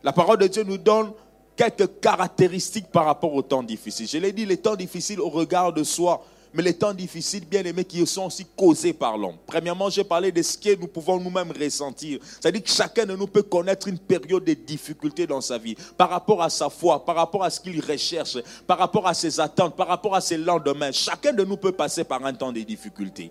La 0.02 0.12
parole 0.12 0.38
de 0.38 0.46
Dieu 0.46 0.62
nous 0.62 0.76
donne 0.76 1.12
quelques 1.54 2.00
caractéristiques 2.00 2.88
par 2.88 3.06
rapport 3.06 3.32
aux 3.32 3.42
temps 3.42 3.62
difficiles. 3.62 4.06
Je 4.06 4.18
l'ai 4.18 4.32
dit, 4.32 4.44
les 4.44 4.58
temps 4.58 4.76
difficiles 4.76 5.20
au 5.20 5.30
regard 5.30 5.72
de 5.72 5.82
soi, 5.84 6.22
mais 6.56 6.62
les 6.62 6.72
temps 6.72 6.94
difficiles, 6.94 7.44
bien 7.44 7.62
aimés, 7.64 7.84
qui 7.84 8.04
sont 8.06 8.24
aussi 8.24 8.46
causés 8.56 8.94
par 8.94 9.18
l'homme. 9.18 9.36
Premièrement, 9.46 9.90
j'ai 9.90 10.04
parlé 10.04 10.32
de 10.32 10.40
ce 10.40 10.56
que 10.56 10.74
nous 10.74 10.86
pouvons 10.86 11.20
nous-mêmes 11.20 11.52
ressentir. 11.52 12.18
C'est-à-dire 12.22 12.62
que 12.62 12.70
chacun 12.70 13.04
de 13.04 13.14
nous 13.14 13.26
peut 13.26 13.42
connaître 13.42 13.88
une 13.88 13.98
période 13.98 14.42
de 14.42 14.54
difficulté 14.54 15.26
dans 15.26 15.42
sa 15.42 15.58
vie, 15.58 15.76
par 15.98 16.08
rapport 16.08 16.42
à 16.42 16.48
sa 16.48 16.70
foi, 16.70 17.04
par 17.04 17.16
rapport 17.16 17.44
à 17.44 17.50
ce 17.50 17.60
qu'il 17.60 17.78
recherche, 17.84 18.38
par 18.66 18.78
rapport 18.78 19.06
à 19.06 19.12
ses 19.12 19.38
attentes, 19.38 19.76
par 19.76 19.86
rapport 19.86 20.14
à 20.14 20.22
ses 20.22 20.38
lendemains. 20.38 20.92
Chacun 20.92 21.34
de 21.34 21.44
nous 21.44 21.58
peut 21.58 21.72
passer 21.72 22.04
par 22.04 22.24
un 22.24 22.32
temps 22.32 22.52
de 22.52 22.60
difficulté. 22.60 23.30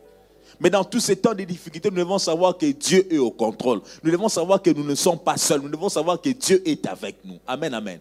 Mais 0.60 0.70
dans 0.70 0.84
tous 0.84 1.00
ces 1.00 1.16
temps 1.16 1.34
de 1.34 1.44
difficulté, 1.44 1.90
nous 1.90 1.98
devons 1.98 2.20
savoir 2.20 2.56
que 2.56 2.68
Dieu 2.68 3.12
est 3.12 3.18
au 3.18 3.32
contrôle. 3.32 3.82
Nous 4.04 4.12
devons 4.12 4.30
savoir 4.30 4.62
que 4.62 4.70
nous 4.70 4.84
ne 4.84 4.94
sommes 4.94 5.20
pas 5.20 5.36
seuls. 5.38 5.62
Nous 5.62 5.70
devons 5.70 5.90
savoir 5.90 6.22
que 6.22 6.30
Dieu 6.30 6.62
est 6.64 6.86
avec 6.86 7.18
nous. 7.26 7.40
Amen, 7.48 7.74
amen 7.74 8.00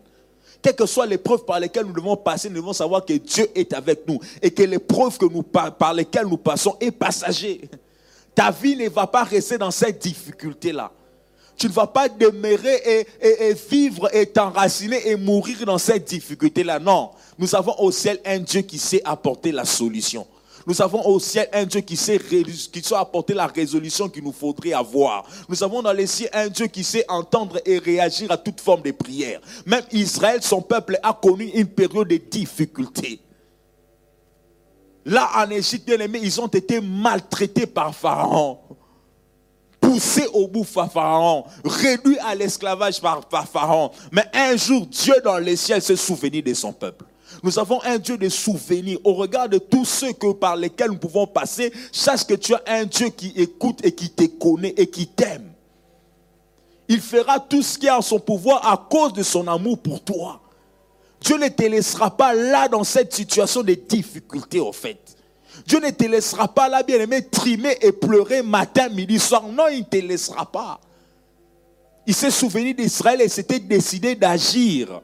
quelles 0.65 0.75
que 0.75 0.87
soient 0.87 1.05
les 1.05 1.19
preuves 1.19 1.45
par 1.45 1.61
lesquelles 1.61 1.85
nous 1.85 1.93
devons 1.93 2.17
passer, 2.17 2.49
nous 2.49 2.57
devons 2.57 2.73
savoir 2.73 3.05
que 3.05 3.13
Dieu 3.13 3.47
est 3.55 3.75
avec 3.75 4.09
nous 4.09 4.19
et 4.41 4.51
que 4.51 4.63
les 4.63 4.79
preuves 4.79 5.19
que 5.19 5.27
nous, 5.27 5.43
par 5.43 5.93
lesquelles 5.93 6.27
nous 6.27 6.39
passons 6.39 6.75
est 6.81 6.91
passager. 6.91 7.69
Ta 8.35 8.51
vie 8.51 8.75
ne 8.75 8.89
va 8.89 9.07
pas 9.07 9.25
rester 9.25 9.59
dans 9.59 9.71
cette 9.71 10.01
difficulté-là. 10.01 10.91
Tu 11.59 11.69
ne 11.69 11.73
vas 11.73 11.87
pas 11.87 12.09
demeurer 12.09 13.07
et, 13.21 13.49
et 13.51 13.53
vivre 13.53 14.09
et 14.15 14.25
t'enraciner 14.25 15.07
et 15.11 15.17
mourir 15.17 15.67
dans 15.67 15.77
cette 15.77 16.07
difficulté-là. 16.07 16.79
Non, 16.79 17.11
nous 17.39 17.55
avons 17.55 17.79
au 17.79 17.93
ciel 17.93 18.19
un 18.25 18.39
Dieu 18.39 18.63
qui 18.63 18.79
sait 18.79 19.03
apporter 19.05 19.53
la 19.53 19.67
solution. 19.67 20.27
Nous 20.67 20.81
avons 20.81 21.07
au 21.07 21.19
ciel 21.21 21.49
un 21.53 21.65
Dieu 21.65 21.81
qui 21.81 21.97
sait, 21.97 22.19
qui 22.19 22.83
sait 22.83 22.95
apporter 22.95 23.35
la 23.35 23.47
résolution 23.47 24.09
qu'il 24.09 24.25
nous 24.25 24.33
faudrait 24.33 24.73
avoir. 24.73 25.25
Nous 25.49 25.63
avons 25.63 25.83
dans 25.83 25.93
les 25.93 26.07
cieux 26.07 26.29
un 26.33 26.49
Dieu 26.49 26.67
qui 26.67 26.83
sait 26.83 27.05
entendre 27.09 27.61
et 27.67 27.79
réagir 27.79 28.31
à 28.31 28.39
toute 28.39 28.61
forme 28.61 28.83
de 28.83 28.93
prière. 28.93 29.41
Même 29.67 29.85
Israël, 29.93 30.43
son 30.43 30.63
peuple, 30.63 30.99
a 31.03 31.13
connu 31.13 31.45
une 31.55 31.67
période 31.67 32.09
de 32.09 32.17
difficulté. 32.17 33.21
Là, 35.05 35.29
en 35.37 35.51
Égypte, 35.51 35.87
bien 35.87 35.99
aimé, 35.99 36.19
ils 36.23 36.41
ont 36.41 36.47
été 36.47 36.81
maltraités 36.81 37.67
par 37.67 37.95
Pharaon 37.95 38.59
poussés 39.85 40.27
au 40.33 40.49
bout 40.49 40.65
par 40.65 40.91
Pharaon, 40.91 41.45
réduits 41.65 42.19
à 42.21 42.35
l'esclavage 42.35 43.01
par, 43.01 43.49
Pharaon. 43.49 43.91
Mais 44.11 44.25
un 44.33 44.57
jour, 44.57 44.87
Dieu 44.87 45.15
dans 45.23 45.39
les 45.39 45.57
cieux 45.57 45.79
s'est 45.81 45.97
souvenu 45.97 46.43
de 46.43 46.55
son 46.55 46.73
peuple. 46.73 47.05
Nous 47.45 47.59
avons 47.59 47.79
un 47.85 47.99
Dieu 47.99 48.17
de 48.17 48.31
souvenirs. 48.31 48.99
Au 49.05 49.13
regard 49.13 49.51
de 49.51 49.59
tous 49.59 49.85
ceux 49.85 50.15
par 50.41 50.57
lesquels 50.57 50.89
nous 50.89 50.97
pouvons 50.97 51.27
passer, 51.27 51.71
sache 51.93 52.25
que 52.25 52.33
tu 52.33 52.55
as 52.55 52.63
un 52.67 52.87
Dieu 52.87 53.11
qui 53.11 53.35
écoute 53.37 53.85
et 53.85 53.93
qui 53.93 54.09
te 54.09 54.25
connaît 54.25 54.73
et 54.79 54.87
qui 54.87 55.09
t'aime. 55.09 55.53
Il 56.89 57.03
fera 57.03 57.39
tout 57.39 57.61
ce 57.61 57.77
qui 57.77 57.87
est 57.87 57.91
en 57.91 58.01
son 58.01 58.19
pouvoir 58.19 58.67
à 58.67 58.79
cause 58.89 59.13
de 59.13 59.23
son 59.23 59.47
amour 59.47 59.79
pour 59.79 60.03
toi. 60.03 60.41
Dieu 61.21 61.37
ne 61.37 61.49
te 61.49 61.65
laissera 61.65 62.17
pas 62.17 62.33
là 62.33 62.67
dans 62.67 62.83
cette 62.83 63.13
situation 63.13 63.63
de 63.63 63.75
difficulté, 63.75 64.59
au 64.59 64.73
fait. 64.73 64.99
Dieu 65.67 65.81
ne 65.81 65.91
te 65.91 66.05
laissera 66.05 66.49
pas 66.49 66.71
là, 66.71 66.83
bien 66.83 66.99
aimé, 66.99 67.29
trimer 67.29 67.77
et 67.83 67.93
pleurer 67.93 68.43
matin, 68.43 68.89
midi, 68.89 69.19
soir. 69.19 69.43
Non, 69.49 69.69
il 69.71 69.81
ne 69.81 69.85
te 69.85 69.97
laissera 69.99 70.51
pas. 70.51 70.81
Il 72.07 72.15
s'est 72.15 72.31
souvenu 72.31 72.73
d'Israël 72.73 73.21
et 73.21 73.29
s'était 73.29 73.61
décidé 73.61 74.15
d'agir 74.15 75.03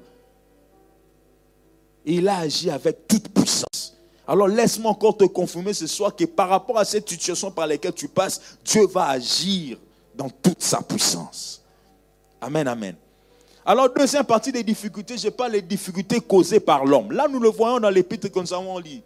il 2.05 2.28
a 2.28 2.38
agi 2.38 2.70
avec 2.70 3.07
toute 3.07 3.28
puissance. 3.28 3.96
Alors 4.26 4.48
laisse-moi 4.48 4.90
encore 4.90 5.16
te 5.16 5.24
confirmer 5.24 5.74
ce 5.74 5.86
soir 5.86 6.14
que 6.14 6.24
par 6.24 6.48
rapport 6.48 6.78
à 6.78 6.84
cette 6.84 7.09
situation 7.09 7.51
par 7.51 7.66
laquelle 7.66 7.92
tu 7.92 8.09
passes, 8.09 8.40
Dieu 8.64 8.86
va 8.86 9.09
agir 9.09 9.78
dans 10.14 10.30
toute 10.30 10.62
sa 10.62 10.82
puissance. 10.82 11.62
Amen, 12.40 12.66
amen. 12.68 12.96
Alors, 13.64 13.92
deuxième 13.92 14.24
partie 14.24 14.53
des 14.53 14.62
difficultés, 14.62 15.18
je 15.18 15.28
parle 15.28 15.53
des 15.53 15.62
difficultés 15.62 16.20
causées 16.20 16.61
par 16.61 16.84
l'homme. 16.84 17.12
Là, 17.12 17.28
nous 17.28 17.38
le 17.38 17.51
voyons 17.51 17.78
dans 17.78 17.90
l'épître 17.90 18.30
que 18.30 18.40
nous 18.40 18.53
avons 18.53 18.78
lu. 18.78 19.01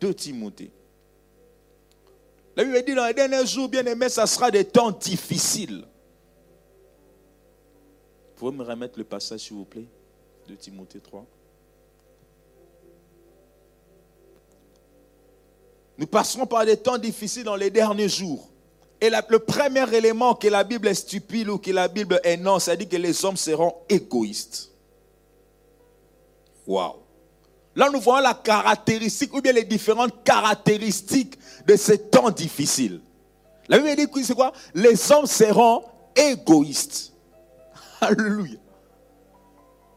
De 0.00 0.12
Timothée. 0.12 0.70
La 2.56 2.64
Bible 2.64 2.82
dit 2.84 2.94
dans 2.94 3.06
les 3.06 3.14
derniers 3.14 3.46
jours, 3.46 3.68
bien 3.68 3.84
aimé, 3.86 4.08
ça 4.08 4.26
sera 4.26 4.50
des 4.50 4.64
temps 4.64 4.90
difficiles. 4.90 5.84
Vous 8.28 8.50
pouvez 8.50 8.56
me 8.56 8.64
remettre 8.64 8.98
le 8.98 9.04
passage, 9.04 9.40
s'il 9.40 9.56
vous 9.56 9.64
plaît, 9.64 9.86
de 10.48 10.54
Timothée 10.54 11.00
3. 11.00 11.24
Nous 15.96 16.06
passerons 16.06 16.46
par 16.46 16.64
des 16.64 16.76
temps 16.76 16.98
difficiles 16.98 17.44
dans 17.44 17.56
les 17.56 17.70
derniers 17.70 18.08
jours. 18.08 18.48
Et 19.00 19.10
le 19.10 19.38
premier 19.38 19.92
élément 19.94 20.34
que 20.34 20.48
la 20.48 20.64
Bible 20.64 20.88
est 20.88 20.94
stupide 20.94 21.48
ou 21.48 21.58
que 21.58 21.70
la 21.70 21.88
Bible 21.88 22.20
est 22.24 22.36
non, 22.36 22.58
ça 22.58 22.74
dit 22.74 22.88
que 22.88 22.96
les 22.96 23.24
hommes 23.24 23.36
seront 23.36 23.74
égoïstes. 23.88 24.70
Waouh. 26.66 26.96
Là, 27.76 27.90
nous 27.92 28.00
voyons 28.00 28.22
la 28.22 28.34
caractéristique 28.34 29.34
ou 29.34 29.40
bien 29.40 29.52
les 29.52 29.64
différentes 29.64 30.22
caractéristiques 30.24 31.38
de 31.66 31.76
ces 31.76 31.98
temps 31.98 32.30
difficiles. 32.30 33.00
La 33.68 33.78
Bible 33.78 33.96
dit 33.96 34.24
c'est 34.24 34.34
quoi? 34.34 34.52
Les 34.74 35.10
hommes 35.10 35.26
seront 35.26 35.84
égoïstes. 36.14 37.12
Alléluia. 38.00 38.58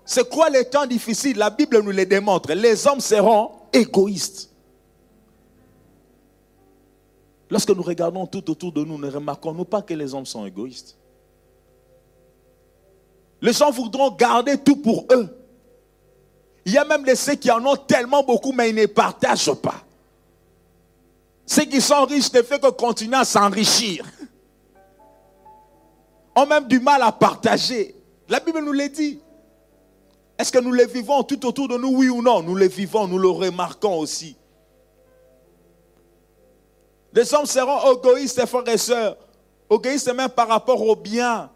C'est 0.05 0.27
quoi 0.27 0.49
les 0.49 0.65
temps 0.65 0.85
difficiles? 0.85 1.37
La 1.37 1.49
Bible 1.49 1.81
nous 1.81 1.91
les 1.91 2.05
démontre. 2.05 2.53
Les 2.53 2.87
hommes 2.87 3.01
seront 3.01 3.51
égoïstes. 3.73 4.46
Lorsque 7.49 7.69
nous 7.69 7.83
regardons 7.83 8.25
tout 8.25 8.49
autour 8.51 8.71
de 8.71 8.83
nous, 8.83 8.97
ne 8.97 9.09
remarquons-nous 9.09 9.65
pas 9.65 9.81
que 9.81 9.93
les 9.93 10.13
hommes 10.13 10.25
sont 10.25 10.45
égoïstes? 10.45 10.97
Les 13.41 13.53
gens 13.53 13.71
voudront 13.71 14.11
garder 14.11 14.57
tout 14.57 14.77
pour 14.77 15.05
eux. 15.11 15.29
Il 16.65 16.73
y 16.73 16.77
a 16.77 16.83
même 16.83 17.03
des 17.03 17.15
ceux 17.15 17.35
qui 17.35 17.49
en 17.49 17.65
ont 17.65 17.77
tellement 17.77 18.23
beaucoup, 18.23 18.51
mais 18.51 18.69
ils 18.69 18.75
ne 18.75 18.85
partagent 18.87 19.53
pas. 19.53 19.85
Ceux 21.45 21.63
qui 21.63 21.79
sont 21.79 22.03
riches 22.05 22.33
ne 22.33 22.41
font 22.41 22.59
que 22.59 22.69
continuer 22.71 23.15
à 23.15 23.23
s'enrichir. 23.23 24.05
Ont 26.35 26.45
même 26.45 26.67
du 26.67 26.79
mal 26.79 27.01
à 27.01 27.11
partager. 27.13 27.95
La 28.27 28.41
Bible 28.41 28.59
nous 28.61 28.73
l'a 28.73 28.89
dit. 28.89 29.21
Est-ce 30.37 30.51
que 30.51 30.59
nous 30.59 30.73
les 30.73 30.85
vivons 30.85 31.23
tout 31.23 31.45
autour 31.45 31.69
de 31.69 31.77
nous, 31.77 31.95
oui 31.95 32.09
ou 32.09 32.21
non? 32.21 32.43
Nous 32.43 32.55
les 32.55 32.67
vivons, 32.67 33.07
nous 33.07 33.17
le 33.17 33.29
remarquons 33.29 33.97
aussi. 33.97 34.35
Les 37.17 37.33
hommes 37.33 37.47
seront 37.47 37.95
égoïstes, 37.95 38.45
frères 38.45 38.67
et 38.67 38.77
sœurs. 38.77 39.17
Égoïstes 39.71 40.13
même 40.13 40.29
par 40.29 40.47
rapport 40.47 40.79
au 40.79 40.95
bien. 40.95 41.49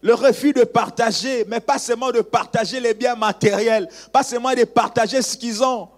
Le 0.00 0.14
refus 0.14 0.54
de 0.54 0.64
partager, 0.64 1.44
mais 1.44 1.60
pas 1.60 1.78
seulement 1.78 2.10
de 2.10 2.22
partager 2.22 2.80
les 2.80 2.94
biens 2.94 3.16
matériels, 3.16 3.86
pas 4.10 4.22
seulement 4.22 4.54
de 4.54 4.64
partager 4.64 5.20
ce 5.20 5.36
qu'ils 5.36 5.62
ont. 5.62 5.90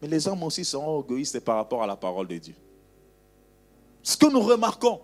Mais 0.00 0.08
les 0.08 0.26
hommes 0.26 0.42
aussi 0.44 0.64
seront 0.64 1.02
égoïstes 1.02 1.40
par 1.40 1.56
rapport 1.56 1.82
à 1.82 1.86
la 1.86 1.96
parole 1.96 2.28
de 2.28 2.38
Dieu. 2.38 2.54
Ce 4.02 4.16
que 4.16 4.32
nous 4.32 4.40
remarquons, 4.40 4.98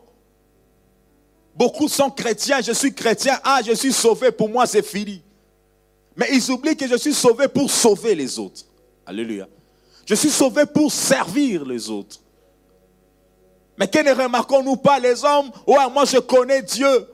beaucoup 1.54 1.88
sont 1.88 2.08
chrétiens, 2.08 2.62
je 2.62 2.72
suis 2.72 2.94
chrétien, 2.94 3.38
ah, 3.44 3.60
je 3.62 3.72
suis 3.72 3.92
sauvé, 3.92 4.32
pour 4.32 4.48
moi 4.48 4.64
c'est 4.64 4.86
fini. 4.86 5.22
Mais 6.16 6.28
ils 6.32 6.50
oublient 6.50 6.78
que 6.78 6.88
je 6.88 6.96
suis 6.96 7.12
sauvé 7.12 7.46
pour 7.46 7.70
sauver 7.70 8.14
les 8.14 8.38
autres. 8.38 8.62
Alléluia. 9.04 9.46
Je 10.06 10.14
suis 10.14 10.30
sauvé 10.30 10.64
pour 10.64 10.90
servir 10.90 11.64
les 11.64 11.90
autres. 11.90 12.20
Mais 13.76 13.88
que 13.88 13.98
ne 13.98 14.14
remarquons-nous 14.14 14.76
pas 14.76 14.98
les 14.98 15.22
hommes 15.24 15.50
Ouais, 15.66 15.90
moi 15.92 16.04
je 16.06 16.18
connais 16.18 16.62
Dieu. 16.62 17.08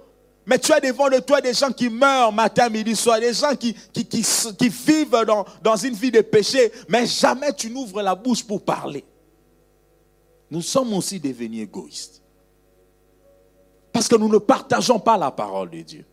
Mais 0.45 0.59
tu 0.59 0.73
as 0.73 0.81
devant 0.81 1.09
de 1.09 1.19
toi 1.19 1.41
des 1.41 1.55
gens 1.55 1.73
qui 1.73 1.89
meurent 1.89 2.33
matin, 2.33 2.69
midi, 2.69 2.95
soir, 2.95 3.19
des 3.19 3.33
gens 3.33 3.55
qui, 3.57 3.75
vivent 4.69 5.25
dans, 5.27 5.45
dans 5.63 5.77
une 5.77 5.95
vie 5.95 6.11
de 6.11 6.21
péché, 6.21 6.71
mais 6.89 7.07
jamais 7.07 7.53
tu 7.53 7.71
n'ouvres 7.71 8.03
la 8.03 8.15
bouche 8.15 8.45
pour 8.45 8.63
parler. 8.63 9.05
Nous 10.51 10.63
sommes 10.63 10.93
aussi 10.95 11.19
devenus 11.19 11.63
égoïstes. 11.63 12.21
Parce 13.93 14.09
que 14.09 14.17
nous 14.17 14.29
ne 14.29 14.39
partageons 14.39 14.99
pas 14.99 15.17
la 15.17 15.31
parole 15.31 15.71
de 15.71 15.81
Dieu. 15.81 16.05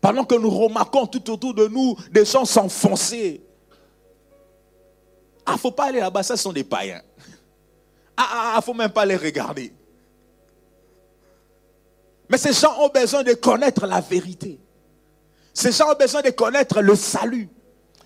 Pendant 0.00 0.24
que 0.24 0.34
nous 0.34 0.50
remarquons 0.50 1.06
tout 1.06 1.30
autour 1.30 1.54
de 1.54 1.66
nous 1.66 1.96
des 2.12 2.24
gens 2.24 2.44
s'enfoncer 2.44 3.45
ah, 5.46 5.56
faut 5.56 5.70
pas 5.70 5.86
aller 5.86 6.00
là-bas, 6.00 6.22
ça 6.22 6.36
sont 6.36 6.52
des 6.52 6.64
païens. 6.64 7.02
Ah, 8.16 8.28
ah, 8.28 8.54
ah, 8.56 8.60
faut 8.60 8.74
même 8.74 8.90
pas 8.90 9.04
les 9.04 9.16
regarder. 9.16 9.72
Mais 12.28 12.38
ces 12.38 12.52
gens 12.52 12.74
ont 12.80 12.88
besoin 12.88 13.22
de 13.22 13.34
connaître 13.34 13.86
la 13.86 14.00
vérité. 14.00 14.58
Ces 15.54 15.70
gens 15.70 15.92
ont 15.92 15.96
besoin 15.96 16.22
de 16.22 16.30
connaître 16.30 16.82
le 16.82 16.96
salut. 16.96 17.48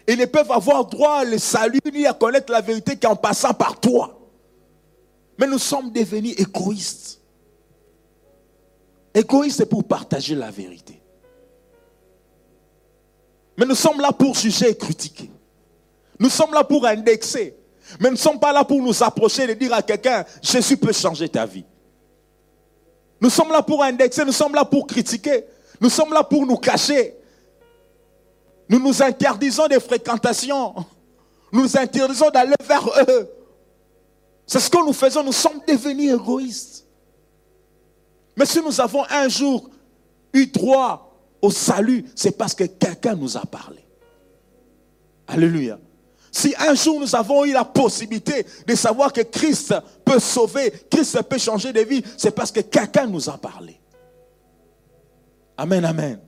Ils 0.07 0.18
ne 0.18 0.26
peuvent 0.26 0.51
avoir 0.51 0.84
droit 0.84 1.24
au 1.24 1.38
salut 1.38 1.80
ni 1.93 2.07
à 2.07 2.12
connaître 2.12 2.53
la 2.53 2.61
vérité 2.61 2.97
qu'en 2.97 3.16
passant 3.16 3.55
par 3.55 3.80
toi. 3.80 4.18
Mais 5.38 5.47
nous 5.47 5.59
sommes 5.59 5.91
devenus 5.91 6.38
égoïstes. 6.38 7.20
Égoïstes 9.14 9.64
pour 9.64 9.84
partager 9.84 10.34
la 10.34 10.51
vérité. 10.51 11.01
Mais 13.57 13.66
nous 13.66 13.74
sommes 13.74 14.01
là 14.01 14.12
pour 14.12 14.34
juger 14.34 14.70
et 14.70 14.76
critiquer. 14.76 15.30
Nous 16.21 16.29
sommes 16.29 16.53
là 16.53 16.62
pour 16.62 16.87
indexer. 16.87 17.57
Mais 17.99 18.09
nous 18.09 18.14
ne 18.14 18.18
sommes 18.18 18.39
pas 18.39 18.53
là 18.53 18.62
pour 18.62 18.81
nous 18.81 19.03
approcher 19.03 19.51
et 19.51 19.55
dire 19.55 19.73
à 19.73 19.83
quelqu'un, 19.83 20.25
Jésus 20.43 20.77
peut 20.77 20.93
changer 20.93 21.29
ta 21.29 21.47
vie. 21.47 21.64
Nous 23.21 23.31
sommes 23.31 23.51
là 23.51 23.62
pour 23.62 23.83
indexer, 23.83 24.25
nous 24.25 24.33
sommes 24.33 24.55
là 24.55 24.64
pour 24.64 24.87
critiquer. 24.87 25.45
Nous 25.81 25.89
sommes 25.89 26.12
là 26.12 26.23
pour 26.23 26.47
nous 26.47 26.59
cacher. 26.59 27.16
Nous 28.68 28.79
nous 28.79 29.03
interdisons 29.03 29.66
des 29.66 29.81
fréquentations. 29.81 30.75
Nous 31.51 31.62
nous 31.62 31.77
interdisons 31.77 32.31
d'aller 32.31 32.55
vers 32.68 32.87
eux. 33.09 33.29
C'est 34.47 34.61
ce 34.61 34.71
que 34.71 34.79
nous 34.85 34.93
faisons. 34.93 35.25
Nous 35.25 35.33
sommes 35.33 35.61
devenus 35.66 36.12
égoïstes. 36.12 36.87
Mais 38.37 38.47
si 38.47 38.61
nous 38.61 38.79
avons 38.81 39.05
un 39.09 39.29
jour 39.29 39.71
eu 40.33 40.47
droit 40.47 41.16
au 41.41 41.51
salut, 41.51 42.05
c'est 42.14 42.37
parce 42.37 42.55
que 42.55 42.64
quelqu'un 42.64 43.14
nous 43.14 43.37
a 43.37 43.41
parlé. 43.41 43.85
Alléluia. 45.27 45.79
Si 46.31 46.55
un 46.59 46.74
jour 46.74 47.01
nous 47.01 47.14
avons 47.16 47.45
eu 47.45 47.53
la 47.53 47.64
possibilité 47.64 48.47
de 48.66 48.74
savoir 48.74 49.12
que 49.12 49.22
Christ 49.22 49.74
peut 50.05 50.20
sauver, 50.20 50.72
Christ 50.91 51.22
peut 51.22 51.39
changer 51.39 51.72
de 51.72 51.81
vie, 51.81 52.03
c'est 52.16 52.31
parce 52.31 52.53
que 52.53 52.61
quelqu'un 52.61 53.07
nous 53.07 53.28
a 53.28 53.37
parlé. 53.37 53.81
Amen, 55.57 55.85
amen. 55.85 56.20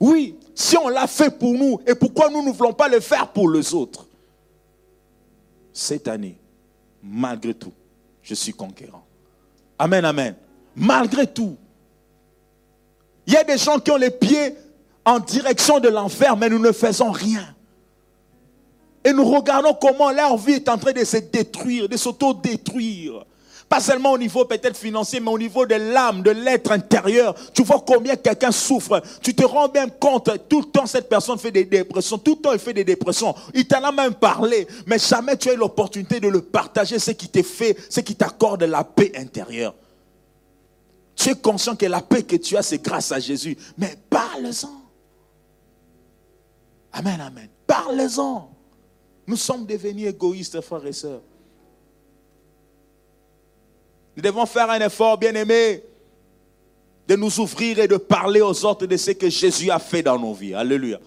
Oui, 0.00 0.38
si 0.54 0.76
on 0.76 0.88
l'a 0.88 1.06
fait 1.06 1.30
pour 1.30 1.52
nous, 1.52 1.80
et 1.86 1.94
pourquoi 1.94 2.30
nous 2.30 2.42
ne 2.42 2.50
voulons 2.50 2.72
pas 2.72 2.88
le 2.88 3.00
faire 3.00 3.28
pour 3.28 3.50
les 3.50 3.74
autres? 3.74 4.06
Cette 5.72 6.08
année, 6.08 6.38
malgré 7.02 7.54
tout, 7.54 7.72
je 8.22 8.34
suis 8.34 8.52
conquérant. 8.52 9.04
Amen, 9.78 10.04
amen. 10.04 10.34
Malgré 10.74 11.26
tout. 11.26 11.56
Il 13.26 13.34
y 13.34 13.36
a 13.36 13.44
des 13.44 13.58
gens 13.58 13.78
qui 13.78 13.90
ont 13.90 13.96
les 13.96 14.10
pieds 14.10 14.54
en 15.04 15.18
direction 15.18 15.78
de 15.78 15.88
l'enfer, 15.88 16.36
mais 16.36 16.48
nous 16.48 16.58
ne 16.58 16.72
faisons 16.72 17.10
rien. 17.10 17.53
Et 19.04 19.12
nous 19.12 19.24
regardons 19.24 19.74
comment 19.74 20.10
leur 20.10 20.36
vie 20.38 20.54
est 20.54 20.68
en 20.68 20.78
train 20.78 20.92
de 20.92 21.04
se 21.04 21.18
détruire, 21.18 21.88
de 21.88 21.96
s'auto-détruire. 21.96 23.24
Pas 23.68 23.80
seulement 23.80 24.12
au 24.12 24.18
niveau 24.18 24.44
peut-être 24.44 24.76
financier, 24.76 25.20
mais 25.20 25.30
au 25.30 25.38
niveau 25.38 25.66
de 25.66 25.74
l'âme, 25.74 26.22
de 26.22 26.30
l'être 26.30 26.70
intérieur. 26.70 27.34
Tu 27.52 27.62
vois 27.62 27.82
combien 27.86 28.16
quelqu'un 28.16 28.52
souffre. 28.52 29.02
Tu 29.22 29.34
te 29.34 29.44
rends 29.44 29.68
bien 29.68 29.88
compte, 29.88 30.30
tout 30.48 30.60
le 30.60 30.66
temps 30.66 30.86
cette 30.86 31.08
personne 31.08 31.38
fait 31.38 31.50
des 31.50 31.64
dépressions, 31.64 32.18
tout 32.18 32.36
le 32.36 32.42
temps 32.42 32.52
il 32.52 32.58
fait 32.58 32.74
des 32.74 32.84
dépressions. 32.84 33.34
Il 33.54 33.66
t'en 33.66 33.82
a 33.82 33.92
même 33.92 34.14
parlé, 34.14 34.66
mais 34.86 34.98
jamais 34.98 35.36
tu 35.36 35.50
as 35.50 35.54
eu 35.54 35.56
l'opportunité 35.56 36.20
de 36.20 36.28
le 36.28 36.42
partager, 36.42 36.98
ce 36.98 37.10
qui 37.12 37.28
t'est 37.28 37.42
fait, 37.42 37.76
ce 37.90 38.00
qui 38.00 38.14
t'accorde 38.14 38.62
la 38.62 38.84
paix 38.84 39.12
intérieure. 39.16 39.74
Tu 41.16 41.30
es 41.30 41.34
conscient 41.34 41.76
que 41.76 41.86
la 41.86 42.00
paix 42.00 42.22
que 42.22 42.36
tu 42.36 42.56
as, 42.56 42.62
c'est 42.62 42.82
grâce 42.82 43.12
à 43.12 43.20
Jésus. 43.20 43.56
Mais 43.78 43.96
parle-en. 44.10 44.82
Amen, 46.92 47.20
amen. 47.20 47.48
Parle-en. 47.66 48.53
Nous 49.26 49.36
sommes 49.36 49.66
devenus 49.66 50.08
égoïstes, 50.08 50.60
frères 50.60 50.86
et 50.86 50.92
sœurs. 50.92 51.22
Nous 54.16 54.22
devons 54.22 54.46
faire 54.46 54.70
un 54.70 54.80
effort, 54.80 55.18
bien 55.18 55.34
aimé, 55.34 55.82
de 57.08 57.16
nous 57.16 57.40
ouvrir 57.40 57.78
et 57.78 57.88
de 57.88 57.96
parler 57.96 58.40
aux 58.40 58.64
autres 58.64 58.86
de 58.86 58.96
ce 58.96 59.10
que 59.10 59.28
Jésus 59.28 59.70
a 59.70 59.78
fait 59.78 60.02
dans 60.02 60.18
nos 60.18 60.32
vies. 60.32 60.54
Alléluia. 60.54 60.98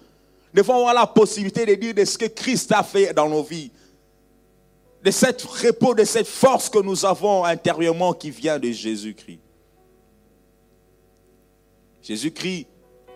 Nous 0.52 0.62
devons 0.62 0.76
avoir 0.76 0.94
la 0.94 1.06
possibilité 1.06 1.66
de 1.66 1.74
dire 1.74 1.94
de 1.94 2.04
ce 2.04 2.18
que 2.18 2.26
Christ 2.26 2.72
a 2.72 2.82
fait 2.82 3.12
dans 3.12 3.28
nos 3.28 3.42
vies. 3.42 3.70
De 5.02 5.10
cette 5.10 5.42
repos, 5.42 5.94
de 5.94 6.04
cette 6.04 6.26
force 6.26 6.68
que 6.68 6.78
nous 6.78 7.04
avons 7.04 7.44
intérieurement 7.44 8.12
qui 8.12 8.30
vient 8.30 8.58
de 8.58 8.70
Jésus-Christ. 8.70 9.40
Jésus-Christ, 12.02 12.66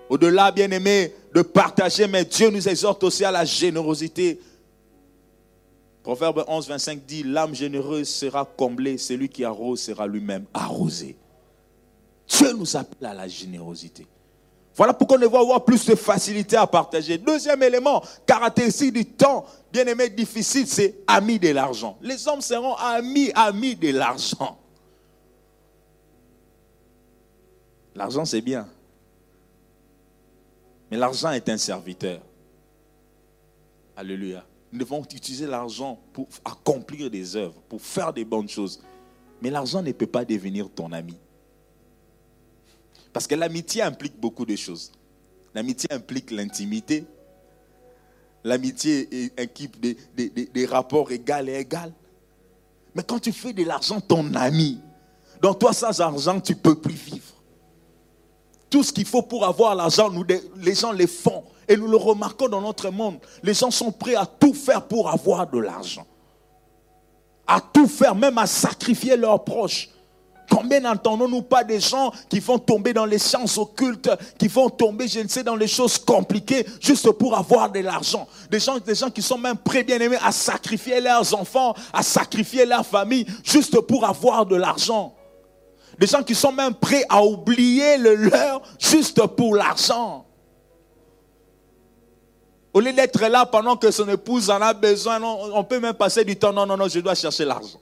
au-delà, 0.08 0.50
bien 0.50 0.70
aimé, 0.70 1.14
de 1.34 1.42
partager, 1.42 2.06
mais 2.06 2.24
Dieu 2.24 2.50
nous 2.50 2.68
exhorte 2.68 3.02
aussi 3.04 3.24
à 3.24 3.30
la 3.30 3.44
générosité. 3.44 4.38
Proverbe 6.02 6.44
11, 6.48 6.68
25 6.68 7.06
dit, 7.06 7.22
l'âme 7.22 7.54
généreuse 7.54 8.08
sera 8.08 8.44
comblée, 8.44 8.98
celui 8.98 9.28
qui 9.28 9.44
arrose 9.44 9.80
sera 9.80 10.06
lui-même 10.06 10.46
arrosé. 10.52 11.16
Dieu 12.26 12.52
nous 12.54 12.76
appelle 12.76 13.06
à 13.08 13.14
la 13.14 13.28
générosité. 13.28 14.06
Voilà 14.74 14.94
pourquoi 14.94 15.18
on 15.18 15.20
devrait 15.20 15.40
avoir 15.40 15.64
plus 15.64 15.84
de 15.86 15.94
facilité 15.94 16.56
à 16.56 16.66
partager. 16.66 17.18
Deuxième 17.18 17.62
élément, 17.62 18.02
caractéristique 18.26 18.92
du 18.94 19.04
temps, 19.04 19.44
bien 19.70 19.86
aimé, 19.86 20.08
difficile, 20.08 20.66
c'est 20.66 20.96
ami 21.06 21.38
de 21.38 21.50
l'argent. 21.50 21.98
Les 22.00 22.26
hommes 22.26 22.40
seront 22.40 22.74
amis, 22.76 23.30
amis 23.34 23.76
de 23.76 23.90
l'argent. 23.90 24.58
L'argent, 27.94 28.24
c'est 28.24 28.40
bien. 28.40 28.66
Mais 30.90 30.96
l'argent 30.96 31.30
est 31.30 31.48
un 31.48 31.58
serviteur. 31.58 32.20
Alléluia. 33.94 34.42
Nous 34.72 34.78
devons 34.78 35.02
utiliser 35.02 35.46
l'argent 35.46 36.00
pour 36.14 36.26
accomplir 36.44 37.10
des 37.10 37.36
œuvres, 37.36 37.60
pour 37.68 37.82
faire 37.82 38.12
des 38.12 38.24
bonnes 38.24 38.48
choses. 38.48 38.80
Mais 39.42 39.50
l'argent 39.50 39.82
ne 39.82 39.92
peut 39.92 40.06
pas 40.06 40.24
devenir 40.24 40.70
ton 40.70 40.92
ami. 40.92 41.16
Parce 43.12 43.26
que 43.26 43.34
l'amitié 43.34 43.82
implique 43.82 44.18
beaucoup 44.18 44.46
de 44.46 44.56
choses. 44.56 44.90
L'amitié 45.54 45.92
implique 45.92 46.30
l'intimité. 46.30 47.04
L'amitié 48.42 49.30
implique 49.38 49.78
des, 49.78 49.96
des, 50.46 50.66
rapports 50.66 51.12
égaux 51.12 51.46
et 51.46 51.60
égaux. 51.60 51.92
Mais 52.94 53.02
quand 53.02 53.18
tu 53.18 53.32
fais 53.32 53.52
de 53.52 53.64
l'argent 53.64 54.00
ton 54.00 54.34
ami, 54.34 54.80
dans 55.42 55.52
toi 55.52 55.74
sans 55.74 56.00
argent, 56.00 56.40
tu 56.40 56.52
ne 56.52 56.58
peux 56.58 56.76
plus 56.76 56.94
vivre. 56.94 57.34
Tout 58.70 58.82
ce 58.82 58.92
qu'il 58.92 59.04
faut 59.04 59.22
pour 59.22 59.44
avoir 59.44 59.74
l'argent, 59.74 60.10
les 60.56 60.74
gens 60.74 60.92
le 60.92 61.06
font. 61.06 61.44
Et 61.68 61.76
nous 61.76 61.88
le 61.88 61.96
remarquons 61.96 62.48
dans 62.48 62.60
notre 62.60 62.90
monde. 62.90 63.18
Les 63.42 63.54
gens 63.54 63.70
sont 63.70 63.92
prêts 63.92 64.14
à 64.14 64.26
tout 64.26 64.54
faire 64.54 64.82
pour 64.82 65.08
avoir 65.08 65.48
de 65.48 65.58
l'argent. 65.58 66.06
À 67.46 67.60
tout 67.60 67.86
faire, 67.86 68.14
même 68.14 68.38
à 68.38 68.46
sacrifier 68.46 69.16
leurs 69.16 69.42
proches. 69.44 69.88
Combien 70.50 70.80
n'entendons-nous 70.80 71.42
pas 71.42 71.64
des 71.64 71.80
gens 71.80 72.12
qui 72.28 72.38
vont 72.38 72.58
tomber 72.58 72.92
dans 72.92 73.06
les 73.06 73.18
sciences 73.18 73.56
occultes, 73.56 74.10
qui 74.38 74.48
vont 74.48 74.68
tomber, 74.68 75.08
je 75.08 75.20
ne 75.20 75.28
sais, 75.28 75.42
dans 75.42 75.56
les 75.56 75.66
choses 75.66 75.96
compliquées, 75.96 76.66
juste 76.78 77.10
pour 77.12 77.36
avoir 77.36 77.70
de 77.70 77.80
l'argent. 77.80 78.28
Des 78.50 78.60
gens, 78.60 78.78
des 78.78 78.94
gens 78.94 79.08
qui 79.08 79.22
sont 79.22 79.38
même 79.38 79.56
prêts, 79.56 79.82
bien 79.82 79.98
aimés, 79.98 80.18
à 80.22 80.30
sacrifier 80.30 81.00
leurs 81.00 81.34
enfants, 81.34 81.74
à 81.92 82.02
sacrifier 82.02 82.66
leur 82.66 82.84
famille, 82.84 83.24
juste 83.42 83.80
pour 83.80 84.04
avoir 84.04 84.44
de 84.44 84.56
l'argent. 84.56 85.14
Des 85.98 86.06
gens 86.06 86.22
qui 86.22 86.34
sont 86.34 86.52
même 86.52 86.74
prêts 86.74 87.04
à 87.08 87.24
oublier 87.24 87.96
le 87.96 88.14
leur, 88.14 88.60
juste 88.78 89.26
pour 89.26 89.54
l'argent. 89.54 90.26
Au 92.74 92.80
lieu 92.80 92.92
d'être 92.92 93.20
là 93.26 93.44
pendant 93.44 93.76
que 93.76 93.90
son 93.90 94.08
épouse 94.08 94.48
en 94.50 94.60
a 94.60 94.72
besoin, 94.72 95.20
on 95.22 95.62
peut 95.64 95.78
même 95.78 95.94
passer 95.94 96.24
du 96.24 96.36
temps. 96.36 96.52
Non, 96.52 96.64
non, 96.64 96.76
non, 96.76 96.88
je 96.88 97.00
dois 97.00 97.14
chercher 97.14 97.44
l'argent. 97.44 97.78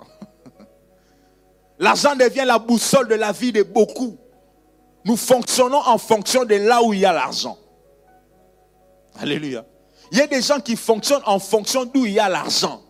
L'argent 1.79 2.17
devient 2.17 2.45
la 2.45 2.59
boussole 2.59 3.09
de 3.09 3.15
la 3.15 3.33
vie 3.33 3.53
de 3.53 3.63
beaucoup. 3.63 4.19
Nous 5.05 5.17
fonctionnons 5.17 5.81
en 5.87 5.97
fonction 5.97 6.45
de 6.45 6.57
là 6.57 6.83
où 6.83 6.93
il 6.93 7.01
y 7.01 7.07
a 7.07 7.13
l'argent. 7.13 7.57
Alléluia. 9.19 9.65
Il 10.13 10.19
y 10.19 10.21
a 10.21 10.27
des 10.27 10.43
gens 10.43 10.61
qui 10.61 10.77
fonctionnent 10.77 11.23
en 11.25 11.39
fonction 11.39 11.85
d'où 11.85 12.05
il 12.05 12.13
y 12.13 12.21
a 12.21 12.29
l'argent. 12.29 12.83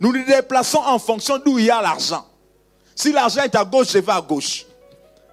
Nous 0.00 0.12
nous 0.12 0.24
déplaçons 0.24 0.78
en 0.78 0.98
fonction 0.98 1.38
d'où 1.38 1.58
il 1.58 1.66
y 1.66 1.70
a 1.70 1.82
l'argent. 1.82 2.24
Si 2.94 3.12
l'argent 3.12 3.42
est 3.42 3.54
à 3.54 3.64
gauche, 3.64 3.88
je 3.90 3.98
vais 3.98 4.12
à 4.12 4.20
gauche. 4.20 4.66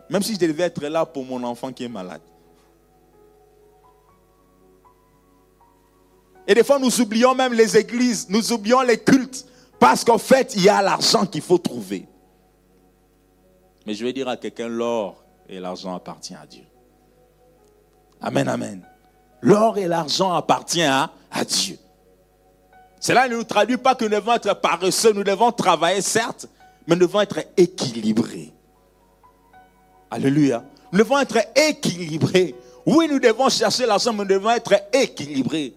Même 0.09 0.23
si 0.23 0.33
je 0.33 0.39
devais 0.39 0.63
être 0.63 0.81
là 0.83 1.05
pour 1.05 1.23
mon 1.23 1.41
enfant 1.43 1.71
qui 1.71 1.83
est 1.83 1.89
malade. 1.89 2.21
Et 6.47 6.53
des 6.53 6.63
fois, 6.63 6.79
nous 6.79 7.01
oublions 7.01 7.35
même 7.35 7.53
les 7.53 7.77
églises, 7.77 8.27
nous 8.29 8.51
oublions 8.51 8.81
les 8.81 8.97
cultes, 8.97 9.45
parce 9.79 10.03
qu'en 10.03 10.17
fait, 10.17 10.53
il 10.55 10.63
y 10.63 10.69
a 10.69 10.81
l'argent 10.81 11.25
qu'il 11.25 11.41
faut 11.41 11.57
trouver. 11.57 12.07
Mais 13.85 13.93
je 13.93 14.03
vais 14.03 14.13
dire 14.13 14.27
à 14.27 14.37
quelqu'un, 14.37 14.67
l'or 14.67 15.23
et 15.49 15.59
l'argent 15.59 15.95
appartiennent 15.95 16.39
à 16.41 16.45
Dieu. 16.45 16.63
Amen, 18.21 18.47
amen. 18.47 18.81
L'or 19.41 19.77
et 19.77 19.87
l'argent 19.87 20.33
appartiennent 20.33 20.91
à, 20.91 21.11
à 21.31 21.43
Dieu. 21.43 21.77
Cela 22.99 23.27
ne 23.27 23.35
nous 23.35 23.43
traduit 23.43 23.77
pas 23.77 23.95
que 23.95 24.05
nous 24.05 24.11
devons 24.11 24.33
être 24.33 24.53
paresseux, 24.61 25.13
nous 25.13 25.23
devons 25.23 25.51
travailler, 25.51 26.01
certes, 26.01 26.47
mais 26.85 26.95
nous 26.95 27.07
devons 27.07 27.21
être 27.21 27.39
équilibrés. 27.57 28.53
Alléluia. 30.11 30.63
Nous 30.91 30.99
devons 30.99 31.17
être 31.17 31.39
équilibrés. 31.55 32.53
Oui, 32.85 33.07
nous 33.09 33.19
devons 33.19 33.49
chercher 33.49 33.85
l'argent, 33.85 34.13
mais 34.13 34.19
nous 34.19 34.29
devons 34.29 34.51
être 34.51 34.73
équilibrés. 34.93 35.73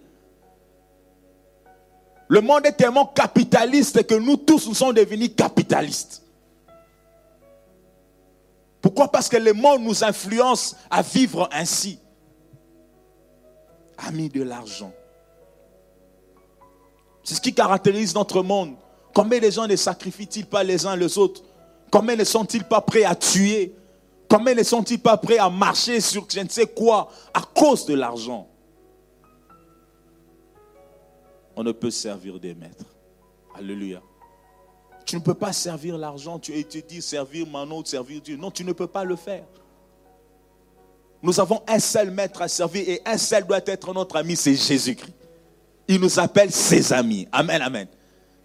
Le 2.27 2.41
monde 2.41 2.65
est 2.65 2.73
tellement 2.73 3.05
capitaliste 3.05 4.05
que 4.07 4.15
nous 4.15 4.37
tous 4.37 4.67
nous 4.67 4.73
sommes 4.73 4.93
devenus 4.93 5.31
capitalistes. 5.35 6.23
Pourquoi? 8.81 9.11
Parce 9.11 9.29
que 9.29 9.37
le 9.37 9.53
monde 9.53 9.81
nous 9.81 10.03
influence 10.03 10.75
à 10.89 11.01
vivre 11.01 11.49
ainsi. 11.51 11.99
Amis 13.97 14.29
de 14.29 14.43
l'argent. 14.43 14.91
C'est 17.23 17.35
ce 17.35 17.41
qui 17.41 17.53
caractérise 17.53 18.13
notre 18.13 18.43
monde. 18.43 18.75
Combien 19.13 19.39
de 19.39 19.49
gens 19.49 19.67
ne 19.67 19.75
sacrifient-ils 19.75 20.45
pas 20.45 20.63
les 20.63 20.85
uns 20.85 20.95
les 20.95 21.17
autres? 21.17 21.41
Combien 21.91 22.15
ne 22.15 22.23
sont-ils 22.23 22.63
pas 22.63 22.81
prêts 22.81 23.05
à 23.05 23.15
tuer? 23.15 23.73
Combien 24.29 24.53
ne 24.53 24.63
sont-ils 24.63 24.99
pas 24.99 25.17
prêts 25.17 25.37
à 25.37 25.49
marcher 25.49 26.01
sur 26.01 26.27
je 26.29 26.39
ne 26.39 26.49
sais 26.49 26.67
quoi 26.67 27.09
à 27.33 27.41
cause 27.41 27.85
de 27.85 27.93
l'argent? 27.93 28.47
On 31.55 31.63
ne 31.63 31.71
peut 31.71 31.91
servir 31.91 32.39
des 32.39 32.53
maîtres. 32.53 32.85
Alléluia. 33.55 34.01
Tu 35.05 35.15
ne 35.15 35.21
peux 35.21 35.33
pas 35.33 35.53
servir 35.53 35.97
l'argent, 35.97 36.39
tu 36.39 36.63
te 36.65 36.77
dis 36.79 37.01
servir 37.01 37.45
autre, 37.71 37.89
servir 37.89 38.21
Dieu. 38.21 38.37
Non, 38.37 38.51
tu 38.51 38.65
ne 38.65 38.73
peux 38.73 38.87
pas 38.87 39.03
le 39.03 39.15
faire. 39.15 39.45
Nous 41.21 41.39
avons 41.39 41.61
un 41.67 41.79
seul 41.79 42.11
maître 42.11 42.41
à 42.41 42.47
servir 42.47 42.87
et 42.87 43.01
un 43.05 43.17
seul 43.17 43.45
doit 43.45 43.61
être 43.65 43.93
notre 43.93 44.15
ami, 44.17 44.35
c'est 44.35 44.55
Jésus-Christ. 44.55 45.13
Il 45.87 46.01
nous 46.01 46.19
appelle 46.19 46.51
ses 46.51 46.91
amis. 46.91 47.27
Amen, 47.31 47.61
amen. 47.61 47.87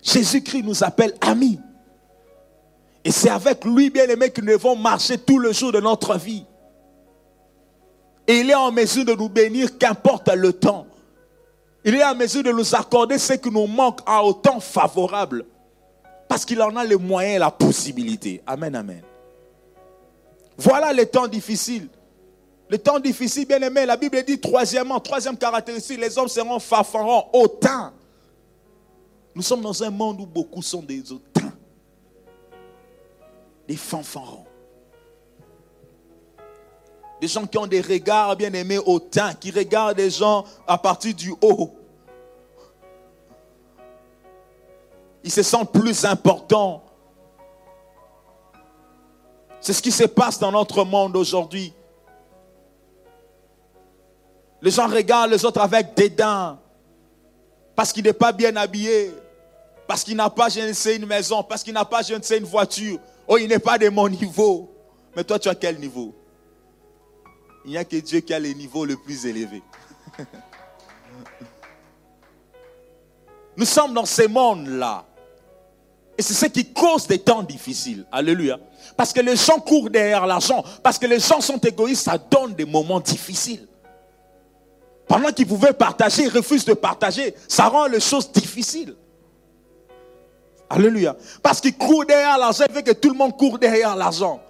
Jésus-Christ 0.02 0.62
nous 0.62 0.84
appelle 0.84 1.14
amis. 1.20 1.58
Et 3.04 3.10
c'est 3.10 3.30
avec 3.30 3.64
lui, 3.64 3.88
bien 3.88 4.06
aimé, 4.08 4.30
que 4.30 4.42
nous 4.42 4.48
devons 4.48 4.76
marcher 4.76 5.16
tout 5.16 5.38
le 5.38 5.52
jour 5.52 5.72
de 5.72 5.80
notre 5.80 6.16
vie. 6.18 6.44
Et 8.26 8.40
il 8.40 8.50
est 8.50 8.54
en 8.54 8.70
mesure 8.70 9.06
de 9.06 9.14
nous 9.14 9.28
bénir, 9.28 9.78
qu'importe 9.78 10.28
le 10.28 10.52
temps. 10.52 10.86
Il 11.84 11.94
est 11.94 12.04
en 12.04 12.14
mesure 12.14 12.42
de 12.42 12.52
nous 12.52 12.74
accorder 12.74 13.18
ce 13.18 13.32
qui 13.34 13.50
nous 13.50 13.66
manque 13.66 14.00
à 14.04 14.22
autant 14.22 14.60
favorable. 14.60 15.44
Parce 16.28 16.44
qu'il 16.44 16.60
en 16.62 16.76
a 16.76 16.84
les 16.84 16.96
moyens 16.96 17.36
et 17.36 17.38
la 17.38 17.50
possibilité. 17.50 18.42
Amen, 18.46 18.74
amen. 18.74 19.02
Voilà 20.56 20.92
les 20.92 21.06
temps 21.06 21.26
difficiles. 21.26 21.88
Les 22.68 22.78
temps 22.78 23.00
difficiles, 23.00 23.46
bien 23.46 23.60
aimé, 23.60 23.84
la 23.84 23.96
Bible 23.96 24.22
dit 24.22 24.38
troisièmement, 24.38 25.00
troisième 25.00 25.36
caractéristique, 25.36 25.98
les 25.98 26.16
hommes 26.16 26.28
seront 26.28 26.60
fafarons, 26.60 27.24
hautains. 27.32 27.92
Nous 29.34 29.42
sommes 29.42 29.62
dans 29.62 29.82
un 29.82 29.90
monde 29.90 30.20
où 30.20 30.26
beaucoup 30.26 30.62
sont 30.62 30.82
des 30.82 31.10
hautains, 31.10 31.52
des 33.66 33.76
fanfarons. 33.76 34.44
Des 37.20 37.28
gens 37.28 37.46
qui 37.46 37.58
ont 37.58 37.66
des 37.66 37.82
regards 37.82 38.34
bien 38.34 38.52
aimés 38.52 38.78
hautains, 38.78 39.34
qui 39.34 39.50
regardent 39.50 39.98
les 39.98 40.10
gens 40.10 40.44
à 40.66 40.78
partir 40.78 41.14
du 41.14 41.34
haut. 41.42 41.74
Ils 45.22 45.30
se 45.30 45.42
sentent 45.42 45.72
plus 45.72 46.04
importants. 46.06 46.82
C'est 49.60 49.74
ce 49.74 49.82
qui 49.82 49.92
se 49.92 50.04
passe 50.04 50.38
dans 50.38 50.50
notre 50.50 50.84
monde 50.84 51.14
aujourd'hui. 51.16 51.74
Les 54.62 54.70
gens 54.70 54.88
regardent 54.88 55.30
les 55.30 55.44
autres 55.44 55.60
avec 55.60 55.94
dédain. 55.94 56.58
Parce 57.76 57.92
qu'il 57.92 58.04
n'est 58.04 58.14
pas 58.14 58.32
bien 58.32 58.56
habillé. 58.56 59.12
Parce 59.86 60.04
qu'il 60.04 60.16
n'a 60.16 60.30
pas, 60.30 60.48
je 60.48 60.60
ne 60.60 60.72
sais, 60.72 60.96
une 60.96 61.06
maison. 61.06 61.42
Parce 61.42 61.62
qu'il 61.62 61.74
n'a 61.74 61.84
pas, 61.84 62.00
je 62.00 62.14
ne 62.14 62.22
sais, 62.22 62.38
une 62.38 62.44
voiture. 62.44 62.98
Oh, 63.28 63.36
il 63.36 63.48
n'est 63.48 63.58
pas 63.58 63.76
de 63.76 63.88
mon 63.90 64.08
niveau. 64.08 64.70
Mais 65.14 65.24
toi, 65.24 65.38
tu 65.38 65.48
as 65.48 65.54
quel 65.54 65.78
niveau? 65.78 66.14
Il 67.64 67.72
n'y 67.72 67.76
a 67.76 67.84
que 67.84 67.96
Dieu 67.96 68.20
qui 68.20 68.32
a 68.32 68.38
le 68.38 68.48
niveau 68.50 68.84
le 68.84 68.96
plus 68.96 69.26
élevé. 69.26 69.62
Nous 73.56 73.66
sommes 73.66 73.92
dans 73.94 74.06
ce 74.06 74.26
monde-là. 74.26 75.04
Et 76.16 76.22
c'est 76.22 76.34
ce 76.34 76.46
qui 76.46 76.72
cause 76.72 77.06
des 77.06 77.18
temps 77.18 77.42
difficiles. 77.42 78.06
Alléluia. 78.12 78.58
Parce 78.96 79.12
que 79.12 79.20
les 79.20 79.36
gens 79.36 79.58
courent 79.58 79.90
derrière 79.90 80.26
l'argent. 80.26 80.62
Parce 80.82 80.98
que 80.98 81.06
les 81.06 81.18
gens 81.18 81.40
sont 81.40 81.58
égoïstes. 81.58 82.04
Ça 82.04 82.18
donne 82.18 82.54
des 82.54 82.64
moments 82.64 83.00
difficiles. 83.00 83.66
Pendant 85.06 85.32
qu'ils 85.32 85.46
pouvaient 85.46 85.72
partager, 85.72 86.24
ils 86.24 86.28
refusent 86.28 86.64
de 86.64 86.74
partager. 86.74 87.34
Ça 87.48 87.68
rend 87.68 87.86
les 87.86 88.00
choses 88.00 88.30
difficiles. 88.30 88.94
Alléluia. 90.68 91.16
Parce 91.42 91.60
qu'ils 91.60 91.76
courent 91.76 92.06
derrière 92.06 92.38
l'argent, 92.38 92.64
il 92.68 92.74
veut 92.74 92.82
que 92.82 92.92
tout 92.92 93.10
le 93.10 93.16
monde 93.16 93.36
court 93.36 93.58
derrière 93.58 93.96
l'argent. 93.96 94.40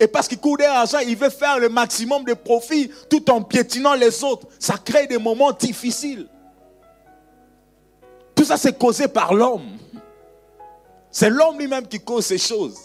Et 0.00 0.06
parce 0.06 0.28
qu'il 0.28 0.38
court 0.38 0.56
derrière 0.56 0.76
l'argent, 0.76 0.98
il 1.00 1.16
veut 1.16 1.30
faire 1.30 1.58
le 1.58 1.68
maximum 1.68 2.24
de 2.24 2.34
profit 2.34 2.90
tout 3.10 3.28
en 3.30 3.42
piétinant 3.42 3.94
les 3.94 4.22
autres. 4.22 4.46
Ça 4.58 4.76
crée 4.78 5.06
des 5.06 5.18
moments 5.18 5.52
difficiles. 5.52 6.28
Tout 8.34 8.44
ça, 8.44 8.56
c'est 8.56 8.78
causé 8.78 9.08
par 9.08 9.34
l'homme. 9.34 9.76
C'est 11.10 11.30
l'homme 11.30 11.58
lui-même 11.58 11.88
qui 11.88 11.98
cause 11.98 12.26
ces 12.26 12.38
choses. 12.38 12.78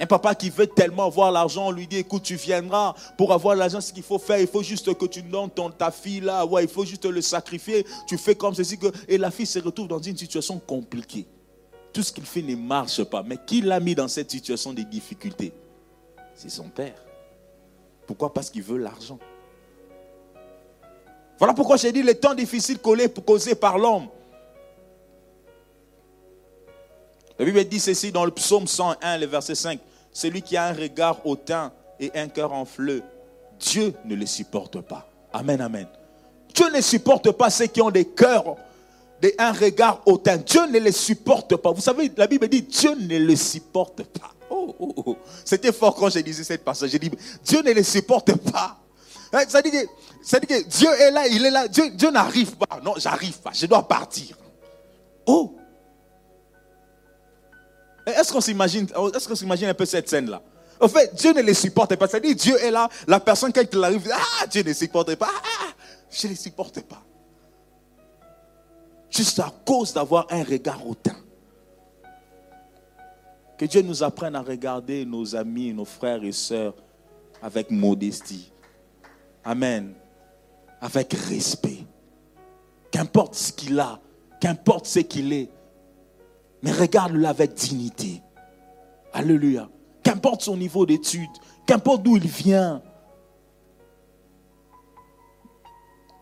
Un 0.00 0.06
papa 0.06 0.34
qui 0.34 0.50
veut 0.50 0.66
tellement 0.66 1.06
avoir 1.06 1.32
l'argent, 1.32 1.68
on 1.68 1.70
lui 1.72 1.86
dit, 1.86 1.96
écoute, 1.96 2.22
tu 2.22 2.36
viendras 2.36 2.94
pour 3.16 3.32
avoir 3.32 3.56
l'argent, 3.56 3.80
ce 3.80 3.92
qu'il 3.92 4.04
faut 4.04 4.18
faire, 4.18 4.38
il 4.38 4.46
faut 4.46 4.62
juste 4.62 4.94
que 4.94 5.06
tu 5.06 5.22
donnes 5.22 5.50
ta 5.76 5.90
fille 5.90 6.20
là, 6.20 6.46
ouais, 6.46 6.64
il 6.64 6.68
faut 6.68 6.84
juste 6.84 7.04
le 7.06 7.20
sacrifier, 7.20 7.84
tu 8.06 8.16
fais 8.16 8.36
comme 8.36 8.54
ceci. 8.54 8.78
Que... 8.78 8.86
Et 9.08 9.18
la 9.18 9.30
fille 9.30 9.46
se 9.46 9.58
retrouve 9.58 9.88
dans 9.88 9.98
une 9.98 10.16
situation 10.16 10.60
compliquée. 10.60 11.26
Tout 11.92 12.02
ce 12.02 12.12
qu'il 12.12 12.24
fait 12.24 12.42
ne 12.42 12.54
marche 12.54 13.02
pas. 13.04 13.22
Mais 13.22 13.38
qui 13.44 13.60
l'a 13.60 13.80
mis 13.80 13.94
dans 13.94 14.08
cette 14.08 14.30
situation 14.30 14.72
de 14.72 14.82
difficulté? 14.82 15.52
C'est 16.34 16.50
son 16.50 16.68
père. 16.68 17.02
Pourquoi? 18.06 18.32
Parce 18.32 18.50
qu'il 18.50 18.62
veut 18.62 18.78
l'argent. 18.78 19.18
Voilà 21.38 21.54
pourquoi 21.54 21.76
j'ai 21.76 21.92
dit 21.92 22.02
les 22.02 22.16
temps 22.16 22.34
difficiles 22.34 22.78
causés 22.78 23.54
par 23.54 23.78
l'homme. 23.78 24.08
La 27.38 27.44
Bible 27.44 27.64
dit 27.64 27.78
ceci 27.78 28.10
dans 28.10 28.24
le 28.24 28.32
psaume 28.32 28.66
101, 28.66 29.18
le 29.18 29.26
verset 29.26 29.54
5. 29.54 29.78
Celui 30.12 30.42
qui 30.42 30.56
a 30.56 30.64
un 30.64 30.72
regard 30.72 31.24
hautain 31.24 31.72
et 32.00 32.10
un 32.18 32.28
cœur 32.28 32.52
enfleux, 32.52 33.02
Dieu 33.60 33.94
ne 34.04 34.16
le 34.16 34.26
supporte 34.26 34.80
pas. 34.80 35.08
Amen, 35.32 35.60
amen. 35.60 35.86
Dieu 36.52 36.66
ne 36.74 36.80
supporte 36.80 37.30
pas 37.32 37.50
ceux 37.50 37.66
qui 37.66 37.80
ont 37.80 37.90
des 37.90 38.04
cœurs, 38.04 38.56
et 39.22 39.34
un 39.38 39.52
regard 39.52 40.02
hautain. 40.06 40.36
Dieu 40.36 40.66
ne 40.66 40.78
les 40.78 40.92
supporte 40.92 41.56
pas. 41.56 41.72
Vous 41.72 41.80
savez, 41.80 42.10
la 42.16 42.26
Bible 42.26 42.48
dit 42.48 42.62
Dieu 42.62 42.94
ne 42.98 43.18
le 43.18 43.36
supporte 43.36 44.02
pas. 44.04 44.32
Oh, 44.50 44.74
oh, 44.78 44.94
oh. 45.06 45.16
C'était 45.44 45.72
fort 45.72 45.94
quand 45.94 46.08
j'ai 46.08 46.22
dit 46.22 46.32
cette 46.32 46.64
passage. 46.64 46.90
J'ai 46.90 46.98
dit 46.98 47.10
Dieu 47.44 47.62
ne 47.62 47.72
les 47.72 47.82
supporte 47.82 48.34
pas. 48.36 48.78
Hein, 49.32 49.44
ça 49.48 49.60
dit, 49.60 49.70
que, 49.70 50.46
que 50.46 50.68
Dieu 50.68 50.88
est 50.88 51.10
là, 51.10 51.26
il 51.26 51.44
est 51.44 51.50
là. 51.50 51.68
Dieu, 51.68 51.90
Dieu 51.90 52.10
n'arrive 52.10 52.56
pas. 52.56 52.80
Non, 52.82 52.94
j'arrive 52.96 53.38
pas. 53.40 53.50
Je 53.52 53.66
dois 53.66 53.86
partir. 53.86 54.36
Oh, 55.26 55.54
est-ce 58.06 58.32
qu'on 58.32 58.40
s'imagine, 58.40 58.86
est-ce 59.14 59.64
un 59.66 59.74
peu 59.74 59.84
cette 59.84 60.08
scène-là? 60.08 60.42
En 60.80 60.88
fait, 60.88 61.14
Dieu 61.14 61.32
ne 61.32 61.42
les 61.42 61.54
supporte 61.54 61.94
pas. 61.96 62.06
C'est-à-dire, 62.06 62.34
Dieu 62.34 62.56
est 62.62 62.70
là, 62.70 62.88
la 63.06 63.20
personne, 63.20 63.52
quand 63.52 63.62
il 63.70 63.84
arrive, 63.84 64.10
ah, 64.12 64.46
Dieu 64.46 64.62
ne 64.62 64.72
supporte 64.72 65.14
pas. 65.16 65.28
Ah, 65.30 65.42
ah, 65.62 65.72
je 66.10 66.26
ne 66.26 66.32
les 66.32 66.38
supporte 66.38 66.80
pas. 66.82 67.02
Juste 69.18 69.40
à 69.40 69.52
cause 69.64 69.92
d'avoir 69.92 70.28
un 70.30 70.44
regard 70.44 70.86
hautain. 70.86 71.16
Que 73.56 73.64
Dieu 73.64 73.82
nous 73.82 74.04
apprenne 74.04 74.36
à 74.36 74.42
regarder 74.42 75.04
nos 75.04 75.34
amis, 75.34 75.74
nos 75.74 75.84
frères 75.84 76.22
et 76.22 76.30
sœurs 76.30 76.76
avec 77.42 77.72
modestie. 77.72 78.52
Amen. 79.42 79.92
Avec 80.80 81.14
respect. 81.14 81.78
Qu'importe 82.92 83.34
ce 83.34 83.52
qu'il 83.52 83.80
a, 83.80 83.98
qu'importe 84.40 84.86
ce 84.86 85.00
qu'il 85.00 85.32
est, 85.32 85.50
mais 86.62 86.70
regarde-le 86.70 87.26
avec 87.26 87.54
dignité. 87.54 88.22
Alléluia. 89.12 89.68
Qu'importe 90.04 90.42
son 90.42 90.56
niveau 90.56 90.86
d'études, 90.86 91.26
qu'importe 91.66 92.04
d'où 92.04 92.18
il 92.18 92.28
vient. 92.28 92.80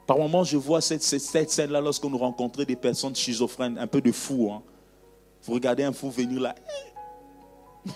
Par 0.07 0.19
moments, 0.19 0.45
je 0.45 0.57
vois 0.57 0.81
cette, 0.81 1.03
scène-là 1.03 1.81
lorsque 1.81 2.05
nous 2.05 2.21
des 2.67 2.77
personnes 2.77 3.15
schizophrènes, 3.15 3.77
un 3.79 3.87
peu 3.87 4.01
de 4.01 4.13
fous. 4.13 4.51
Hein. 4.53 4.63
Vous 5.43 5.55
regardez 5.55 5.83
un 5.83 5.93
fou 5.93 6.11
venir 6.11 6.41
là. 6.41 6.55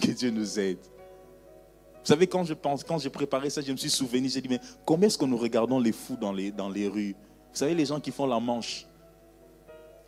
que 0.00 0.10
Dieu 0.10 0.30
nous 0.30 0.58
aide. 0.58 0.78
Vous 0.78 2.08
savez, 2.08 2.26
quand 2.26 2.42
je 2.42 2.54
pense, 2.54 2.82
quand 2.82 2.98
j'ai 2.98 3.10
préparé 3.10 3.50
ça, 3.50 3.60
je 3.60 3.70
me 3.70 3.76
suis 3.76 3.90
souvenu, 3.90 4.28
j'ai 4.28 4.40
dit, 4.40 4.48
mais 4.48 4.60
combien 4.84 5.06
est-ce 5.06 5.16
que 5.18 5.24
nous 5.24 5.36
regardons 5.36 5.78
les 5.78 5.92
fous 5.92 6.16
dans 6.20 6.32
les, 6.32 6.50
dans 6.50 6.68
les 6.68 6.88
rues? 6.88 7.14
Vous 7.52 7.58
savez, 7.58 7.74
les 7.74 7.86
gens 7.86 8.00
qui 8.00 8.10
font 8.10 8.26
la 8.26 8.40
manche, 8.40 8.86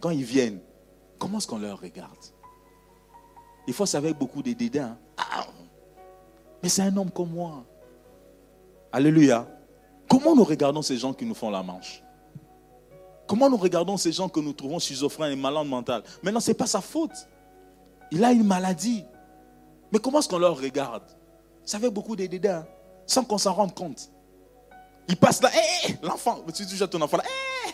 quand 0.01 0.11
ils 0.11 0.25
viennent, 0.25 0.59
Comment 1.25 1.39
est-ce 1.39 1.47
qu'on 1.47 1.59
leur 1.59 1.81
regarde? 1.81 2.19
Des 3.67 3.73
fois, 3.73 3.87
c'est 3.87 3.97
avec 3.97 4.19
beaucoup 4.19 4.43
de 4.43 4.53
dédain. 4.53 4.99
Ah, 5.17 5.47
mais 6.63 6.69
c'est 6.69 6.83
un 6.83 6.97
homme 6.97 7.11
comme 7.11 7.31
moi. 7.31 7.65
Alléluia. 8.93 9.49
Comment 10.09 10.35
nous 10.35 10.45
regardons 10.45 10.83
ces 10.83 10.97
gens 10.97 11.13
qui 11.13 11.25
nous 11.25 11.35
font 11.35 11.51
la 11.51 11.63
manche? 11.63 12.03
Comment 13.27 13.49
nous 13.49 13.57
regardons 13.57 13.97
ces 13.97 14.13
gens 14.13 14.29
que 14.29 14.41
nous 14.41 14.53
trouvons 14.53 14.79
schizophrènes 14.79 15.33
et 15.33 15.37
malades 15.37 15.67
mentales? 15.67 16.03
Maintenant, 16.23 16.41
ce 16.41 16.51
n'est 16.51 16.55
pas 16.57 16.67
sa 16.67 16.81
faute. 16.81 17.29
Il 18.11 18.23
a 18.23 18.33
une 18.33 18.45
maladie. 18.45 19.05
Mais 19.91 19.99
comment 19.99 20.19
est-ce 20.19 20.29
qu'on 20.29 20.39
leur 20.39 20.61
regarde? 20.61 21.05
C'est 21.65 21.77
avec 21.77 21.91
beaucoup 21.91 22.17
de 22.17 22.27
dédain, 22.27 22.67
sans 23.07 23.25
qu'on 23.25 23.39
s'en 23.39 23.55
rende 23.55 23.75
compte. 23.75 24.11
Il 25.09 25.17
passe 25.17 25.43
là, 25.43 25.51
hé, 25.55 25.97
l'enfant, 26.03 26.41
tu 26.55 26.65
dis 26.65 26.73
déjà 26.73 26.87
ton 26.87 27.01
enfant 27.01 27.17
là, 27.19 27.25
hé, 27.25 27.73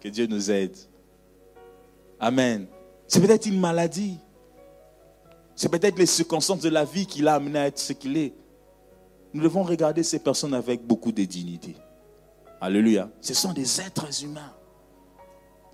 que 0.00 0.08
Dieu 0.08 0.26
nous 0.26 0.50
aide. 0.50 0.76
Amen. 2.20 2.66
C'est 3.06 3.20
peut-être 3.20 3.46
une 3.46 3.60
maladie. 3.60 4.18
C'est 5.54 5.68
peut-être 5.68 5.98
les 5.98 6.06
circonstances 6.06 6.60
de 6.60 6.68
la 6.68 6.84
vie 6.84 7.06
qui 7.06 7.22
l'a 7.22 7.34
amené 7.34 7.58
à 7.58 7.66
être 7.66 7.78
ce 7.78 7.92
qu'il 7.92 8.16
est. 8.16 8.34
Nous 9.34 9.42
devons 9.42 9.64
regarder 9.64 10.04
ces 10.04 10.20
personnes 10.20 10.54
avec 10.54 10.86
beaucoup 10.86 11.10
de 11.10 11.24
dignité. 11.24 11.74
Alléluia. 12.60 13.10
Ce 13.20 13.34
sont 13.34 13.52
des 13.52 13.80
êtres 13.80 14.22
humains. 14.22 14.52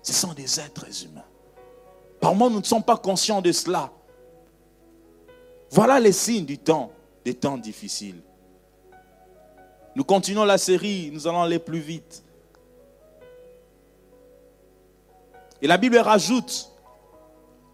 Ce 0.01 0.13
sont 0.13 0.33
des 0.33 0.59
êtres 0.59 0.87
humains. 1.05 1.23
Par 2.19 2.33
moment, 2.33 2.49
nous 2.49 2.59
ne 2.59 2.65
sommes 2.65 2.83
pas 2.83 2.97
conscients 2.97 3.39
de 3.39 3.51
cela. 3.51 3.91
Voilà 5.69 5.99
les 5.99 6.11
signes 6.11 6.45
du 6.45 6.57
temps, 6.57 6.91
des 7.23 7.35
temps 7.35 7.55
difficiles. 7.55 8.19
Nous 9.95 10.03
continuons 10.03 10.43
la 10.43 10.57
série, 10.57 11.11
nous 11.13 11.27
allons 11.27 11.43
aller 11.43 11.59
plus 11.59 11.79
vite. 11.79 12.23
Et 15.61 15.67
la 15.67 15.77
Bible 15.77 15.97
rajoute 15.97 16.71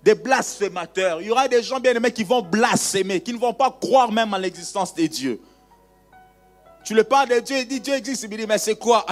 des 0.04 0.16
blasphémateurs. 0.16 1.22
Il 1.22 1.28
y 1.28 1.32
aura 1.32 1.48
des 1.48 1.64
gens 1.64 1.80
bien 1.80 1.94
aimés 1.94 2.12
qui 2.12 2.26
vont 2.26 2.42
blasphémer, 2.42 3.22
qui 3.22 3.32
ne 3.32 3.40
vont 3.40 3.54
pas 3.54 3.72
croire 3.72 4.12
même 4.12 4.34
à 4.34 4.40
l'existence 4.40 4.94
de 4.94 5.06
Dieu. 5.06 5.40
Tu 6.88 6.94
le 6.94 7.04
parles 7.04 7.28
de 7.28 7.40
Dieu, 7.42 7.58
il 7.58 7.68
dit 7.68 7.82
Dieu 7.82 7.96
existe, 7.96 8.24
il 8.24 8.38
dit 8.38 8.48
mais 8.48 8.58
c'est 8.58 8.78
quoi? 8.78 9.06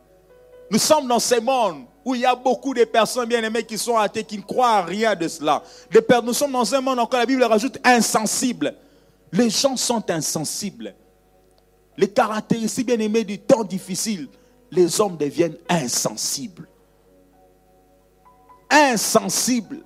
Nous 0.70 0.78
sommes 0.78 1.06
dans 1.06 1.18
ce 1.18 1.38
monde 1.38 1.84
où 2.06 2.14
il 2.14 2.22
y 2.22 2.24
a 2.24 2.34
beaucoup 2.34 2.72
de 2.72 2.84
personnes 2.84 3.28
bien 3.28 3.42
aimées 3.42 3.64
qui 3.64 3.76
sont 3.76 3.98
athées, 3.98 4.24
qui 4.24 4.38
ne 4.38 4.42
croient 4.42 4.78
à 4.78 4.82
rien 4.82 5.14
de 5.14 5.28
cela. 5.28 5.62
Nous 6.24 6.32
sommes 6.32 6.52
dans 6.52 6.74
un 6.74 6.80
monde 6.80 6.98
encore, 6.98 7.20
la 7.20 7.26
Bible 7.26 7.44
rajoute 7.44 7.78
insensible. 7.84 8.74
Les 9.30 9.50
gens 9.50 9.76
sont 9.76 10.10
insensibles. 10.10 10.94
Les 11.98 12.08
caractéristiques 12.08 12.86
bien 12.86 12.98
aimées 12.98 13.24
du 13.24 13.38
temps 13.38 13.62
difficile, 13.62 14.28
les 14.70 14.98
hommes 14.98 15.18
deviennent 15.18 15.58
insensibles. 15.68 16.66
Insensibles. 18.70 19.82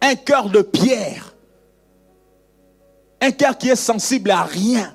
Un 0.00 0.16
cœur 0.16 0.48
de 0.48 0.62
pierre. 0.62 1.36
Un 3.20 3.30
cœur 3.30 3.56
qui 3.56 3.68
est 3.68 3.76
sensible 3.76 4.32
à 4.32 4.42
rien. 4.42 4.92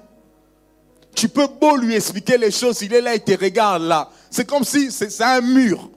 Tu 1.19 1.27
peux 1.27 1.47
beau 1.47 1.75
lui 1.75 1.95
expliquer 1.95 2.37
les 2.37 2.49
choses, 2.49 2.81
il 2.81 2.93
est 2.93 3.01
là, 3.01 3.13
il 3.13 3.19
te 3.19 3.37
regarde 3.37 3.83
là. 3.83 4.09
C'est 4.31 4.45
comme 4.45 4.63
si 4.63 4.89
c'est 4.89 5.21
un 5.21 5.41
mur. 5.41 5.89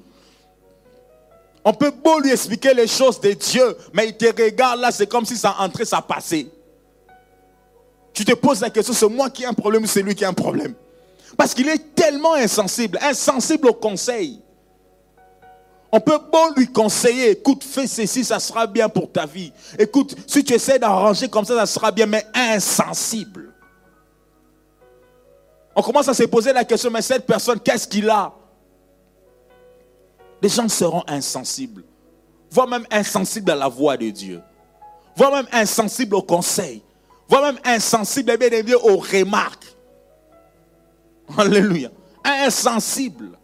On 1.64 1.72
peut 1.72 1.92
beau 1.92 2.18
lui 2.18 2.32
expliquer 2.32 2.74
les 2.74 2.88
choses 2.88 3.20
de 3.20 3.30
Dieu, 3.30 3.76
mais 3.92 4.08
il 4.08 4.16
te 4.16 4.26
regarde 4.26 4.80
là, 4.80 4.90
c'est 4.90 5.06
comme 5.06 5.24
si 5.24 5.36
ça 5.36 5.54
entrait, 5.60 5.84
ça 5.84 6.02
passait. 6.02 6.48
Tu 8.12 8.24
te 8.24 8.32
poses 8.32 8.62
la 8.62 8.70
question, 8.70 8.92
c'est 8.92 9.08
moi 9.08 9.30
qui 9.30 9.44
ai 9.44 9.46
un 9.46 9.52
problème 9.52 9.84
ou 9.84 9.86
c'est 9.86 10.02
lui 10.02 10.16
qui 10.16 10.24
a 10.24 10.28
un 10.28 10.32
problème? 10.32 10.74
Parce 11.36 11.54
qu'il 11.54 11.68
est 11.68 11.94
tellement 11.94 12.34
insensible, 12.34 12.98
insensible 13.00 13.68
au 13.68 13.74
conseil. 13.74 14.40
On 15.92 16.00
peut 16.00 16.18
beau 16.32 16.52
lui 16.56 16.66
conseiller, 16.66 17.30
écoute, 17.30 17.62
fais 17.62 17.86
ceci, 17.86 18.24
ça 18.24 18.40
sera 18.40 18.66
bien 18.66 18.88
pour 18.88 19.12
ta 19.12 19.26
vie. 19.26 19.52
Écoute, 19.78 20.16
si 20.26 20.42
tu 20.42 20.52
essaies 20.52 20.80
d'arranger 20.80 21.28
comme 21.28 21.44
ça, 21.44 21.54
ça 21.54 21.66
sera 21.66 21.92
bien, 21.92 22.06
mais 22.06 22.26
insensible. 22.34 23.51
On 25.74 25.82
commence 25.82 26.08
à 26.08 26.14
se 26.14 26.24
poser 26.24 26.52
la 26.52 26.64
question, 26.64 26.90
mais 26.90 27.02
cette 27.02 27.26
personne, 27.26 27.58
qu'est-ce 27.60 27.88
qu'il 27.88 28.08
a? 28.10 28.32
Les 30.42 30.48
gens 30.48 30.68
seront 30.68 31.04
insensibles, 31.06 31.84
voire 32.50 32.66
même 32.66 32.86
insensibles 32.90 33.50
à 33.50 33.54
la 33.54 33.68
voix 33.68 33.96
de 33.96 34.10
Dieu, 34.10 34.42
voire 35.16 35.32
même 35.32 35.46
insensibles 35.52 36.16
au 36.16 36.22
conseil, 36.22 36.82
voire 37.28 37.42
même 37.42 37.58
insensibles 37.64 38.36
bien 38.36 38.62
bien 38.62 38.76
aux 38.76 38.98
remarques. 38.98 39.76
Alléluia. 41.38 41.90
Insensibles. 42.24 43.38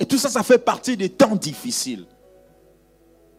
Et 0.00 0.06
tout 0.06 0.18
ça, 0.18 0.28
ça 0.28 0.42
fait 0.42 0.58
partie 0.58 0.96
des 0.96 1.08
temps 1.08 1.36
difficiles. 1.36 2.06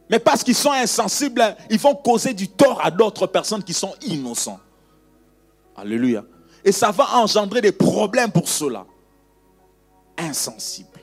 Mais 0.09 0.19
parce 0.19 0.43
qu'ils 0.43 0.55
sont 0.55 0.71
insensibles, 0.71 1.43
ils 1.69 1.79
vont 1.79 1.95
causer 1.95 2.33
du 2.33 2.47
tort 2.47 2.79
à 2.83 2.89
d'autres 2.91 3.27
personnes 3.27 3.63
qui 3.63 3.73
sont 3.73 3.93
innocents. 4.01 4.59
Alléluia. 5.75 6.23
Et 6.63 6.71
ça 6.71 6.91
va 6.91 7.17
engendrer 7.17 7.61
des 7.61 7.71
problèmes 7.71 8.31
pour 8.31 8.47
cela. 8.47 8.85
Insensibles. 10.17 10.99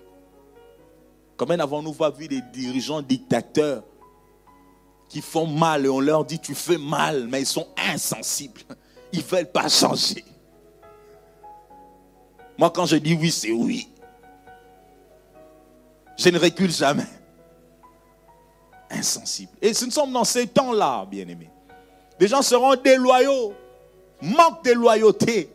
Combien 1.36 1.58
avons-nous 1.58 1.96
vu 2.16 2.28
des 2.28 2.40
dirigeants 2.52 3.02
dictateurs 3.02 3.82
qui 5.08 5.20
font 5.20 5.46
mal 5.46 5.86
et 5.86 5.88
on 5.88 6.00
leur 6.00 6.24
dit 6.24 6.38
tu 6.38 6.54
fais 6.54 6.78
mal, 6.78 7.26
mais 7.28 7.42
ils 7.42 7.46
sont 7.46 7.68
insensibles. 7.76 8.62
Ils 9.12 9.20
ne 9.20 9.24
veulent 9.24 9.50
pas 9.50 9.68
changer. 9.68 10.24
Moi, 12.56 12.70
quand 12.70 12.86
je 12.86 12.96
dis 12.96 13.14
oui, 13.14 13.30
c'est 13.30 13.50
oui. 13.50 13.88
Je 16.16 16.28
ne 16.28 16.38
recule 16.38 16.70
jamais. 16.70 17.06
Insensible. 18.90 19.52
Et 19.60 19.68
nous 19.68 19.90
sommes 19.90 20.12
dans 20.12 20.24
ces 20.24 20.46
temps-là, 20.46 21.04
bien-aimés. 21.06 21.50
Les 22.18 22.28
gens 22.28 22.42
seront 22.42 22.76
déloyaux. 22.76 23.54
Manque 24.24 24.64
de 24.64 24.72
loyauté. 24.72 25.50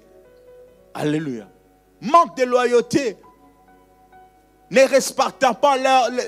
Alléluia. 0.93 1.47
Manque 2.01 2.37
de 2.37 2.43
loyauté. 2.43 3.17
Ne 4.69 4.81
respectant 4.87 5.55
pas 5.55 5.75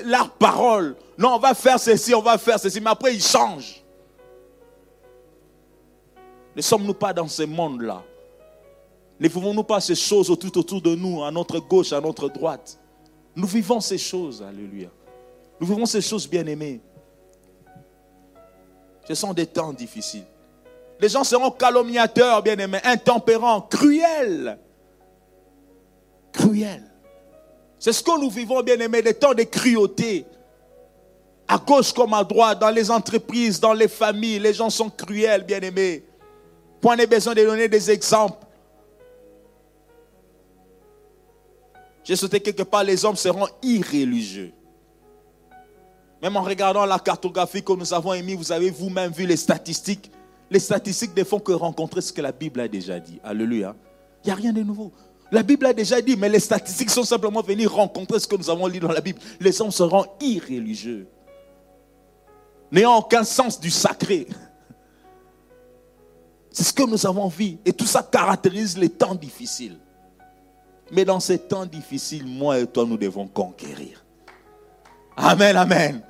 leur, 0.04 0.30
parole. 0.30 0.96
Non, 1.16 1.36
on 1.36 1.38
va 1.38 1.54
faire 1.54 1.78
ceci, 1.78 2.12
on 2.14 2.20
va 2.20 2.36
faire 2.38 2.58
ceci. 2.58 2.80
Mais 2.80 2.90
après, 2.90 3.14
ils 3.14 3.22
changent. 3.22 3.80
Ne 6.56 6.60
sommes-nous 6.62 6.94
pas 6.94 7.12
dans 7.12 7.28
ce 7.28 7.44
monde-là? 7.44 8.02
Ne 9.20 9.28
vivons-nous 9.28 9.62
pas 9.62 9.80
ces 9.80 9.94
choses 9.94 10.26
tout 10.26 10.58
autour 10.58 10.82
de 10.82 10.96
nous, 10.96 11.22
à 11.22 11.30
notre 11.30 11.60
gauche, 11.60 11.92
à 11.92 12.00
notre 12.00 12.28
droite? 12.28 12.76
Nous 13.36 13.46
vivons 13.46 13.80
ces 13.80 13.98
choses, 13.98 14.42
alléluia. 14.42 14.88
Nous 15.60 15.66
vivons 15.68 15.86
ces 15.86 16.00
choses 16.00 16.28
bien-aimées. 16.28 16.80
Ce 19.06 19.14
sont 19.14 19.32
des 19.32 19.46
temps 19.46 19.72
difficiles. 19.72 20.24
Les 21.02 21.08
gens 21.08 21.24
seront 21.24 21.50
calomniateurs, 21.50 22.44
bien-aimés, 22.44 22.78
intempérants, 22.84 23.62
cruels. 23.62 24.56
Cruels. 26.32 26.88
C'est 27.80 27.92
ce 27.92 28.04
que 28.04 28.20
nous 28.20 28.30
vivons, 28.30 28.62
bien-aimés, 28.62 29.02
des 29.02 29.14
temps 29.14 29.34
de 29.34 29.42
cruauté. 29.42 30.24
À 31.48 31.58
gauche 31.58 31.92
comme 31.92 32.14
à 32.14 32.22
droite, 32.22 32.60
dans 32.60 32.70
les 32.70 32.88
entreprises, 32.88 33.58
dans 33.58 33.72
les 33.72 33.88
familles, 33.88 34.38
les 34.38 34.54
gens 34.54 34.70
sont 34.70 34.90
cruels, 34.90 35.42
bien-aimés. 35.42 36.04
Point 36.80 36.94
n'est 36.94 37.08
besoin 37.08 37.34
de 37.34 37.42
donner 37.42 37.66
des 37.66 37.90
exemples. 37.90 38.46
J'ai 42.04 42.14
sauté 42.14 42.38
quelque 42.38 42.62
part, 42.62 42.84
les 42.84 43.04
hommes 43.04 43.16
seront 43.16 43.48
irréligieux. 43.60 44.52
Même 46.22 46.36
en 46.36 46.42
regardant 46.42 46.86
la 46.86 47.00
cartographie 47.00 47.64
que 47.64 47.72
nous 47.72 47.92
avons 47.92 48.14
émise, 48.14 48.36
vous 48.36 48.52
avez 48.52 48.70
vous-même 48.70 49.10
vu 49.10 49.26
les 49.26 49.36
statistiques 49.36 50.12
les 50.52 50.60
statistiques 50.60 51.16
ne 51.16 51.24
font 51.24 51.40
que 51.40 51.52
rencontrer 51.52 52.02
ce 52.02 52.12
que 52.12 52.20
la 52.20 52.30
Bible 52.30 52.60
a 52.60 52.68
déjà 52.68 53.00
dit. 53.00 53.18
Alléluia. 53.24 53.74
Il 54.22 54.26
n'y 54.26 54.32
a 54.32 54.34
rien 54.34 54.52
de 54.52 54.62
nouveau. 54.62 54.92
La 55.30 55.42
Bible 55.42 55.64
a 55.64 55.72
déjà 55.72 55.98
dit, 56.02 56.14
mais 56.14 56.28
les 56.28 56.40
statistiques 56.40 56.90
sont 56.90 57.04
simplement 57.04 57.40
venues 57.40 57.66
rencontrer 57.66 58.20
ce 58.20 58.26
que 58.26 58.36
nous 58.36 58.50
avons 58.50 58.66
lu 58.66 58.78
dans 58.78 58.92
la 58.92 59.00
Bible. 59.00 59.18
Les 59.40 59.62
hommes 59.62 59.70
seront 59.70 60.04
irréligieux, 60.20 61.08
n'ayant 62.70 62.98
aucun 62.98 63.24
sens 63.24 63.58
du 63.58 63.70
sacré. 63.70 64.26
C'est 66.50 66.64
ce 66.64 66.72
que 66.74 66.82
nous 66.82 67.06
avons 67.06 67.28
vu. 67.28 67.56
Et 67.64 67.72
tout 67.72 67.86
ça 67.86 68.02
caractérise 68.02 68.76
les 68.76 68.90
temps 68.90 69.14
difficiles. 69.14 69.78
Mais 70.90 71.06
dans 71.06 71.18
ces 71.18 71.38
temps 71.38 71.64
difficiles, 71.64 72.26
moi 72.26 72.58
et 72.58 72.66
toi, 72.66 72.84
nous 72.84 72.98
devons 72.98 73.26
conquérir. 73.26 74.04
Amen, 75.16 75.56
amen 75.56 76.02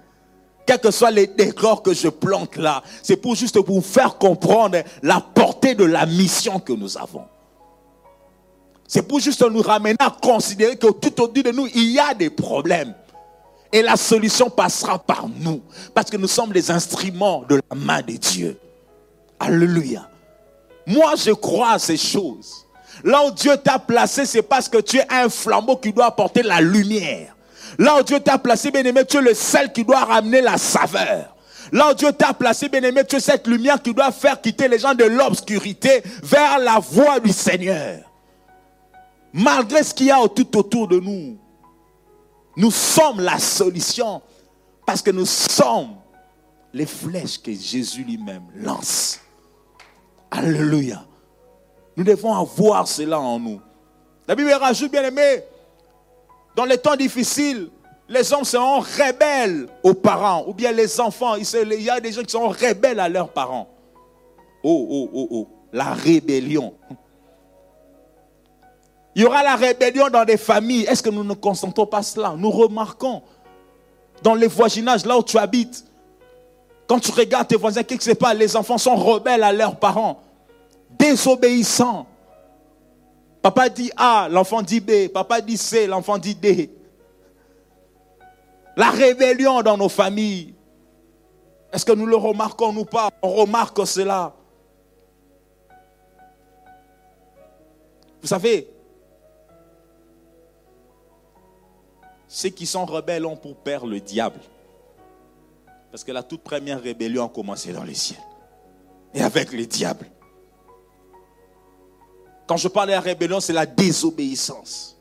quels 0.67 0.81
que 0.81 0.91
soient 0.91 1.11
les 1.11 1.27
décors 1.27 1.83
que 1.83 1.93
je 1.93 2.09
plante 2.09 2.57
là, 2.57 2.83
c'est 3.03 3.17
pour 3.17 3.35
juste 3.35 3.59
vous 3.59 3.81
faire 3.81 4.17
comprendre 4.19 4.79
la 5.03 5.21
portée 5.21 5.75
de 5.75 5.85
la 5.85 6.07
mission 6.07 6.59
que 6.61 6.73
nous 6.73 6.97
avons. 6.97 7.25
C'est 8.87 9.03
pour 9.03 9.21
juste 9.21 9.43
nous 9.43 9.63
ramener 9.63 9.97
à 9.99 10.11
considérer 10.11 10.77
que 10.77 10.89
tout 10.89 11.23
au-dessus 11.23 11.43
de 11.43 11.51
nous, 11.51 11.67
il 11.75 11.93
y 11.93 11.99
a 11.99 12.13
des 12.13 12.29
problèmes. 12.29 12.95
Et 13.73 13.81
la 13.81 13.97
solution 13.97 14.51
passera 14.51 14.99
par 14.99 15.27
nous. 15.29 15.63
Parce 15.95 16.11
que 16.11 16.19
nous 16.19 16.29
sommes 16.29 16.53
les 16.53 16.71
instruments 16.71 17.43
de 17.49 17.57
la 17.71 17.77
main 17.77 18.03
de 18.03 18.13
Dieu. 18.13 18.59
Alléluia. 19.41 20.11
Moi, 20.87 21.15
je 21.17 21.31
crois 21.31 21.73
à 21.73 21.79
ces 21.79 21.97
choses. 21.97 22.67
Là 23.03 23.25
où 23.25 23.31
Dieu 23.31 23.57
t'a 23.57 23.79
placé, 23.79 24.27
c'est 24.27 24.43
parce 24.43 24.69
que 24.69 24.79
tu 24.79 24.99
es 24.99 25.07
un 25.11 25.31
flambeau 25.31 25.77
qui 25.77 25.93
doit 25.93 26.07
apporter 26.07 26.43
la 26.43 26.61
lumière. 26.61 27.35
Là 27.79 27.99
où 27.99 28.03
Dieu 28.03 28.21
t'a 28.21 28.39
placé, 28.39 28.71
bien-aimé, 28.71 29.05
tu 29.05 29.19
es 29.19 29.23
le 29.23 29.35
sel 29.35 29.73
qui 29.73 29.85
doit 29.85 30.05
ramener 30.05 30.41
la 30.41 30.59
saveur. 30.59 31.37
Là 31.73 31.91
où 31.91 31.95
Dieu 31.95 32.13
t'a 32.13 32.35
placé, 32.35 32.69
bien-aimé, 32.69 33.03
tu 33.09 33.17
es 33.17 33.21
cette 33.21 33.47
lumière 33.47 33.81
qui 33.81 33.95
doit 33.95 34.13
faire 34.13 34.41
quitter 34.41 34.69
les 34.69 34.79
gens 34.79 34.95
de 34.95 35.05
l'obscurité 35.05 36.03
vers 36.23 36.59
la 36.59 36.79
voie 36.79 37.21
du 37.21 37.33
Seigneur. 37.33 38.01
Malgré 39.33 39.83
ce 39.83 39.95
qu'il 39.95 40.07
y 40.07 40.11
a 40.11 40.29
tout 40.29 40.59
autour 40.59 40.89
de 40.89 41.01
nous, 41.01 41.39
nous 42.57 42.71
sommes 42.71 43.21
la 43.21 43.39
solution 43.39 44.21
parce 44.85 45.01
que 45.01 45.11
nous 45.11 45.25
sommes 45.25 45.97
les 46.75 46.87
flèches 46.87 47.41
que 47.41 47.53
Jésus 47.53 48.05
lui-même 48.05 48.45
lance. 48.57 49.21
Alléluia. 50.31 51.05
Nous 51.97 52.05
devons 52.05 52.35
avoir 52.35 52.87
cela 52.89 53.21
en 53.21 53.39
nous. 53.39 53.61
La 54.27 54.35
Bible 54.35 54.53
rajoute, 54.53 54.91
bien 54.91 55.03
aimé, 55.03 55.43
dans 56.55 56.65
les 56.65 56.79
temps 56.79 56.97
difficiles, 56.97 57.69
les 58.09 58.33
hommes 58.33 58.45
seront 58.45 58.81
rebelles 58.81 59.69
aux 59.83 59.95
parents, 59.95 60.45
ou 60.47 60.53
bien 60.53 60.73
les 60.73 61.01
enfants, 61.01 61.35
il 61.37 61.83
y 61.83 61.91
a 61.91 62.01
des 62.01 62.13
gens 62.13 62.23
qui 62.23 62.33
seront 62.33 62.49
rebelles 62.49 63.01
à 63.01 63.09
leurs 63.09 63.31
parents. 63.31 63.69
Oh, 64.63 64.87
oh, 64.91 65.11
oh, 65.13 65.29
oh, 65.31 65.49
la 65.73 65.93
rébellion. 65.95 66.75
Il 69.15 69.23
y 69.23 69.25
aura 69.25 69.43
la 69.43 69.57
rébellion 69.57 70.09
dans 70.09 70.25
des 70.25 70.37
familles. 70.37 70.85
Est-ce 70.85 71.03
que 71.03 71.11
nous 71.11 71.25
ne 71.25 71.35
consentons 71.35 71.87
pas 71.87 72.03
cela? 72.03 72.35
Nous 72.37 72.51
remarquons 72.51 73.23
dans 74.23 74.35
les 74.35 74.47
voisinages, 74.47 75.05
là 75.05 75.19
où 75.19 75.23
tu 75.23 75.37
habites, 75.37 75.85
quand 76.87 76.99
tu 76.99 77.11
regardes 77.13 77.49
tes 77.49 77.57
voisins, 77.57 77.83
qu'est-ce 77.83 78.01
qui 78.01 78.11
se 78.11 78.15
passe 78.15 78.37
Les 78.37 78.57
enfants 78.57 78.79
sont 78.79 78.97
rebelles 78.97 79.43
à 79.43 79.53
leurs 79.53 79.77
parents. 79.77 80.21
désobéissants. 80.99 82.07
Papa 83.43 83.69
dit 83.69 83.91
A, 83.97 84.29
l'enfant 84.31 84.63
dit 84.63 84.81
B. 84.81 85.09
Papa 85.13 85.41
dit 85.41 85.57
C, 85.57 85.89
l'enfant 85.89 86.17
dit 86.17 86.37
D. 86.37 86.71
La 88.77 88.91
rébellion 88.91 89.63
dans 89.63 89.77
nos 89.77 89.89
familles. 89.89 90.55
Est-ce 91.73 91.85
que 91.85 91.93
nous 91.93 92.07
le 92.07 92.17
remarquons 92.17 92.75
ou 92.77 92.85
pas? 92.85 93.11
On 93.21 93.31
remarque 93.31 93.85
cela. 93.87 94.35
Vous 98.21 98.29
savez, 98.29 98.71
ceux 102.29 102.51
qui 102.51 102.67
sont 102.67 102.87
rebelles 102.87 103.27
ont 103.27 103.37
pour 103.37 103.57
père 103.57 103.85
le 103.85 103.99
diable. 103.99 104.41
Parce 105.91 106.05
que 106.05 106.13
la 106.13 106.23
toute 106.23 106.43
première 106.43 106.81
rébellion 106.81 107.27
a 107.27 107.29
commencé 107.29 107.73
dans 107.73 107.83
les 107.83 107.95
ciels. 107.95 108.23
Et 109.13 109.21
avec 109.21 109.53
le 109.53 109.67
diable. 109.67 110.07
Quand 112.47 112.57
je 112.57 112.69
parle 112.69 112.89
de 112.89 112.93
la 112.93 113.01
rébellion, 113.01 113.41
c'est 113.41 113.53
la 113.53 113.67
désobéissance. 113.67 114.99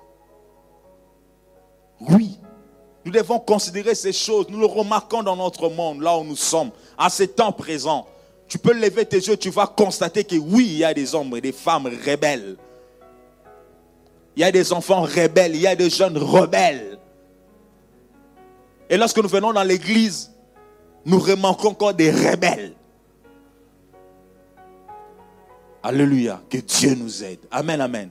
Oui, 2.00 2.40
nous 3.06 3.12
devons 3.12 3.40
considérer 3.40 3.96
ces 3.96 4.14
choses. 4.14 4.48
Nous 4.50 4.60
le 4.60 4.66
remarquons 4.66 5.24
dans 5.24 5.36
notre 5.36 5.70
monde, 5.70 6.02
là 6.02 6.18
où 6.18 6.24
nous 6.24 6.36
sommes, 6.36 6.72
à 6.98 7.10
ce 7.10 7.24
temps 7.24 7.52
présent. 7.52 8.08
Tu 8.48 8.58
peux 8.58 8.74
lever 8.74 9.06
tes 9.06 9.18
yeux, 9.18 9.38
tu 9.38 9.50
vas 9.50 9.68
constater 9.68 10.24
que 10.24 10.36
oui, 10.36 10.68
il 10.68 10.78
y 10.80 10.84
a 10.84 10.94
des 10.94 11.16
hommes 11.16 11.36
et 11.36 11.42
des 11.42 11.52
femmes 11.52 11.88
rebelles. 12.06 12.58
Il 14.36 14.42
y 14.42 14.44
a 14.44 14.52
des 14.52 14.72
enfants 14.74 15.02
rebelles, 15.02 15.56
il 15.56 15.62
y 15.62 15.68
a 15.68 15.76
des 15.76 15.90
jeunes 15.90 16.18
rebelles. 16.18 17.00
Et 18.90 18.98
lorsque 18.98 19.18
nous 19.18 19.30
venons 19.30 19.54
dans 19.54 19.64
l'église, 19.64 20.32
nous 21.06 21.20
remarquons 21.20 21.70
encore 21.70 21.94
des 21.94 22.12
rebelles. 22.12 22.76
Alléluia. 25.84 26.42
Que 26.50 26.58
Dieu 26.58 26.96
nous 26.96 27.24
aide. 27.24 27.40
Amen, 27.52 27.82
amen. 27.82 28.10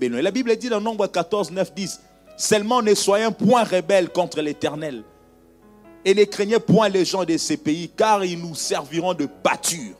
La 0.00 0.30
Bible 0.30 0.56
dit 0.56 0.68
dans 0.68 0.80
Nombre 0.80 1.06
14, 1.06 1.50
9, 1.50 1.74
10 1.74 2.00
Seulement 2.36 2.82
ne 2.82 2.94
soyez 2.94 3.30
point 3.30 3.64
rebelles 3.64 4.08
contre 4.08 4.40
l'Éternel. 4.40 5.02
Et 6.04 6.14
ne 6.14 6.24
craignez 6.24 6.58
point 6.58 6.88
les 6.88 7.04
gens 7.04 7.24
de 7.24 7.36
ces 7.36 7.56
pays, 7.56 7.88
car 7.88 8.24
ils 8.24 8.38
nous 8.38 8.54
serviront 8.54 9.14
de 9.14 9.26
pâture. 9.26 9.96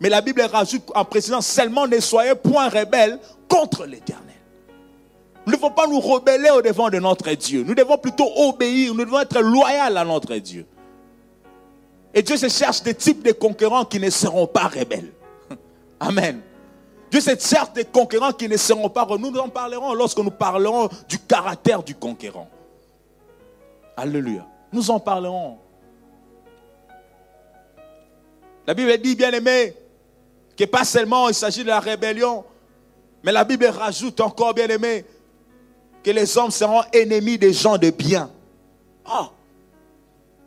Mais 0.00 0.08
la 0.08 0.20
Bible 0.20 0.42
rajoute 0.42 0.82
en 0.94 1.04
précisant 1.04 1.40
seulement 1.40 1.86
ne 1.86 2.00
soyez 2.00 2.34
point 2.34 2.68
rebelles 2.68 3.18
contre 3.48 3.86
l'Éternel. 3.86 4.34
Nous 5.46 5.52
ne 5.52 5.56
devons 5.56 5.70
pas 5.70 5.86
nous 5.86 6.00
rebeller 6.00 6.50
au 6.50 6.62
devant 6.62 6.88
de 6.88 6.98
notre 6.98 7.30
Dieu. 7.32 7.64
Nous 7.66 7.74
devons 7.74 7.98
plutôt 7.98 8.30
obéir. 8.36 8.94
Nous 8.94 9.04
devons 9.04 9.20
être 9.20 9.40
loyaux 9.40 9.80
à 9.80 10.04
notre 10.04 10.36
Dieu. 10.36 10.66
Et 12.14 12.22
Dieu 12.22 12.36
se 12.36 12.48
cherche 12.48 12.82
des 12.82 12.94
types 12.94 13.22
de 13.24 13.32
conquérants 13.32 13.84
qui 13.84 13.98
ne 13.98 14.08
seront 14.08 14.46
pas 14.46 14.68
rebelles. 14.68 15.12
Amen. 16.00 16.40
Dieu 17.10 17.20
se 17.20 17.38
cherche 17.38 17.72
des 17.72 17.84
conquérants 17.84 18.32
qui 18.32 18.48
ne 18.48 18.56
seront 18.56 18.88
pas 18.88 19.04
rebelles. 19.04 19.30
Nous 19.30 19.38
en 19.38 19.48
parlerons 19.48 19.94
lorsque 19.94 20.18
nous 20.18 20.30
parlerons 20.30 20.88
du 21.08 21.18
caractère 21.18 21.82
du 21.82 21.94
conquérant. 21.94 22.48
Alléluia. 23.96 24.46
Nous 24.72 24.90
en 24.90 24.98
parlerons. 24.98 25.58
La 28.66 28.74
Bible 28.74 28.96
dit, 28.98 29.14
bien 29.14 29.30
aimé, 29.30 29.76
que 30.56 30.64
pas 30.64 30.84
seulement 30.84 31.28
il 31.28 31.34
s'agit 31.34 31.62
de 31.62 31.68
la 31.68 31.80
rébellion, 31.80 32.44
mais 33.22 33.32
la 33.32 33.44
Bible 33.44 33.66
rajoute 33.66 34.20
encore, 34.20 34.54
bien 34.54 34.68
aimé, 34.68 35.04
que 36.02 36.10
les 36.10 36.36
hommes 36.38 36.50
seront 36.50 36.82
ennemis 36.92 37.38
des 37.38 37.52
gens 37.52 37.78
de 37.78 37.90
bien. 37.90 38.30
Ah, 39.04 39.30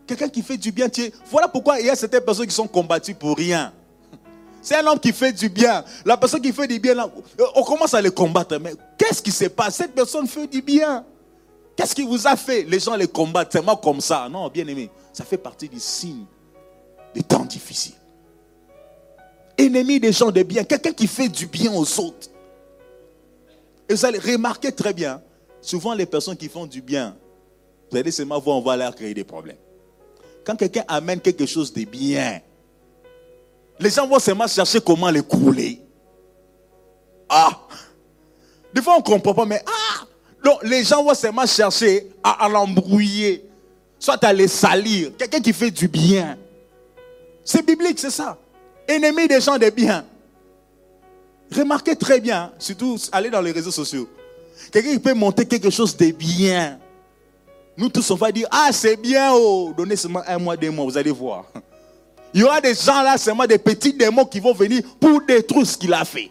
quelqu'un 0.06 0.30
qui 0.30 0.42
fait 0.42 0.58
du 0.58 0.72
bien, 0.72 0.88
voilà 1.30 1.48
pourquoi 1.48 1.80
il 1.80 1.86
y 1.86 1.90
a 1.90 1.96
certaines 1.96 2.24
personnes 2.24 2.48
qui 2.48 2.56
sont 2.56 2.68
combattues 2.68 3.14
pour 3.14 3.38
rien. 3.38 3.72
C'est 4.68 4.76
un 4.76 4.86
homme 4.86 5.00
qui 5.00 5.14
fait 5.14 5.32
du 5.32 5.48
bien. 5.48 5.82
La 6.04 6.18
personne 6.18 6.42
qui 6.42 6.52
fait 6.52 6.68
du 6.68 6.78
bien, 6.78 6.94
on 7.56 7.64
commence 7.64 7.94
à 7.94 8.02
les 8.02 8.12
combattre. 8.12 8.60
Mais 8.60 8.74
qu'est-ce 8.98 9.22
qui 9.22 9.32
se 9.32 9.46
passe? 9.46 9.78
Cette 9.78 9.96
personne 9.96 10.28
fait 10.28 10.46
du 10.46 10.62
bien. 10.62 11.06
Qu'est-ce 11.74 11.96
qui 11.96 12.04
vous 12.04 12.28
a 12.28 12.36
fait? 12.36 12.64
Les 12.64 12.78
gens 12.78 12.98
les 12.98 13.08
combattent 13.08 13.54
seulement 13.54 13.78
comme 13.78 14.02
ça. 14.02 14.28
Non, 14.30 14.50
bien 14.50 14.68
aimé, 14.68 14.90
ça 15.14 15.24
fait 15.24 15.38
partie 15.38 15.70
du 15.70 15.80
signe 15.80 16.26
des 17.16 17.24
temps 17.24 17.46
difficiles. 17.46 17.96
Ennemi 19.58 20.02
des 20.02 20.12
gens 20.12 20.32
de 20.32 20.44
bien, 20.44 20.66
quelqu'un 20.66 20.92
qui 20.92 21.08
fait 21.08 21.30
du 21.30 21.46
bien 21.46 21.72
aux 21.72 22.00
autres. 22.02 22.28
Et 23.88 23.94
vous 23.94 24.06
allez 24.06 24.20
remarquer 24.20 24.74
très 24.74 24.92
bien, 24.92 25.22
souvent 25.62 25.94
les 25.94 26.06
personnes 26.06 26.36
qui 26.36 26.50
font 26.50 26.66
du 26.66 26.82
bien, 26.82 27.16
vous 27.90 27.98
allez 27.98 28.12
seulement 28.12 28.38
voir, 28.42 28.58
on 28.58 28.62
va 28.62 28.76
leur 28.76 28.94
créer 28.94 29.14
des 29.14 29.24
problèmes. 29.24 29.56
Quand 30.44 30.58
quelqu'un 30.58 30.84
amène 30.90 31.22
quelque 31.22 31.46
chose 31.46 31.72
de 31.72 31.86
bien, 31.86 32.42
les 33.80 33.90
gens 33.90 34.08
vont 34.08 34.20
seulement 34.20 34.48
chercher 34.48 34.80
comment 34.82 35.10
les 35.10 35.22
couler. 35.22 35.82
Ah! 37.30 37.52
Des 38.74 38.82
fois, 38.82 38.96
on 38.96 39.00
ne 39.00 39.04
comprend 39.04 39.34
pas, 39.34 39.46
mais 39.46 39.62
ah! 39.66 40.06
Donc, 40.44 40.64
les 40.64 40.84
gens 40.84 41.04
vont 41.04 41.14
seulement 41.14 41.46
chercher 41.46 42.08
à, 42.24 42.48
l'embrouiller, 42.50 43.46
soit 44.00 44.24
à 44.24 44.34
les 44.34 44.48
salir. 44.48 45.12
Quelqu'un 45.18 45.42
qui 45.42 45.54
fait 45.54 45.72
du 45.72 45.88
bien. 45.88 46.38
C'est 47.44 47.66
biblique, 47.66 48.00
c'est 48.00 48.12
ça. 48.12 48.38
Ennemi 48.88 49.28
des 49.28 49.42
gens 49.42 49.58
de 49.58 49.70
bien. 49.70 50.06
Remarquez 51.56 51.96
très 51.96 52.20
bien, 52.20 52.52
surtout 52.60 52.98
allez 53.12 53.30
dans 53.30 53.42
les 53.42 53.52
réseaux 53.52 53.72
sociaux. 53.72 54.08
Quelqu'un 54.72 54.92
qui 54.94 55.00
peut 55.00 55.14
monter 55.14 55.46
quelque 55.46 55.70
chose 55.70 55.96
de 55.96 56.12
bien. 56.12 56.80
Nous 57.78 57.90
tous, 57.90 58.10
on 58.12 58.16
va 58.16 58.32
dire, 58.32 58.48
ah, 58.52 58.70
c'est 58.72 58.98
bien, 58.98 59.32
oh, 59.34 59.74
donnez 59.78 59.96
seulement 59.96 60.24
un 60.28 60.38
mois, 60.40 60.58
deux 60.58 60.72
mois, 60.72 60.86
vous 60.86 60.98
allez 60.98 61.12
voir. 61.12 61.46
Il 62.38 62.42
y 62.42 62.44
aura 62.44 62.62
des 62.62 62.76
gens 62.76 63.02
là, 63.02 63.18
seulement 63.18 63.48
des 63.48 63.58
petits 63.58 63.94
démons 63.94 64.24
qui 64.24 64.40
vont 64.40 64.54
venir 64.54 64.84
pour 65.00 65.24
détruire 65.24 65.66
ce 65.66 65.76
qu'il 65.76 65.92
a 65.92 66.06
fait. 66.06 66.30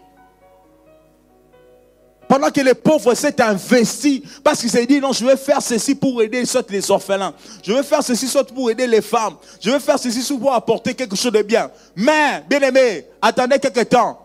Pendant 2.28 2.48
que 2.48 2.60
les 2.60 2.74
pauvres 2.74 3.12
s'est 3.14 3.42
investi, 3.42 4.22
parce 4.44 4.60
qu'il 4.60 4.70
s'est 4.70 4.86
dit, 4.86 5.00
non, 5.00 5.12
je 5.12 5.26
vais 5.26 5.36
faire 5.36 5.60
ceci 5.60 5.96
pour 5.96 6.22
aider 6.22 6.44
soit 6.44 6.70
les 6.70 6.88
orphelins. 6.92 7.34
Je 7.60 7.72
vais 7.72 7.82
faire 7.82 8.04
ceci 8.04 8.28
soit 8.28 8.46
pour 8.46 8.70
aider 8.70 8.86
les 8.86 9.02
femmes. 9.02 9.34
Je 9.60 9.68
vais 9.68 9.80
faire 9.80 9.98
ceci 9.98 10.22
soit 10.22 10.38
pour 10.38 10.54
apporter 10.54 10.94
quelque 10.94 11.16
chose 11.16 11.32
de 11.32 11.42
bien. 11.42 11.72
Mais, 11.96 12.40
bien 12.48 12.60
aimé, 12.60 13.04
attendez 13.20 13.58
quelques 13.58 13.88
temps 13.88 14.24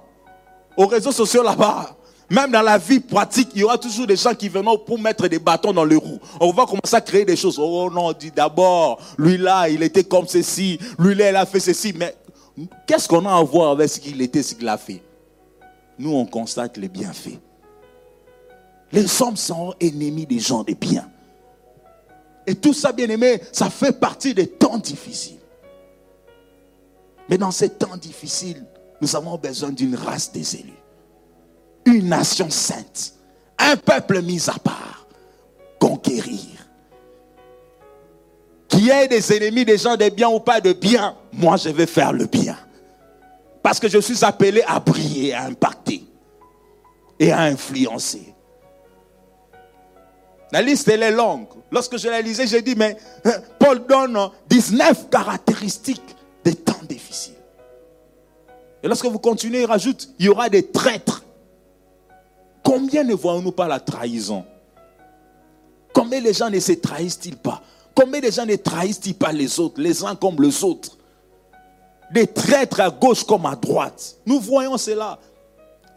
aux 0.78 0.86
réseaux 0.86 1.12
sociaux 1.12 1.42
là-bas. 1.42 1.98
Même 2.32 2.50
dans 2.50 2.62
la 2.62 2.78
vie 2.78 3.02
pratique, 3.02 3.50
il 3.54 3.60
y 3.60 3.64
aura 3.66 3.78
toujours 3.78 4.08
des 4.08 4.16
gens 4.16 4.34
qui 4.34 4.48
viendront 4.48 4.78
pour 4.78 4.98
mettre 4.98 5.28
des 5.28 5.38
bâtons 5.38 5.74
dans 5.74 5.84
les 5.84 5.98
roues. 5.98 6.18
On 6.40 6.54
va 6.54 6.66
commencer 6.66 6.96
à 6.96 7.02
créer 7.02 7.26
des 7.26 7.36
choses. 7.36 7.60
Oh 7.60 7.90
non, 7.92 8.06
on 8.06 8.14
dit 8.14 8.32
d'abord, 8.32 9.02
lui 9.18 9.38
là, 9.38 9.68
il 9.68 9.84
était 9.84 10.06
comme 10.06 10.26
ceci. 10.26 10.80
Lui 10.98 11.14
là, 11.14 11.30
il 11.30 11.36
a 11.36 11.46
fait 11.46 11.60
ceci. 11.60 11.92
Mais 11.94 12.16
qu'est-ce 12.88 13.06
qu'on 13.10 13.26
a 13.26 13.36
à 13.36 13.44
voir 13.44 13.72
avec 13.72 13.90
ce 13.90 14.00
qu'il 14.00 14.22
était, 14.22 14.42
ce 14.42 14.56
qu'il 14.56 14.70
a 14.70 14.78
fait? 14.78 15.04
Nous, 16.00 16.14
on 16.14 16.26
constate 16.26 16.78
les 16.78 16.88
bienfaits. 16.88 17.38
Les 18.94 19.22
hommes 19.22 19.36
sont 19.36 19.74
ennemis 19.82 20.26
des 20.26 20.40
gens 20.40 20.64
des 20.64 20.76
biens. 20.76 21.10
Et 22.48 22.56
tout 22.56 22.74
ça, 22.74 22.94
bien 22.94 23.10
aimé, 23.10 23.42
ça 23.52 23.70
fait 23.70 24.00
partie 24.00 24.34
des 24.34 24.48
temps 24.48 24.78
difficiles. 24.78 25.36
Mais 27.28 27.38
dans 27.38 27.52
ces 27.52 27.72
temps 27.72 27.98
difficiles, 27.98 28.66
nous 29.02 29.14
avons 29.18 29.38
besoin 29.38 29.72
d'une 29.72 29.96
race 29.96 30.32
des 30.32 30.56
élus. 30.56 30.81
Une 31.86 32.10
nation 32.10 32.50
sainte. 32.50 33.14
Un 33.58 33.78
peuple 33.78 34.22
mis 34.22 34.50
à 34.50 34.60
part. 34.60 35.06
Conquérir. 35.80 36.48
Qui 38.68 38.90
ait 38.90 39.08
des 39.08 39.34
ennemis, 39.34 39.66
des 39.66 39.78
gens 39.78 39.98
de 39.98 40.10
bien 40.10 40.30
ou 40.30 40.40
pas 40.40 40.62
de 40.62 40.74
bien, 40.74 41.16
moi 41.34 41.58
je 41.58 41.70
vais 41.70 41.86
faire 41.86 42.14
le 42.14 42.26
bien. 42.26 42.58
Parce 43.62 43.80
que 43.80 43.90
je 43.90 44.00
suis 44.00 44.24
appelé 44.24 44.64
à 44.66 44.80
briller, 44.80 45.34
à 45.34 45.44
impacter 45.44 46.04
et 47.20 47.32
à 47.32 47.42
influencer. 47.42 48.34
La 50.52 50.62
liste, 50.62 50.88
elle 50.90 51.04
est 51.04 51.12
longue. 51.12 51.48
Lorsque 51.72 51.98
je 51.98 52.08
la 52.10 52.22
lisais, 52.22 52.46
j'ai 52.46 52.62
dit, 52.62 52.76
mais 52.76 52.98
hein, 53.24 53.36
Paul 53.58 53.86
donne 53.88 54.18
19 54.50 55.10
caractéristiques 55.10 56.16
des 56.44 56.56
temps 56.56 56.82
difficiles. 56.90 57.36
Et 58.84 58.88
lorsque 58.88 59.06
vous 59.06 59.20
continuez, 59.20 59.62
il 59.62 59.66
rajoute, 59.66 60.10
il 60.20 60.26
y 60.26 60.30
aura 60.30 60.50
des 60.50 60.68
traîtres. 60.68 61.21
Combien 62.64 63.04
ne 63.04 63.14
voyons-nous 63.14 63.52
pas 63.52 63.68
la 63.68 63.80
trahison? 63.80 64.46
Combien 65.94 66.20
les 66.20 66.34
gens 66.34 66.50
ne 66.50 66.60
se 66.60 66.74
trahissent-ils 66.74 67.38
pas? 67.38 67.62
Combien 67.94 68.22
les 68.22 68.32
gens 68.32 68.46
ne 68.46 68.56
trahissent-ils 68.56 69.16
pas 69.16 69.32
les 69.32 69.60
autres, 69.60 69.82
les 69.82 70.04
uns 70.04 70.16
comme 70.16 70.42
les 70.42 70.64
autres? 70.64 70.98
Des 72.14 72.28
traîtres 72.28 72.80
à 72.82 72.90
gauche 72.90 73.24
comme 73.24 73.46
à 73.46 73.56
droite. 73.56 74.18
Nous 74.26 74.40
voyons 74.40 74.78
cela. 74.78 75.20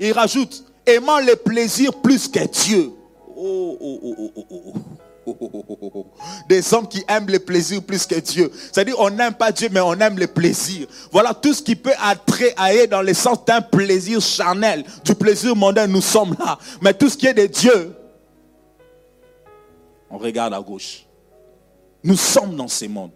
Il 0.01 0.13
rajoute, 0.13 0.65
aimant 0.87 1.19
les 1.19 1.37
plaisirs 1.37 1.95
plus 2.01 2.29
que 2.29 2.47
Dieu. 2.47 2.93
Oh, 3.37 3.77
oh, 3.81 4.01
oh, 4.03 4.15
oh, 4.19 4.45
oh, 4.51 4.63
oh. 4.67 4.73
Des 6.49 6.75
hommes 6.75 6.89
qui 6.89 7.05
aiment 7.09 7.29
le 7.29 7.39
plaisir 7.39 7.83
plus 7.83 8.07
que 8.07 8.19
Dieu. 8.21 8.51
C'est-à-dire, 8.73 8.97
on 8.99 9.11
n'aime 9.11 9.35
pas 9.35 9.53
Dieu, 9.53 9.69
mais 9.71 9.81
on 9.81 9.95
aime 9.95 10.19
le 10.19 10.27
plaisir. 10.27 10.87
Voilà 11.11 11.35
tout 11.35 11.55
ce 11.55 11.63
qui 11.63 11.77
peut 11.77 11.93
aller 12.57 12.87
dans 12.87 13.03
le 13.03 13.15
sens 13.15 13.45
d'un 13.45 13.61
plaisir 13.61 14.21
charnel, 14.21 14.85
du 15.05 15.15
plaisir 15.15 15.57
mondain, 15.57 15.87
nous 15.87 16.03
sommes 16.03 16.37
là. 16.39 16.59
Mais 16.81 16.95
tout 16.95 17.09
ce 17.09 17.17
qui 17.17 17.27
est 17.27 17.35
de 17.35 17.47
Dieu, 17.47 17.95
on 20.11 20.19
regarde 20.19 20.55
à 20.55 20.61
gauche. 20.61 21.05
Nous 22.03 22.17
sommes 22.17 22.55
dans 22.55 22.69
ce 22.69 22.85
monde. 22.85 23.11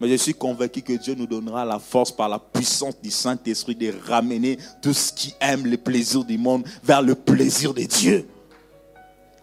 Mais 0.00 0.08
je 0.08 0.16
suis 0.16 0.34
convaincu 0.34 0.82
que 0.82 0.94
Dieu 0.94 1.14
nous 1.14 1.26
donnera 1.26 1.64
la 1.64 1.78
force 1.78 2.10
par 2.10 2.28
la 2.28 2.38
puissance 2.38 3.00
du 3.00 3.10
Saint-Esprit 3.10 3.76
de 3.76 3.94
ramener 4.04 4.58
tout 4.82 4.92
ce 4.92 5.12
qui 5.12 5.32
aime 5.40 5.64
le 5.64 5.76
plaisir 5.76 6.24
du 6.24 6.36
monde 6.36 6.64
vers 6.82 7.02
le 7.02 7.14
plaisir 7.14 7.72
de 7.72 7.82
Dieu. 7.82 8.28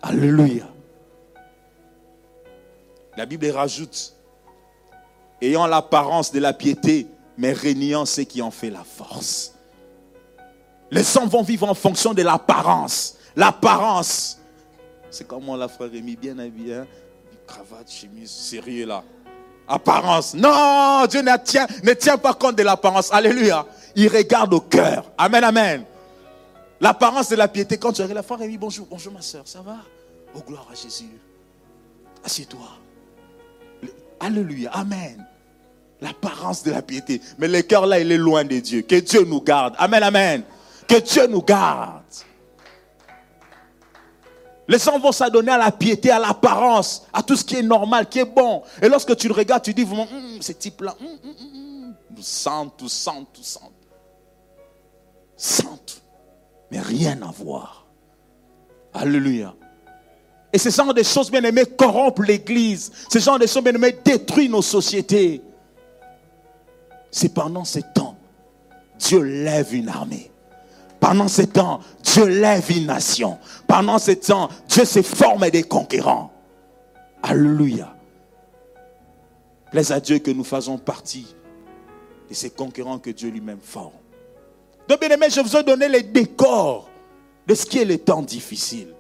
Alléluia. 0.02 0.68
La 3.20 3.26
Bible 3.26 3.50
rajoute, 3.50 4.14
ayant 5.42 5.68
l'apparence 5.68 6.32
de 6.32 6.40
la 6.40 6.54
piété, 6.54 7.06
mais 7.38 7.52
régnant 7.52 8.06
ceux 8.06 8.24
qui 8.24 8.42
en 8.42 8.50
fait 8.50 8.70
la 8.70 8.86
force. 8.86 9.56
Les 10.90 11.04
gens 11.04 11.28
vont 11.28 11.42
vivre 11.42 11.68
en 11.68 11.74
fonction 11.74 12.14
de 12.14 12.22
l'apparence. 12.22 13.18
L'apparence. 13.36 14.40
C'est 15.12 15.28
comme 15.28 15.44
moi, 15.44 15.58
la 15.58 15.68
frère 15.68 15.92
Rémi, 15.92 16.16
bien 16.16 16.40
habillé, 16.40 16.76
hein? 16.76 16.88
cravate, 17.46 17.92
chemise, 17.92 18.32
sérieux 18.32 18.86
là. 18.86 19.04
Apparence. 19.68 20.34
Non, 20.34 21.06
Dieu 21.10 21.22
ne 21.22 21.36
tient, 21.44 21.68
ne 21.84 21.92
tient 21.92 22.18
pas 22.18 22.34
compte 22.34 22.56
de 22.56 22.64
l'apparence. 22.64 23.12
Alléluia. 23.12 23.66
Il 23.98 24.08
regarde 24.08 24.54
au 24.54 24.62
cœur. 24.62 25.12
Amen, 25.18 25.44
amen. 25.44 25.84
L'apparence 26.80 27.28
de 27.28 27.36
la 27.36 27.50
piété. 27.50 27.78
Quand 27.78 27.92
tu 27.92 28.02
arrives, 28.02 28.16
la 28.16 28.24
frère 28.24 28.40
Rémi, 28.40 28.58
bonjour, 28.58 28.88
bonjour 28.90 29.12
ma 29.12 29.22
soeur, 29.22 29.46
ça 29.46 29.62
va? 29.62 29.76
Oh, 30.34 30.40
gloire 30.48 30.70
à 30.72 30.74
Jésus. 30.74 31.20
Assieds-toi. 32.24 32.80
Alléluia, 34.20 34.72
amen. 34.72 35.26
L'apparence 36.02 36.64
de 36.64 36.72
la 36.72 36.82
piété. 36.82 37.22
Mais 37.38 37.48
le 37.48 37.62
cœur 37.62 37.86
là, 37.86 38.00
il 38.00 38.12
est 38.12 38.18
loin 38.18 38.44
de 38.44 38.60
Dieu. 38.60 38.82
Que 38.82 38.96
Dieu 38.96 39.24
nous 39.26 39.42
garde. 39.42 39.76
Amen, 39.78 40.02
amen. 40.04 40.44
Que 40.88 41.00
Dieu 41.00 41.28
nous 41.28 41.42
garde. 41.42 42.04
Les 44.70 44.78
gens 44.78 45.00
vont 45.00 45.12
s'adonner 45.12 45.52
à 45.52 45.58
la 45.58 45.72
piété, 45.72 46.12
à 46.12 46.20
l'apparence, 46.20 47.08
à 47.12 47.24
tout 47.24 47.36
ce 47.36 47.44
qui 47.44 47.56
est 47.56 47.64
normal, 47.64 48.08
qui 48.08 48.20
est 48.20 48.26
bon. 48.26 48.62
Et 48.80 48.88
lorsque 48.88 49.16
tu 49.18 49.28
le 49.28 49.34
regardes, 49.34 49.64
tu 49.64 49.74
dis 49.74 49.84
vraiment, 49.84 50.04
hum, 50.04 50.42
ce 50.42 50.52
type-là, 50.52 50.96
hum, 51.02 51.08
hum, 51.24 51.96
nous 52.16 52.22
sent, 52.22 52.70
tout 52.78 52.88
sent, 52.88 53.26
tout 53.34 53.42
sent. 53.42 53.60
Sent, 55.36 56.02
mais 56.70 56.82
rien 56.82 57.20
à 57.24 57.32
voir. 57.32 57.88
Alléluia. 58.94 59.56
Et 60.52 60.58
ce 60.58 60.70
genre 60.70 60.94
de 60.94 61.04
choses, 61.04 61.30
bien 61.30 61.44
aimées, 61.44 61.66
corrompent 61.66 62.24
l'Église. 62.26 62.92
Ce 63.12 63.20
genre 63.20 63.38
de 63.38 63.46
choses, 63.46 63.64
bien 63.64 63.74
aimées, 63.74 63.98
détruit 64.04 64.50
nos 64.50 64.62
sociétés. 64.62 65.42
C'est 67.12 67.34
pendant 67.34 67.66
ce 67.66 67.80
temps, 67.80 68.18
Dieu 68.98 69.22
lève 69.22 69.74
une 69.74 69.90
armée. 69.90 70.32
Pendant 71.00 71.28
ce 71.28 71.44
temps, 71.44 71.80
Dieu 72.04 72.26
lève 72.26 72.70
une 72.72 72.88
nation. 72.88 73.38
Pendant 73.68 74.00
ce 74.00 74.12
temps, 74.12 74.50
Dieu 74.68 74.86
se 74.86 75.02
forme 75.02 75.50
des 75.50 75.64
conquérants. 75.64 76.32
Alléluia. 77.24 77.96
Plaise 79.72 79.92
à 79.92 80.00
Dieu 80.00 80.20
que 80.20 80.32
nous 80.32 80.44
faisons 80.44 80.78
partie 80.78 81.36
de 82.28 82.34
ces 82.34 82.50
conquérants 82.50 83.00
que 83.00 83.12
Dieu 83.12 83.30
lui-même 83.30 83.60
forme. 83.62 83.94
Donc, 84.88 85.00
bien 85.00 85.10
aimé, 85.10 85.28
je 85.30 85.40
vous 85.42 85.56
ai 85.56 85.64
donné 85.64 85.88
les 85.88 86.04
décors 86.04 86.90
de 87.48 87.54
ce 87.56 87.66
qui 87.66 87.80
est 87.80 87.86
le 87.86 87.98
temps 87.98 88.22
difficile. 88.22 88.94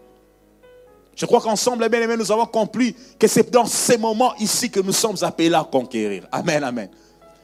Je 1.19 1.25
crois 1.25 1.41
qu'ensemble, 1.41 1.89
bien 1.89 2.01
aimé, 2.01 2.15
nous 2.17 2.31
avons 2.31 2.45
compris 2.45 2.95
que 3.19 3.27
c'est 3.27 3.51
dans 3.51 3.65
ces 3.65 3.97
moments 3.97 4.33
ici 4.37 4.69
que 4.69 4.79
nous 4.79 4.93
sommes 4.93 5.17
appelés 5.21 5.53
à 5.53 5.67
conquérir. 5.69 6.25
Amen, 6.31 6.63
amen. 6.63 6.89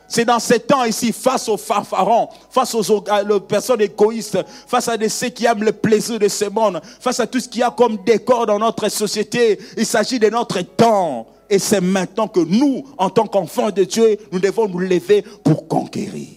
C'est 0.07 0.23
dans 0.23 0.39
ces 0.39 0.61
temps 0.61 0.86
ici, 0.86 1.11
face 1.11 1.49
aux 1.49 1.57
fanfarons, 1.57 2.30
face 2.49 2.73
aux, 2.73 3.01
personnes 3.41 3.82
égoïstes, 3.82 4.38
face 4.65 4.88
à 4.88 4.95
ceux 5.09 5.28
qui 5.28 5.45
aiment 5.45 5.65
le 5.65 5.73
plaisir 5.73 6.19
de 6.19 6.30
ce 6.30 6.45
monde, 6.45 6.80
face 7.01 7.19
à 7.19 7.28
tout 7.28 7.41
ce 7.41 7.49
qu'il 7.49 7.59
y 7.59 7.63
a 7.63 7.71
comme 7.71 7.97
décor 7.97 8.45
dans 8.45 8.59
notre 8.59 8.88
société. 8.88 9.59
Il 9.76 9.86
s'agit 9.86 10.19
de 10.19 10.30
notre 10.30 10.61
temps. 10.61 11.28
Et 11.49 11.59
c'est 11.59 11.82
maintenant 11.82 12.30
que 12.30 12.39
nous, 12.39 12.86
en 12.97 13.09
tant 13.09 13.28
qu'enfants 13.28 13.71
de 13.71 13.84
Dieu, 13.84 14.17
nous 14.32 14.39
devons 14.39 14.69
nous 14.69 14.80
lever 14.80 15.21
pour 15.43 15.67
conquérir. 15.67 16.30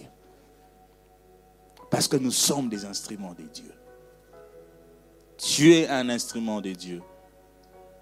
Parce 1.89 2.09
que 2.09 2.17
nous 2.17 2.31
sommes 2.31 2.67
des 2.67 2.83
instruments 2.83 3.33
de 3.33 3.45
Dieu. 3.45 3.71
Tu 5.37 5.73
es 5.73 5.87
un 5.87 6.09
instrument 6.09 6.59
de 6.59 6.73
Dieu. 6.73 7.01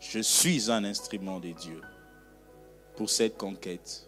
Je 0.10 0.20
suis 0.20 0.72
un 0.72 0.86
instrument 0.86 1.40
de 1.40 1.50
Dieu 1.50 1.82
pour 2.96 3.10
cette 3.10 3.38
conquête. 3.38 4.08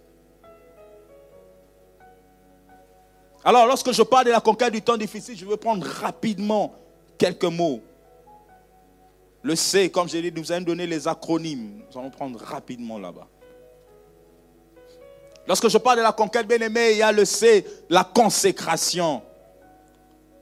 Alors, 3.43 3.65
lorsque 3.67 3.91
je 3.91 4.01
parle 4.03 4.25
de 4.25 4.31
la 4.31 4.39
conquête 4.39 4.71
du 4.71 4.81
temps 4.81 4.97
difficile, 4.97 5.37
je 5.37 5.45
vais 5.45 5.57
prendre 5.57 5.85
rapidement 5.85 6.73
quelques 7.17 7.45
mots. 7.45 7.81
Le 9.41 9.55
C, 9.55 9.89
comme 9.89 10.07
je 10.07 10.17
l'ai 10.17 10.31
dit, 10.31 10.39
nous 10.39 10.51
allons 10.51 10.65
donner 10.65 10.87
les 10.87 11.07
acronymes. 11.07 11.81
Nous 11.91 11.99
allons 11.99 12.09
prendre 12.09 12.39
rapidement 12.39 12.97
là-bas. 12.97 13.27
Lorsque 15.47 15.67
je 15.67 15.77
parle 15.77 15.97
de 15.97 16.03
la 16.03 16.11
conquête, 16.11 16.47
bien 16.47 16.59
aimé, 16.59 16.91
il 16.91 16.97
y 16.97 17.01
a 17.01 17.11
le 17.11 17.25
C, 17.25 17.65
la 17.89 18.03
consécration. 18.03 19.21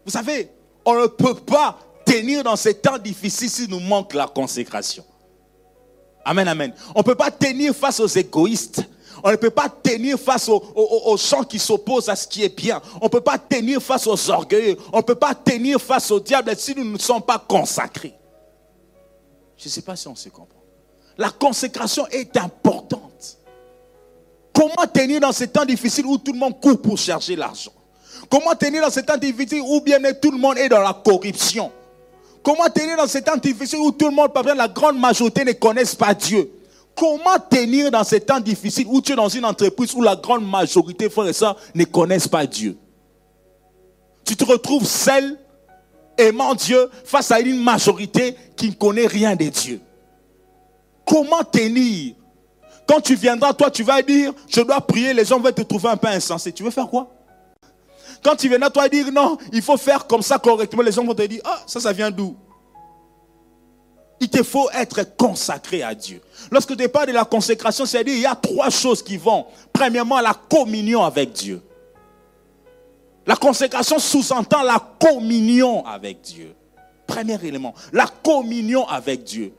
Vous 0.06 0.12
savez, 0.12 0.52
on 0.86 1.02
ne 1.02 1.08
peut 1.08 1.36
pas 1.36 1.80
tenir 2.06 2.44
dans 2.44 2.56
ces 2.56 2.76
temps 2.76 2.98
difficiles 2.98 3.50
si 3.50 3.68
nous 3.68 3.80
manque 3.80 4.14
la 4.14 4.28
consécration. 4.28 5.04
Amen, 6.28 6.46
amen. 6.46 6.74
On 6.94 7.00
ne 7.00 7.04
peut 7.04 7.16
pas 7.16 7.32
tenir 7.32 7.74
face 7.74 8.02
aux 8.02 8.08
égoïstes. 8.08 8.84
On 9.24 9.32
ne 9.32 9.38
peut 9.38 9.50
pas 9.50 9.70
tenir 9.70 10.20
face 10.20 10.50
aux, 10.50 11.18
gens 11.18 11.44
qui 11.46 11.58
s'opposent 11.58 12.10
à 12.10 12.18
ce 12.18 12.28
qui 12.28 12.44
est 12.44 12.54
bien. 12.54 12.82
On 13.00 13.06
ne 13.06 13.10
peut 13.10 13.22
pas 13.22 13.38
tenir 13.38 13.82
face 13.82 14.06
aux 14.08 14.30
orgueilleux. 14.30 14.76
On 14.92 14.98
ne 14.98 15.04
peut 15.04 15.16
pas 15.16 15.34
tenir 15.34 15.80
face 15.80 16.12
au 16.12 16.20
diable 16.20 16.54
si 16.58 16.76
nous 16.76 16.84
ne 16.84 16.98
sommes 16.98 17.22
pas 17.22 17.40
consacrés. 17.40 18.14
Je 19.58 19.68
ne 19.68 19.70
sais 19.70 19.82
pas 19.82 19.96
si 19.96 20.10
on 20.10 20.16
se 20.16 20.28
comprend. 20.28 20.62
La 21.18 21.30
consécration 21.30 22.06
est 22.08 22.36
importante. 22.36 23.38
Comment 24.54 24.86
tenir 24.94 25.22
dans 25.22 25.32
ces 25.32 25.48
temps 25.48 25.66
difficiles 25.66 26.06
où 26.06 26.18
tout 26.18 26.34
le 26.34 26.40
monde 26.40 26.60
court 26.60 26.82
pour 26.82 26.98
chercher 26.98 27.38
l'argent? 27.38 27.72
Comment 28.30 28.54
tenir 28.54 28.82
dans 28.82 28.92
ces 28.92 29.04
temps 29.04 29.18
difficiles 29.18 29.62
où 29.66 29.80
bien 29.80 30.00
tout 30.22 30.32
le 30.32 30.38
monde 30.38 30.58
est 30.58 30.68
dans 30.68 30.82
la 30.82 30.94
corruption? 30.94 31.72
Comment 32.48 32.70
tenir 32.70 32.96
dans 32.96 33.08
ces 33.08 33.22
temps 33.22 33.36
difficiles 33.36 33.80
où 33.80 33.92
tout 33.92 34.06
le 34.06 34.16
monde, 34.16 34.32
la 34.56 34.70
grande 34.70 34.98
majorité 34.98 35.44
ne 35.44 35.52
connaissent 35.52 35.96
pas 35.96 36.14
Dieu? 36.14 36.50
Comment 36.96 37.38
tenir 37.50 37.92
dans 37.92 38.06
ces 38.06 38.22
temps 38.22 38.40
difficiles 38.40 38.88
où 38.90 39.02
tu 39.02 39.12
es 39.12 39.16
dans 39.18 39.28
une 39.28 39.44
entreprise 39.44 39.94
où 39.94 40.02
la 40.02 40.16
grande 40.16 40.50
majorité, 40.50 41.10
frères 41.10 41.28
et 41.28 41.34
sœurs, 41.34 41.58
ne 41.76 41.84
connaissent 41.84 42.30
pas 42.30 42.46
Dieu? 42.46 42.78
Tu 44.24 44.38
te 44.38 44.46
retrouves 44.46 44.86
seul, 44.86 45.38
aimant 46.18 46.56
Dieu, 46.56 46.90
face 47.04 47.32
à 47.32 47.42
une 47.42 47.62
majorité 47.62 48.34
qui 48.56 48.70
ne 48.70 48.76
connaît 48.76 49.08
rien 49.08 49.36
de 49.36 49.50
Dieu. 49.50 49.82
Comment 51.06 51.44
tenir? 51.44 52.16
Quand 52.88 53.02
tu 53.02 53.16
viendras, 53.16 53.54
toi, 53.56 53.70
tu 53.70 53.84
vas 53.84 54.02
dire, 54.02 54.32
je 54.48 54.62
dois 54.62 54.80
prier, 54.80 55.14
les 55.14 55.26
gens 55.26 55.38
vont 55.38 55.52
te 55.52 55.64
trouver 55.64 55.90
un 55.90 55.98
peu 55.98 56.08
insensé. 56.08 56.54
Tu 56.54 56.64
veux 56.64 56.72
faire 56.72 56.88
quoi? 56.88 57.10
Quand 58.24 58.36
tu 58.36 58.50
viendras, 58.50 58.70
toi, 58.70 58.90
dire, 58.90 59.12
non, 59.12 59.38
il 59.52 59.62
faut 59.62 59.78
faire 59.78 60.08
comme 60.08 60.22
ça 60.22 60.38
correctement, 60.40 60.82
les 60.82 60.92
gens 60.92 61.04
vont 61.04 61.14
te 61.14 61.24
dire, 61.24 61.42
ah, 61.46 61.60
ça, 61.66 61.80
ça 61.80 61.94
vient 61.94 62.12
d'où? 62.12 62.36
Il 64.20 64.30
te 64.30 64.42
faut 64.42 64.70
être 64.72 65.16
consacré 65.16 65.84
à 65.84 65.94
Dieu. 65.94 66.22
Lorsque 66.52 66.76
tu 66.76 66.90
parles 66.90 67.08
de 67.08 67.12
la 67.14 67.26
consécration, 67.26 67.86
c'est-à-dire 67.86 68.16
il 68.16 68.22
y 68.22 68.26
a 68.26 68.36
trois 68.36 68.70
choses 68.70 69.04
qui 69.04 69.16
vont. 69.18 69.46
Premièrement, 69.72 70.20
la 70.20 70.34
communion 70.34 71.04
avec 71.04 71.34
Dieu. 71.34 71.62
La 73.28 73.36
consécration 73.36 74.00
sous-entend 74.00 74.64
la 74.64 74.82
communion 75.00 75.86
avec 75.86 76.22
Dieu. 76.22 76.56
Premier 77.06 77.38
élément, 77.46 77.74
la 77.94 78.08
communion 78.08 78.88
avec 78.88 79.24
Dieu. 79.24 79.54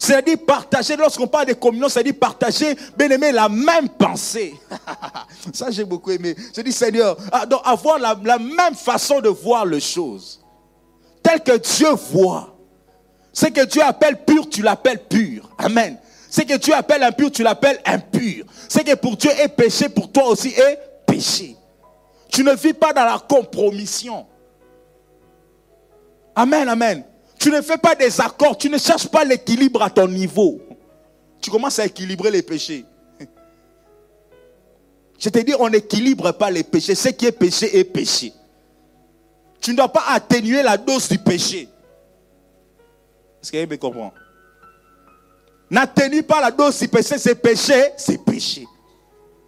C'est-à-dire 0.00 0.38
partager, 0.46 0.96
lorsqu'on 0.96 1.26
parle 1.26 1.44
de 1.44 1.52
communion, 1.52 1.90
c'est-à-dire 1.90 2.14
partager, 2.18 2.74
bien 2.96 3.10
aimé, 3.10 3.32
la 3.32 3.50
même 3.50 3.86
pensée. 3.90 4.54
Ça, 5.52 5.70
j'ai 5.70 5.84
beaucoup 5.84 6.10
aimé. 6.10 6.34
Je 6.56 6.62
dis, 6.62 6.72
Seigneur, 6.72 7.18
ah, 7.30 7.44
avoir 7.64 7.98
la, 7.98 8.38
même 8.38 8.74
façon 8.74 9.20
de 9.20 9.28
voir 9.28 9.66
les 9.66 9.78
choses. 9.78 10.40
Tel 11.22 11.42
que 11.42 11.58
Dieu 11.58 11.90
voit. 12.12 12.56
Ce 13.30 13.44
que 13.46 13.62
Dieu 13.66 13.82
appelle 13.82 14.24
pur, 14.24 14.48
tu 14.48 14.62
l'appelles 14.62 15.04
pur. 15.04 15.50
Amen. 15.58 15.98
Ce 16.30 16.40
que 16.40 16.56
Dieu 16.56 16.72
appelle 16.72 17.02
impur, 17.02 17.30
tu 17.30 17.42
l'appelles 17.42 17.80
impur. 17.84 18.46
Ce 18.70 18.78
que 18.78 18.94
pour 18.94 19.18
Dieu 19.18 19.30
est 19.38 19.48
péché, 19.48 19.90
pour 19.90 20.10
toi 20.10 20.28
aussi 20.28 20.48
est 20.48 20.78
péché. 21.06 21.56
Tu 22.30 22.42
ne 22.42 22.54
vis 22.54 22.72
pas 22.72 22.94
dans 22.94 23.04
la 23.04 23.18
compromission. 23.18 24.26
Amen, 26.34 26.70
amen. 26.70 27.04
Tu 27.40 27.50
ne 27.50 27.62
fais 27.62 27.78
pas 27.78 27.94
des 27.94 28.20
accords, 28.20 28.58
tu 28.58 28.68
ne 28.68 28.76
cherches 28.76 29.08
pas 29.08 29.24
l'équilibre 29.24 29.82
à 29.82 29.88
ton 29.88 30.06
niveau. 30.06 30.60
Tu 31.40 31.50
commences 31.50 31.78
à 31.78 31.86
équilibrer 31.86 32.30
les 32.30 32.42
péchés. 32.42 32.84
Dis, 35.18 35.54
on 35.58 35.70
n'équilibre 35.70 36.32
pas 36.32 36.50
les 36.50 36.62
péchés. 36.62 36.94
Ce 36.94 37.08
qui 37.08 37.24
est 37.24 37.32
péché 37.32 37.78
est 37.78 37.84
péché. 37.84 38.34
Tu 39.58 39.70
ne 39.70 39.76
dois 39.76 39.88
pas 39.88 40.04
atténuer 40.08 40.62
la 40.62 40.76
dose 40.76 41.08
du 41.08 41.18
péché. 41.18 41.66
Est-ce 43.42 43.50
qu'il 43.50 43.66
me 43.66 43.76
comprend? 43.78 44.12
N'atténue 45.70 46.22
pas 46.22 46.42
la 46.42 46.50
dose 46.50 46.78
du 46.78 46.88
péché, 46.88 47.16
c'est 47.16 47.36
péché, 47.36 47.92
c'est 47.96 48.22
péché. 48.22 48.66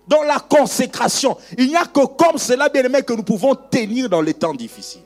Dans 0.09 0.23
la 0.23 0.41
consécration, 0.41 1.37
il 1.59 1.69
n'y 1.69 1.77
a 1.77 1.85
que 1.85 2.07
comme 2.07 2.39
cela, 2.39 2.71
bien 2.71 2.85
aimé, 2.85 3.03
que 3.03 3.13
nous 3.13 3.23
pouvons 3.23 3.55
tenir 3.55 4.09
dans 4.09 4.23
les 4.23 4.35
temps 4.35 4.55
difficiles. 4.55 5.03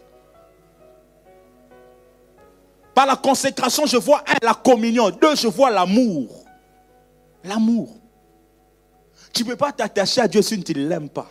Par 2.96 3.04
la 3.04 3.14
consécration, 3.14 3.84
je 3.84 3.98
vois 3.98 4.24
un, 4.26 4.38
la 4.40 4.54
communion. 4.54 5.10
Deux, 5.10 5.36
je 5.36 5.48
vois 5.48 5.70
l'amour. 5.70 6.46
L'amour. 7.44 7.94
Tu 9.34 9.44
ne 9.44 9.50
peux 9.50 9.56
pas 9.56 9.70
t'attacher 9.70 10.22
à 10.22 10.26
Dieu 10.26 10.40
si 10.40 10.64
tu 10.64 10.72
ne 10.72 10.88
l'aimes 10.88 11.10
pas. 11.10 11.30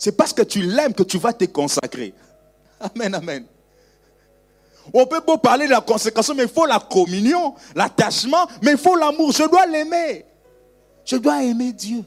C'est 0.00 0.10
parce 0.10 0.32
que 0.32 0.42
tu 0.42 0.62
l'aimes 0.62 0.94
que 0.94 1.04
tu 1.04 1.16
vas 1.16 1.32
te 1.32 1.44
consacrer. 1.44 2.12
Amen, 2.80 3.14
amen. 3.14 3.46
On 4.92 5.06
peut 5.06 5.20
pas 5.20 5.38
parler 5.38 5.66
de 5.66 5.70
la 5.70 5.80
consécration, 5.80 6.34
mais 6.34 6.42
il 6.42 6.48
faut 6.48 6.66
la 6.66 6.80
communion, 6.80 7.54
l'attachement, 7.76 8.48
mais 8.62 8.72
il 8.72 8.78
faut 8.78 8.96
l'amour. 8.96 9.30
Je 9.30 9.48
dois 9.48 9.64
l'aimer. 9.66 10.24
Je 11.04 11.14
dois 11.18 11.44
aimer 11.44 11.72
Dieu. 11.72 12.02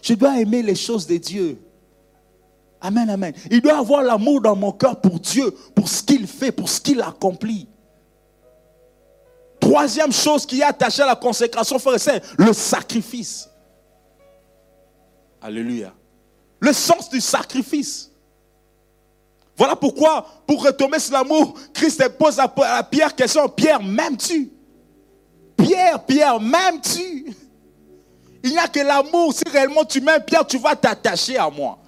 Je 0.00 0.14
dois 0.14 0.40
aimer 0.40 0.62
les 0.62 0.74
choses 0.74 1.06
de 1.06 1.18
Dieu. 1.18 1.60
Amen, 2.80 3.10
amen. 3.10 3.34
Il 3.50 3.60
doit 3.60 3.78
avoir 3.78 4.02
l'amour 4.02 4.40
dans 4.40 4.56
mon 4.56 4.72
cœur 4.72 5.00
pour 5.00 5.20
Dieu, 5.20 5.50
pour 5.74 5.88
ce 5.88 6.02
qu'il 6.02 6.26
fait, 6.26 6.50
pour 6.50 6.68
ce 6.68 6.80
qu'il 6.80 7.00
accomplit. 7.02 7.68
Troisième 9.60 10.12
chose 10.12 10.46
qui 10.46 10.60
est 10.60 10.64
attachée 10.64 11.02
à 11.02 11.06
la 11.06 11.16
consécration, 11.16 11.78
frère 11.78 12.00
c'est 12.00 12.22
le 12.38 12.52
sacrifice. 12.52 13.48
Alléluia. 15.42 15.92
Le 16.58 16.72
sens 16.72 17.10
du 17.10 17.20
sacrifice. 17.20 18.10
Voilà 19.56 19.76
pourquoi, 19.76 20.26
pour 20.46 20.64
retomber 20.64 20.98
sur 20.98 21.12
l'amour, 21.12 21.54
Christ 21.74 22.08
pose 22.18 22.38
à 22.38 22.82
Pierre 22.84 23.14
question, 23.14 23.46
Pierre, 23.48 23.82
m'aimes-tu 23.82 24.50
Pierre, 25.56 26.04
Pierre, 26.04 26.40
m'aimes-tu 26.40 27.34
Il 28.42 28.50
n'y 28.50 28.58
a 28.58 28.66
que 28.66 28.80
l'amour. 28.80 29.34
Si 29.34 29.42
réellement 29.50 29.84
tu 29.84 30.00
m'aimes, 30.00 30.22
Pierre, 30.22 30.46
tu 30.46 30.58
vas 30.58 30.74
t'attacher 30.74 31.36
à 31.36 31.50
moi. 31.50 31.78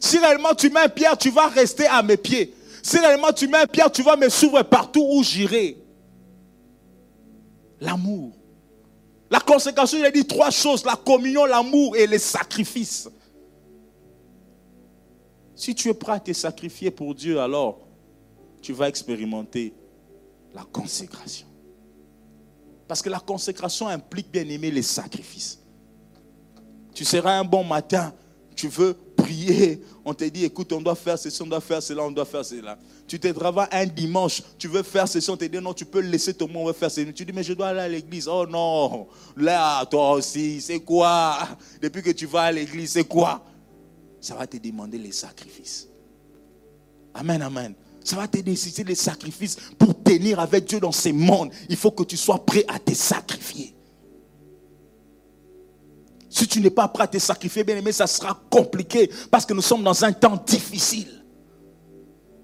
Si 0.00 0.18
réellement 0.18 0.54
tu 0.54 0.70
m'aimes, 0.70 0.90
Pierre, 0.90 1.16
tu 1.16 1.30
vas 1.30 1.48
rester 1.48 1.86
à 1.86 2.02
mes 2.02 2.16
pieds. 2.16 2.54
Si 2.82 2.98
réellement 2.98 3.32
tu 3.32 3.48
m'aimes, 3.48 3.66
Pierre, 3.66 3.90
tu 3.90 4.02
vas 4.02 4.16
me 4.16 4.28
suivre 4.28 4.62
partout 4.62 5.06
où 5.10 5.22
j'irai. 5.22 5.76
L'amour. 7.80 8.32
La 9.30 9.40
conséquence, 9.40 9.92
il 9.92 10.04
a 10.04 10.10
dit 10.10 10.24
trois 10.24 10.50
choses, 10.50 10.84
la 10.84 10.96
communion, 10.96 11.44
l'amour 11.44 11.96
et 11.96 12.06
les 12.06 12.18
sacrifices. 12.18 13.08
Si 15.54 15.74
tu 15.74 15.88
es 15.88 15.94
prêt 15.94 16.12
à 16.12 16.20
te 16.20 16.32
sacrifier 16.32 16.90
pour 16.90 17.14
Dieu, 17.14 17.40
alors 17.40 17.80
tu 18.62 18.72
vas 18.72 18.88
expérimenter 18.88 19.74
la 20.54 20.62
consécration. 20.64 21.46
Parce 22.86 23.02
que 23.02 23.10
la 23.10 23.20
consécration 23.20 23.88
implique 23.88 24.30
bien 24.30 24.48
aimer 24.48 24.70
les 24.70 24.82
sacrifices. 24.82 25.58
Tu 26.94 27.04
seras 27.04 27.38
un 27.38 27.44
bon 27.44 27.64
matin, 27.64 28.14
tu 28.56 28.68
veux 28.68 28.96
on 30.04 30.14
te 30.14 30.24
dit, 30.24 30.44
écoute, 30.44 30.72
on 30.72 30.80
doit 30.80 30.94
faire 30.94 31.18
ceci, 31.18 31.42
on 31.42 31.46
doit 31.46 31.60
faire 31.60 31.82
cela, 31.82 32.02
on 32.02 32.10
doit 32.10 32.24
faire 32.24 32.44
cela. 32.44 32.78
Tu 33.06 33.18
te 33.18 33.28
travailles 33.28 33.68
un 33.72 33.86
dimanche, 33.86 34.42
tu 34.58 34.68
veux 34.68 34.82
faire 34.82 35.08
ceci, 35.08 35.28
on 35.30 35.36
te 35.36 35.44
dit, 35.44 35.58
non, 35.58 35.72
tu 35.72 35.84
peux 35.84 36.00
laisser 36.00 36.34
ton 36.34 36.46
monde, 36.48 36.64
on 36.64 36.66
va 36.66 36.72
faire 36.72 36.90
ceci. 36.90 37.12
Tu 37.12 37.24
dis, 37.24 37.32
mais 37.32 37.42
je 37.42 37.52
dois 37.52 37.68
aller 37.68 37.80
à 37.80 37.88
l'église. 37.88 38.28
Oh 38.28 38.46
non, 38.46 39.08
là, 39.36 39.84
toi 39.86 40.12
aussi, 40.12 40.60
c'est 40.60 40.80
quoi? 40.80 41.48
Depuis 41.80 42.02
que 42.02 42.10
tu 42.10 42.26
vas 42.26 42.42
à 42.42 42.52
l'église, 42.52 42.92
c'est 42.92 43.04
quoi? 43.04 43.44
Ça 44.20 44.34
va 44.34 44.46
te 44.46 44.56
demander 44.56 44.98
les 44.98 45.12
sacrifices. 45.12 45.88
Amen, 47.14 47.40
amen. 47.42 47.74
Ça 48.04 48.16
va 48.16 48.26
te 48.26 48.38
nécessiter 48.38 48.84
les 48.84 48.94
sacrifices 48.94 49.56
pour 49.78 50.02
tenir 50.02 50.40
avec 50.40 50.64
Dieu 50.64 50.80
dans 50.80 50.92
ce 50.92 51.10
monde. 51.10 51.50
Il 51.68 51.76
faut 51.76 51.90
que 51.90 52.04
tu 52.04 52.16
sois 52.16 52.44
prêt 52.44 52.64
à 52.68 52.78
te 52.78 52.94
sacrifier. 52.94 53.74
Si 56.30 56.46
tu 56.46 56.60
n'es 56.60 56.70
pas 56.70 56.88
prêt 56.88 57.04
à 57.04 57.06
te 57.06 57.18
sacrifier, 57.18 57.64
bien 57.64 57.76
aimé, 57.76 57.92
ça 57.92 58.06
sera 58.06 58.38
compliqué 58.50 59.10
parce 59.30 59.46
que 59.46 59.54
nous 59.54 59.62
sommes 59.62 59.82
dans 59.82 60.04
un 60.04 60.12
temps 60.12 60.42
difficile. 60.46 61.08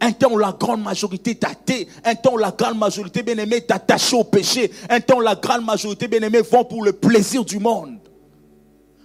Un 0.01 0.13
temps 0.13 0.33
où 0.33 0.39
la 0.39 0.53
grande 0.53 0.83
majorité 0.83 1.35
t'attend, 1.35 1.75
un 2.05 2.15
temps 2.15 2.35
où 2.35 2.39
la 2.39 2.51
grande 2.51 2.79
majorité, 2.79 3.23
bien 3.23 3.39
aimé, 3.39 3.63
t'attache 3.63 4.13
au 4.13 4.25
péché, 4.25 4.71
un 4.91 5.01
temps 5.01 5.19
où 5.19 5.21
la 5.21 5.35
grande 5.35 5.65
majorité, 5.65 6.09
bien 6.09 6.21
aimé, 6.21 6.41
vont 6.41 6.65
pour 6.65 6.85
le 6.85 6.93
plaisir 6.93 7.45
du 7.45 7.59
monde. 7.59 7.99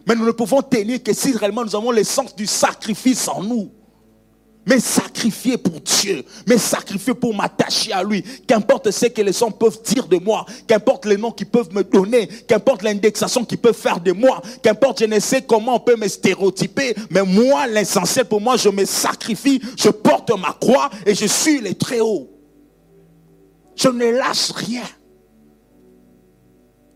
Mais 0.08 0.16
nous 0.16 0.26
ne 0.26 0.32
pouvons 0.32 0.62
tenir 0.62 1.04
que 1.04 1.14
si 1.14 1.34
réellement 1.34 1.64
nous 1.64 1.76
avons 1.76 1.92
l'essence 1.92 2.36
du 2.36 2.48
sacrifice 2.48 3.28
en 3.28 3.44
nous. 3.44 3.72
Mais 4.70 4.80
sacrifier 4.80 5.58
pour 5.58 5.82
Dieu, 5.82 6.24
mais 6.48 6.60
sacrifier 6.60 7.16
pour 7.16 7.34
m'attacher 7.34 7.92
à 7.92 8.04
lui. 8.04 8.24
Qu'importe 8.46 8.92
ce 8.92 9.08
que 9.08 9.22
les 9.24 9.42
hommes 9.42 9.54
peuvent 9.54 9.82
dire 9.82 10.06
de 10.06 10.18
moi, 10.18 10.46
qu'importe 10.68 11.06
les 11.08 11.18
noms 11.18 11.32
qu'ils 11.32 11.50
peuvent 11.50 11.74
me 11.74 11.84
donner, 11.84 12.28
qu'importe 12.28 12.84
l'indexation 12.84 13.44
qu'ils 13.44 13.58
peuvent 13.58 13.76
faire 13.76 14.00
de 14.00 14.12
moi, 14.12 14.44
qu'importe 14.62 15.00
je 15.00 15.06
ne 15.06 15.20
sais 15.20 15.42
comment 15.42 15.78
on 15.78 15.80
peut 15.80 15.96
me 15.96 16.08
stéréotyper, 16.08 16.94
mais 17.10 17.24
moi, 17.24 17.66
l'essentiel 17.66 18.26
pour 18.26 18.42
moi, 18.42 18.58
je 18.58 18.70
me 18.70 18.86
sacrifie, 18.86 19.60
je 19.76 19.90
porte 19.90 20.30
ma 20.38 20.54
croix 20.54 20.92
et 21.04 21.16
je 21.16 21.26
suis 21.26 21.62
les 21.62 21.74
très 21.74 22.00
hauts. 22.00 22.30
Je 23.76 23.88
ne 23.88 24.06
lâche 24.12 24.52
rien. 24.52 24.84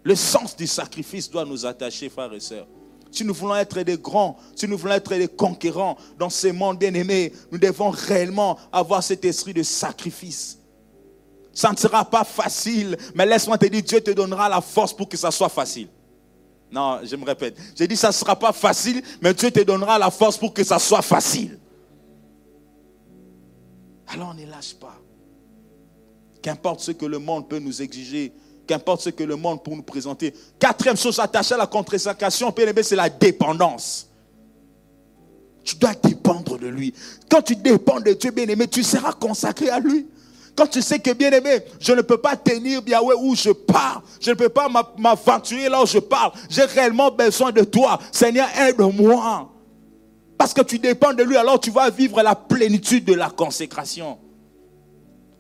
Le 0.04 0.16
sens 0.16 0.56
du 0.56 0.68
sacrifice 0.68 1.28
doit 1.28 1.46
nous 1.46 1.66
attacher, 1.66 2.10
frères 2.10 2.34
et 2.34 2.40
sœurs. 2.40 2.68
Si 3.14 3.24
nous 3.24 3.34
voulons 3.36 3.56
être 3.56 3.80
des 3.84 3.98
grands, 3.98 4.38
si 4.56 4.68
nous 4.68 4.76
voulons 4.76 4.96
être 4.96 5.16
des 5.16 5.28
conquérants 5.28 5.96
dans 6.18 6.32
ce 6.32 6.48
monde 6.48 6.80
bien-aimé, 6.80 7.32
nous 7.52 7.60
devons 7.60 7.92
réellement 7.92 8.58
avoir 8.72 9.04
cet 9.04 9.24
esprit 9.24 9.54
de 9.54 9.62
sacrifice. 9.62 10.58
Ça 11.54 11.72
ne 11.72 11.78
sera 11.78 12.04
pas 12.04 12.24
facile, 12.24 12.98
mais 13.14 13.28
laisse-moi 13.28 13.60
te 13.60 13.68
dire, 13.68 13.84
Dieu 13.84 14.02
te 14.02 14.10
donnera 14.10 14.50
la 14.50 14.62
force 14.62 14.94
pour 14.94 15.08
que 15.08 15.16
ça 15.16 15.30
soit 15.30 15.50
facile. 15.50 15.90
Non, 16.72 17.02
je 17.04 17.16
me 17.16 17.24
répète. 17.24 17.56
J'ai 17.76 17.88
dit, 17.88 17.96
ça 17.96 18.08
ne 18.08 18.14
sera 18.14 18.36
pas 18.36 18.52
facile, 18.52 19.04
mais 19.22 19.32
Dieu 19.36 19.52
te 19.52 19.60
donnera 19.60 20.00
la 20.00 20.10
force 20.10 20.36
pour 20.36 20.52
que 20.52 20.64
ça 20.64 20.80
soit 20.80 21.04
facile. 21.04 21.60
Alors 24.08 24.34
ne 24.34 24.48
lâche 24.48 24.74
pas. 24.74 25.00
Qu'importe 26.42 26.80
ce 26.80 26.92
que 26.92 27.06
le 27.06 27.20
monde 27.20 27.48
peut 27.48 27.60
nous 27.60 27.80
exiger, 27.84 28.34
qu'importe 28.68 29.02
ce 29.02 29.10
que 29.10 29.24
le 29.24 29.36
monde 29.36 29.64
peut 29.64 29.72
nous 29.72 29.84
présenter. 29.84 30.34
Quatrième 30.60 30.98
chose 30.98 31.20
attachée 31.20 31.54
à 31.54 31.58
la 31.58 31.68
contre-sacation, 31.68 32.54
c'est 32.82 32.96
la 32.96 33.10
dépendance. 33.10 34.08
Tu 35.64 35.76
dois 35.76 35.94
dépendre 35.94 36.58
de 36.58 36.68
lui. 36.68 36.94
Quand 37.30 37.42
tu 37.42 37.56
dépends 37.56 38.00
de 38.00 38.12
Dieu, 38.14 38.32
bien-aimé, 38.32 38.68
tu 38.68 38.84
seras 38.84 39.14
consacré 39.14 39.70
à 39.70 39.80
lui. 39.80 40.08
Quand 40.56 40.68
tu 40.68 40.82
sais 40.82 41.00
que, 41.00 41.12
bien-aimé, 41.12 41.62
je 41.80 41.94
ne 41.94 42.02
peux 42.02 42.18
pas 42.18 42.36
tenir 42.36 42.82
Yahweh 42.86 43.16
où 43.22 43.36
je 43.36 43.50
pars. 43.50 44.04
Je 44.20 44.32
ne 44.32 44.36
peux 44.36 44.50
pas 44.50 44.68
m'aventurer 44.98 45.70
là 45.70 45.82
où 45.82 45.86
je 45.86 46.00
parle. 46.00 46.32
J'ai 46.50 46.66
réellement 46.66 47.10
besoin 47.10 47.52
de 47.52 47.64
toi. 47.64 48.00
Seigneur, 48.12 48.48
aide-moi. 48.60 49.50
Parce 50.38 50.54
que 50.54 50.62
tu 50.62 50.78
dépends 50.78 51.14
de 51.14 51.24
lui, 51.24 51.38
alors 51.38 51.60
tu 51.60 51.72
vas 51.72 51.90
vivre 51.90 52.22
la 52.22 52.36
plénitude 52.36 53.06
de 53.06 53.14
la 53.14 53.30
consécration. 53.30 54.18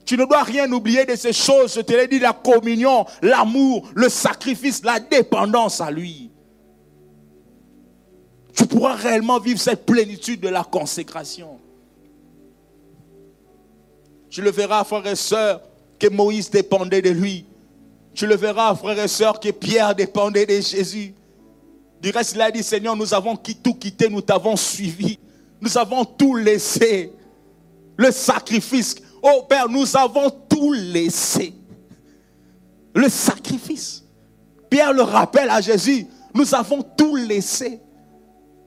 Tu 0.06 0.18
ne 0.18 0.26
dois 0.26 0.44
rien 0.44 0.72
oublier 0.72 1.06
de 1.06 1.16
ces 1.16 1.34
choses. 1.34 1.76
Je 1.76 1.82
te 1.82 1.94
l'ai 1.94 2.08
dit, 2.08 2.20
la 2.20 2.34
communion, 2.34 3.06
l'amour, 3.22 3.90
le 3.96 4.10
sacrifice, 4.10 4.84
la 4.84 5.00
dépendance 5.00 5.80
à 5.80 5.90
lui. 5.92 6.30
Tu 8.56 8.66
pourras 8.66 8.96
réellement 8.96 9.40
vivre 9.40 9.60
cette 9.60 9.86
plénitude 9.86 10.42
de 10.42 10.50
la 10.50 10.64
consécration. 10.64 11.60
Tu 14.30 14.42
le 14.42 14.52
verras, 14.52 14.84
frères 14.84 15.08
et 15.08 15.16
sœurs, 15.16 15.62
que 16.00 16.10
Moïse 16.10 16.50
dépendait 16.50 17.02
de 17.02 17.10
lui. 17.10 17.46
Tu 18.14 18.28
le 18.28 18.36
verras, 18.36 18.76
frères 18.76 19.00
et 19.00 19.08
sœurs, 19.08 19.40
que 19.40 19.50
Pierre 19.50 19.96
dépendait 19.96 20.46
de 20.46 20.60
Jésus. 20.60 21.14
Du 22.02 22.10
reste, 22.12 22.34
il 22.36 22.42
a 22.42 22.52
dit, 22.52 22.62
Seigneur, 22.62 22.96
nous 22.96 23.14
avons 23.14 23.36
tout 23.36 23.76
quitté, 23.76 24.10
nous 24.10 24.22
t'avons 24.22 24.56
suivi. 24.56 25.18
Nous 25.62 25.78
avons 25.78 26.04
tout 26.04 26.36
laissé. 26.36 27.14
Le 27.96 28.12
sacrifice 28.12 28.96
Oh 29.26 29.44
Père, 29.48 29.70
nous 29.70 29.96
avons 29.96 30.30
tout 30.30 30.74
laissé. 30.74 31.54
Le 32.94 33.08
sacrifice. 33.08 34.04
Pierre 34.70 34.92
le 34.92 35.02
rappelle 35.02 35.50
à 35.50 35.62
Jésus, 35.62 36.06
nous 36.34 36.54
avons 36.54 36.84
tout 36.84 37.16
laissé. 37.16 37.80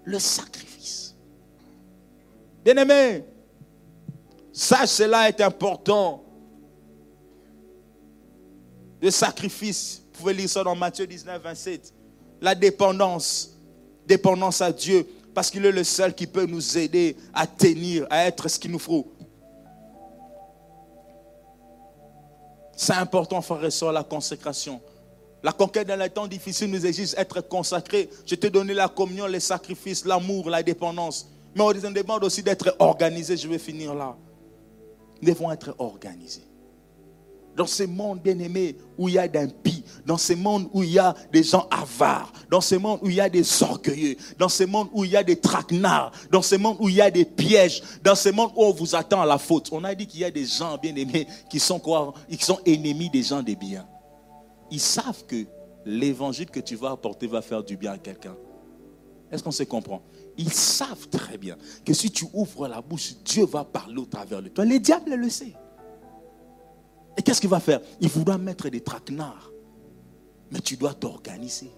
Le 0.04 0.18
sacrifice. 0.18 1.14
Bien-aimé, 2.64 3.24
ça, 4.50 4.86
cela 4.86 5.28
est 5.28 5.40
important. 5.42 6.24
Le 9.02 9.10
sacrifice, 9.10 10.02
vous 10.12 10.20
pouvez 10.20 10.32
lire 10.32 10.48
ça 10.48 10.64
dans 10.64 10.74
Matthieu 10.74 11.06
19, 11.06 11.42
27. 11.42 11.92
La 12.40 12.54
dépendance, 12.54 13.58
dépendance 14.06 14.62
à 14.62 14.72
Dieu, 14.72 15.06
parce 15.34 15.50
qu'il 15.50 15.66
est 15.66 15.72
le 15.72 15.84
seul 15.84 16.14
qui 16.14 16.26
peut 16.26 16.46
nous 16.46 16.78
aider 16.78 17.14
à 17.34 17.46
tenir, 17.46 18.06
à 18.08 18.24
être 18.26 18.48
ce 18.48 18.58
qu'il 18.58 18.70
nous 18.70 18.78
faut. 18.78 19.12
C'est 22.76 22.92
important, 22.92 23.40
frère 23.40 23.64
et 23.64 23.70
soeur, 23.70 23.92
la 23.92 24.04
consécration. 24.04 24.80
La 25.42 25.52
conquête 25.52 25.88
dans 25.88 25.98
les 25.98 26.10
temps 26.10 26.26
difficiles 26.26 26.70
nous 26.70 26.84
exige 26.84 27.12
d'être 27.12 27.40
consacrés. 27.40 28.10
Je 28.26 28.34
t'ai 28.34 28.50
donné 28.50 28.74
la 28.74 28.88
communion, 28.88 29.26
les 29.26 29.40
sacrifices, 29.40 30.04
l'amour, 30.04 30.50
la 30.50 30.62
dépendance. 30.62 31.28
Mais 31.54 31.62
on 31.62 31.72
demande 31.72 32.24
aussi 32.24 32.42
d'être 32.42 32.76
organisé. 32.78 33.36
Je 33.36 33.48
vais 33.48 33.58
finir 33.58 33.94
là. 33.94 34.16
Nous 35.22 35.32
devons 35.32 35.50
être 35.50 35.74
organisés 35.78 36.44
dans 37.56 37.66
ce 37.66 37.84
monde 37.84 38.20
bien-aimé 38.20 38.76
où 38.98 39.08
il 39.08 39.14
y 39.14 39.18
a 39.18 39.26
d'impies, 39.26 39.82
dans 40.04 40.18
ce 40.18 40.34
monde 40.34 40.68
où 40.72 40.82
il 40.82 40.92
y 40.92 40.98
a 40.98 41.14
des 41.32 41.42
gens 41.42 41.66
avares, 41.70 42.32
dans 42.50 42.60
ce 42.60 42.74
monde 42.74 43.00
où 43.02 43.08
il 43.08 43.14
y 43.14 43.20
a 43.20 43.28
des 43.28 43.62
orgueilleux, 43.62 44.16
dans 44.38 44.48
ce 44.48 44.64
monde 44.64 44.88
où 44.92 45.04
il 45.04 45.10
y 45.10 45.16
a 45.16 45.24
des 45.24 45.40
traquenards, 45.40 46.12
dans 46.30 46.42
ce 46.42 46.54
monde 46.54 46.76
où 46.80 46.88
il 46.88 46.96
y 46.96 47.00
a 47.00 47.10
des 47.10 47.24
pièges, 47.24 47.82
dans 48.04 48.14
ce 48.14 48.28
monde 48.28 48.50
où 48.54 48.62
on 48.62 48.72
vous 48.72 48.94
attend 48.94 49.22
à 49.22 49.26
la 49.26 49.38
faute. 49.38 49.70
On 49.72 49.82
a 49.84 49.94
dit 49.94 50.06
qu'il 50.06 50.20
y 50.20 50.24
a 50.24 50.30
des 50.30 50.44
gens 50.44 50.76
bien-aimés 50.76 51.26
qui 51.48 51.58
sont 51.58 51.78
quoi? 51.78 52.12
Qui 52.28 52.44
sont 52.44 52.60
ennemis 52.66 53.08
des 53.08 53.22
gens 53.22 53.42
des 53.42 53.56
biens. 53.56 53.86
Ils 54.70 54.80
savent 54.80 55.24
que 55.26 55.46
l'évangile 55.86 56.50
que 56.50 56.60
tu 56.60 56.76
vas 56.76 56.90
apporter 56.90 57.26
va 57.26 57.40
faire 57.40 57.64
du 57.64 57.76
bien 57.76 57.92
à 57.92 57.98
quelqu'un. 57.98 58.36
Est-ce 59.30 59.42
qu'on 59.42 59.50
se 59.50 59.62
comprend? 59.62 60.02
Ils 60.36 60.52
savent 60.52 61.08
très 61.08 61.38
bien 61.38 61.56
que 61.84 61.94
si 61.94 62.10
tu 62.10 62.26
ouvres 62.32 62.68
la 62.68 62.80
bouche, 62.80 63.14
Dieu 63.24 63.46
va 63.46 63.64
parler 63.64 63.96
au 63.96 64.04
travers 64.04 64.42
de 64.42 64.48
toi. 64.48 64.64
Les 64.64 64.78
diables 64.78 65.14
le 65.14 65.30
savent. 65.30 65.65
Et 67.16 67.22
qu'est-ce 67.22 67.40
qu'il 67.40 67.50
va 67.50 67.60
faire? 67.60 67.80
Il 68.00 68.08
voudra 68.08 68.38
mettre 68.38 68.68
des 68.68 68.80
traquenards. 68.80 69.50
Mais 70.50 70.60
tu 70.60 70.76
dois 70.76 70.94
t'organiser. 70.94 71.70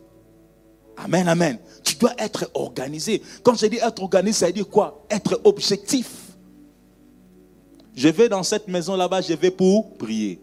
Amen, 0.97 1.29
amen. 1.29 1.59
Tu 1.85 1.97
dois 1.97 2.13
être 2.19 2.51
organisé. 2.55 3.23
Quand 3.43 3.55
je 3.55 3.67
dis 3.67 3.77
être 3.77 4.03
organisé, 4.03 4.33
ça 4.33 4.47
veut 4.47 4.53
dire 4.53 4.69
quoi? 4.69 5.07
Être 5.09 5.41
objectif. 5.45 6.37
Je 7.95 8.09
vais 8.09 8.29
dans 8.29 8.43
cette 8.43 8.69
maison 8.69 8.97
là-bas, 8.97 9.21
je 9.21 9.35
vais 9.35 9.51
pour 9.51 9.97
prier. 9.97 10.41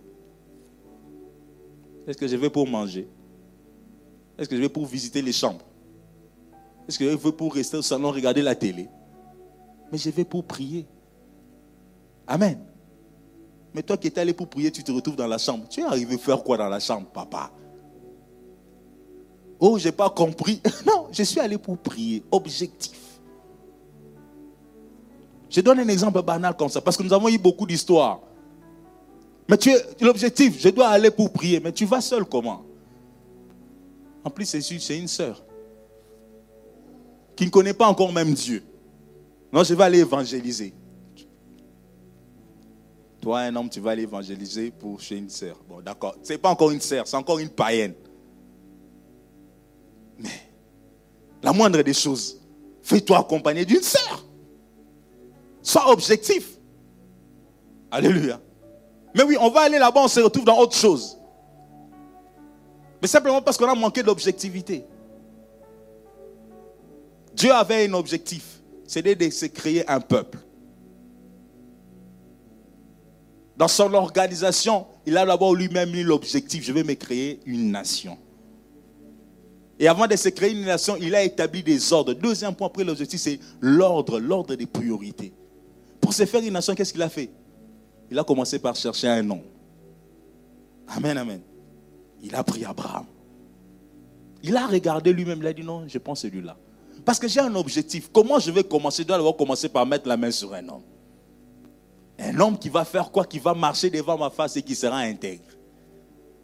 Est-ce 2.08 2.18
que 2.18 2.28
je 2.28 2.36
vais 2.36 2.50
pour 2.50 2.68
manger? 2.68 3.08
Est-ce 4.38 4.50
que 4.50 4.56
je 4.56 4.62
vais 4.62 4.70
pour 4.70 4.86
visiter 4.86 5.22
les 5.22 5.32
chambres? 5.34 5.66
Est-ce 6.88 7.00
que 7.00 7.10
je 7.10 7.16
vais 7.16 7.32
pour 7.32 7.54
rester 7.54 7.78
au 7.78 7.82
salon 7.82 8.12
regarder 8.12 8.42
la 8.42 8.56
télé? 8.56 8.88
Mais 9.92 9.98
je 9.98 10.10
vais 10.10 10.26
pour 10.26 10.44
prier. 10.44 10.86
Amen. 12.28 12.60
Mais 13.76 13.84
toi 13.84 13.98
qui 13.98 14.08
étais 14.08 14.22
allé 14.22 14.32
pour 14.32 14.48
prier, 14.48 14.72
tu 14.72 14.82
te 14.86 14.92
retrouves 14.94 15.18
dans 15.18 15.28
la 15.28 15.38
chambre. 15.38 15.68
Tu 15.70 15.82
es 15.82 15.84
arrivé 15.84 16.18
faire 16.18 16.42
quoi 16.42 16.56
dans 16.56 16.70
la 16.70 16.80
chambre, 16.80 17.08
papa? 17.08 17.52
Oh, 19.60 19.78
je 19.78 19.88
n'ai 19.88 19.92
pas 19.92 20.10
compris. 20.10 20.62
Non, 20.88 21.08
je 21.12 21.24
suis 21.24 21.42
allé 21.42 21.58
pour 21.58 21.78
prier. 21.78 22.24
Objectif. 22.32 22.98
Je 25.50 25.60
donne 25.60 25.80
un 25.80 25.88
exemple 25.90 26.22
banal 26.22 26.56
comme 26.56 26.70
ça, 26.70 26.80
parce 26.80 26.96
que 26.96 27.04
nous 27.04 27.12
avons 27.12 27.28
eu 27.28 27.38
beaucoup 27.38 27.66
d'histoires. 27.66 28.22
Mais 29.50 29.58
tu 29.58 29.72
es 29.72 29.86
l'objectif, 30.00 30.58
je 30.58 30.70
dois 30.70 30.88
aller 30.88 31.12
pour 31.12 31.30
prier. 31.34 31.60
Mais 31.60 31.74
tu 31.74 31.86
vas 31.86 32.00
seul 32.00 32.24
comment? 32.24 32.64
En 34.24 34.30
plus, 34.30 34.46
c'est 34.46 34.98
une 34.98 35.08
sœur 35.10 35.44
qui 37.36 37.46
ne 37.46 37.50
connaît 37.50 37.74
pas 37.74 37.88
encore 37.88 38.14
même 38.14 38.34
Dieu. 38.34 38.64
Non, 39.52 39.66
je 39.66 39.74
vais 39.74 39.84
aller 39.84 40.00
évangéliser. 40.00 40.74
Toi, 43.26 43.40
un 43.40 43.56
homme, 43.56 43.72
tu 43.72 43.80
vas 43.80 43.90
aller 43.90 44.04
évangéliser 44.04 44.70
pour 44.70 45.02
chez 45.02 45.18
une 45.18 45.32
sœur. 45.32 45.58
Bon, 45.68 45.82
d'accord. 45.82 46.16
Ce 46.22 46.32
n'est 46.32 46.38
pas 46.38 46.50
encore 46.50 46.70
une 46.70 46.80
sœur, 46.80 47.08
c'est 47.08 47.18
encore 47.18 47.40
une 47.40 47.50
païenne. 47.50 47.96
Mais 50.20 50.30
la 51.42 51.52
moindre 51.52 51.82
des 51.82 51.96
choses, 51.96 52.40
fais-toi 52.84 53.18
accompagner 53.18 53.66
d'une 53.66 53.82
sœur. 53.82 54.24
Sois 55.64 55.92
objectif. 55.92 56.60
Alléluia. 57.90 58.40
Mais 59.16 59.24
oui, 59.24 59.38
on 59.42 59.50
va 59.50 59.62
aller 59.62 59.80
là-bas, 59.80 60.02
on 60.04 60.08
se 60.08 60.20
retrouve 60.20 60.46
dans 60.46 60.60
autre 60.60 60.76
chose. 60.76 61.18
Mais 63.02 63.08
simplement 63.08 63.42
parce 63.42 63.58
qu'on 63.58 63.68
a 63.68 63.74
manqué 63.74 64.04
d'objectivité. 64.04 64.86
Dieu 67.34 67.52
avait 67.52 67.88
un 67.88 67.94
objectif, 67.96 68.62
c'était 68.86 69.16
de 69.16 69.28
se 69.32 69.48
créer 69.48 69.90
un 69.90 70.00
peuple. 70.00 70.45
Dans 73.58 73.68
son 73.68 73.94
organisation, 73.94 74.86
il 75.06 75.18
a 75.18 75.26
d'abord 75.26 75.56
lui-même 75.56 75.92
mis 75.92 76.04
l'objectif, 76.04 76.64
je 76.66 76.74
vais 76.74 76.84
me 76.84 76.94
créer 76.94 77.40
une 77.46 77.72
nation. 77.72 78.18
Et 79.80 79.88
avant 79.88 80.08
de 80.08 80.16
se 80.16 80.30
créer 80.30 80.52
une 80.52 80.66
nation, 80.66 80.96
il 81.00 81.14
a 81.16 81.24
établi 81.24 81.64
des 81.64 81.94
ordres. 81.94 82.14
Deuxième 82.14 82.56
point 82.56 82.68
après 82.68 82.84
l'objectif, 82.84 83.20
c'est 83.20 83.40
l'ordre, 83.62 84.20
l'ordre 84.20 84.56
des 84.56 84.66
priorités. 84.66 85.34
Pour 86.02 86.14
se 86.14 86.26
faire 86.26 86.42
une 86.42 86.54
nation, 86.54 86.76
qu'est-ce 86.76 86.94
qu'il 86.94 87.02
a 87.02 87.10
fait? 87.10 87.30
Il 88.12 88.20
a 88.20 88.24
commencé 88.24 88.60
par 88.60 88.76
chercher 88.76 89.08
un 89.08 89.24
nom. 89.24 89.42
Amen, 90.88 91.18
amen. 91.18 91.42
Il 92.22 92.36
a 92.36 92.44
pris 92.44 92.64
Abraham. 92.64 93.06
Il 94.44 94.56
a 94.56 94.68
regardé 94.68 95.12
lui-même, 95.12 95.40
il 95.40 95.48
a 95.48 95.54
dit 95.54 95.64
non, 95.64 95.88
je 95.88 95.98
prends 95.98 96.16
celui-là. 96.16 96.56
Parce 97.04 97.20
que 97.20 97.28
j'ai 97.28 97.40
un 97.40 97.56
objectif. 97.56 98.10
Comment 98.12 98.40
je 98.40 98.52
vais 98.52 98.64
commencer? 98.64 99.04
Je 99.04 99.08
dois 99.08 99.18
d'abord 99.18 99.36
commencer 99.36 99.70
par 99.70 99.86
mettre 99.86 100.08
la 100.08 100.18
main 100.18 100.32
sur 100.32 100.54
un 100.54 100.68
homme. 100.70 100.84
Un 102.20 102.40
homme 102.40 102.58
qui 102.58 102.70
va 102.70 102.86
faire 102.86 103.12
quoi 103.12 103.26
Qui 103.26 103.40
va 103.40 103.54
marcher 103.54 103.90
devant 103.90 104.18
ma 104.18 104.30
face 104.30 104.56
et 104.58 104.62
qui 104.62 104.76
sera 104.76 104.98
intègre. 104.98 105.44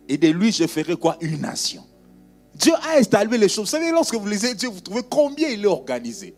Et 0.08 0.18
de 0.18 0.28
lui, 0.28 0.52
je 0.52 0.68
ferai 0.68 0.96
quoi? 0.96 1.18
Une 1.22 1.42
nation. 1.42 1.84
Dieu 2.54 2.74
a 2.74 2.98
installé 2.98 3.38
les 3.38 3.48
choses. 3.48 3.66
Vous 3.66 3.78
savez, 3.78 3.92
lorsque 3.92 4.16
vous 4.16 4.28
lisez 4.28 4.54
Dieu, 4.54 4.70
vous 4.70 4.82
trouvez 4.82 5.04
combien 5.10 5.48
il 5.48 5.64
est 5.64 5.68
organisé. 5.68 6.36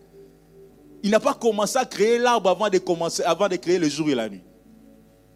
Il 1.01 1.11
n'a 1.11 1.19
pas 1.19 1.33
commencé 1.33 1.77
à 1.77 1.85
créer 1.85 2.17
l'arbre 2.17 2.49
avant 2.49 2.69
de, 2.69 2.77
commencer, 2.77 3.23
avant 3.23 3.49
de 3.49 3.55
créer 3.55 3.79
le 3.79 3.89
jour 3.89 4.09
et 4.09 4.15
la 4.15 4.29
nuit. 4.29 4.43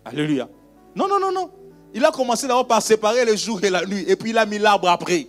Alléluia. 0.05 0.47
Non, 0.95 1.07
non, 1.07 1.19
non, 1.19 1.31
non. 1.31 1.49
Il 1.93 2.05
a 2.05 2.11
commencé 2.11 2.47
d'abord 2.47 2.67
par 2.67 2.81
séparer 2.81 3.25
le 3.25 3.35
jour 3.35 3.63
et 3.63 3.69
la 3.69 3.85
nuit. 3.85 4.05
Et 4.07 4.15
puis 4.15 4.29
il 4.29 4.37
a 4.37 4.45
mis 4.45 4.59
l'arbre 4.59 4.87
après. 4.89 5.27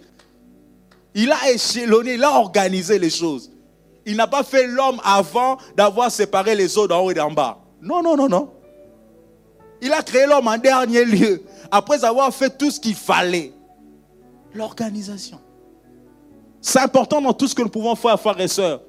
Il 1.15 1.33
a 1.33 1.51
échelonné, 1.51 2.15
il 2.15 2.25
a 2.25 2.33
organisé 2.33 2.99
les 2.99 3.11
choses. 3.11 3.51
Il 4.07 4.17
n'a 4.17 4.27
pas 4.27 4.43
fait 4.43 4.67
l'homme 4.67 5.01
avant 5.03 5.59
d'avoir 5.77 6.11
séparé 6.11 6.55
les 6.55 6.79
eaux 6.79 6.87
d'en 6.87 7.01
haut 7.01 7.11
et 7.11 7.15
d'en 7.15 7.31
bas. 7.31 7.59
Non, 7.83 8.03
non, 8.03 8.17
non, 8.17 8.29
non. 8.29 8.51
Il 9.81 9.93
a 9.93 10.03
créé 10.03 10.27
l'homme 10.27 10.49
en 10.49 10.59
dernier 10.59 11.05
lieu. 11.05 11.43
Après 11.71 12.05
avoir 12.05 12.33
fait 12.33 12.57
tout 12.57 12.71
ce 12.71 12.81
qu'il 12.81 12.95
fallait 12.95 13.53
l'organisation. 14.55 15.41
C'est 16.61 16.81
important 16.81 17.21
dans 17.21 17.33
tout 17.33 17.47
ce 17.47 17.55
que 17.55 17.63
nous 17.63 17.69
pouvons 17.69 17.95
faire, 17.95 18.19
frères 18.19 18.41
et 18.41 18.49
sœurs. 18.49 18.83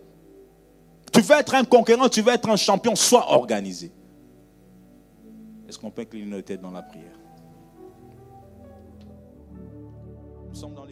Tu 1.11 1.21
veux 1.21 1.35
être 1.35 1.55
un 1.55 1.63
conquérant, 1.63 2.09
tu 2.09 2.21
veux 2.21 2.33
être 2.33 2.49
un 2.49 2.55
champion, 2.55 2.95
sois 2.95 3.31
organisé. 3.31 3.91
Est-ce 5.67 5.77
qu'on 5.77 5.91
peut 5.91 6.05
têtes 6.41 6.61
dans 6.61 6.71
la 6.71 6.81
prière? 6.81 7.17
Nous 10.49 10.55
sommes 10.55 10.73
dans 10.73 10.85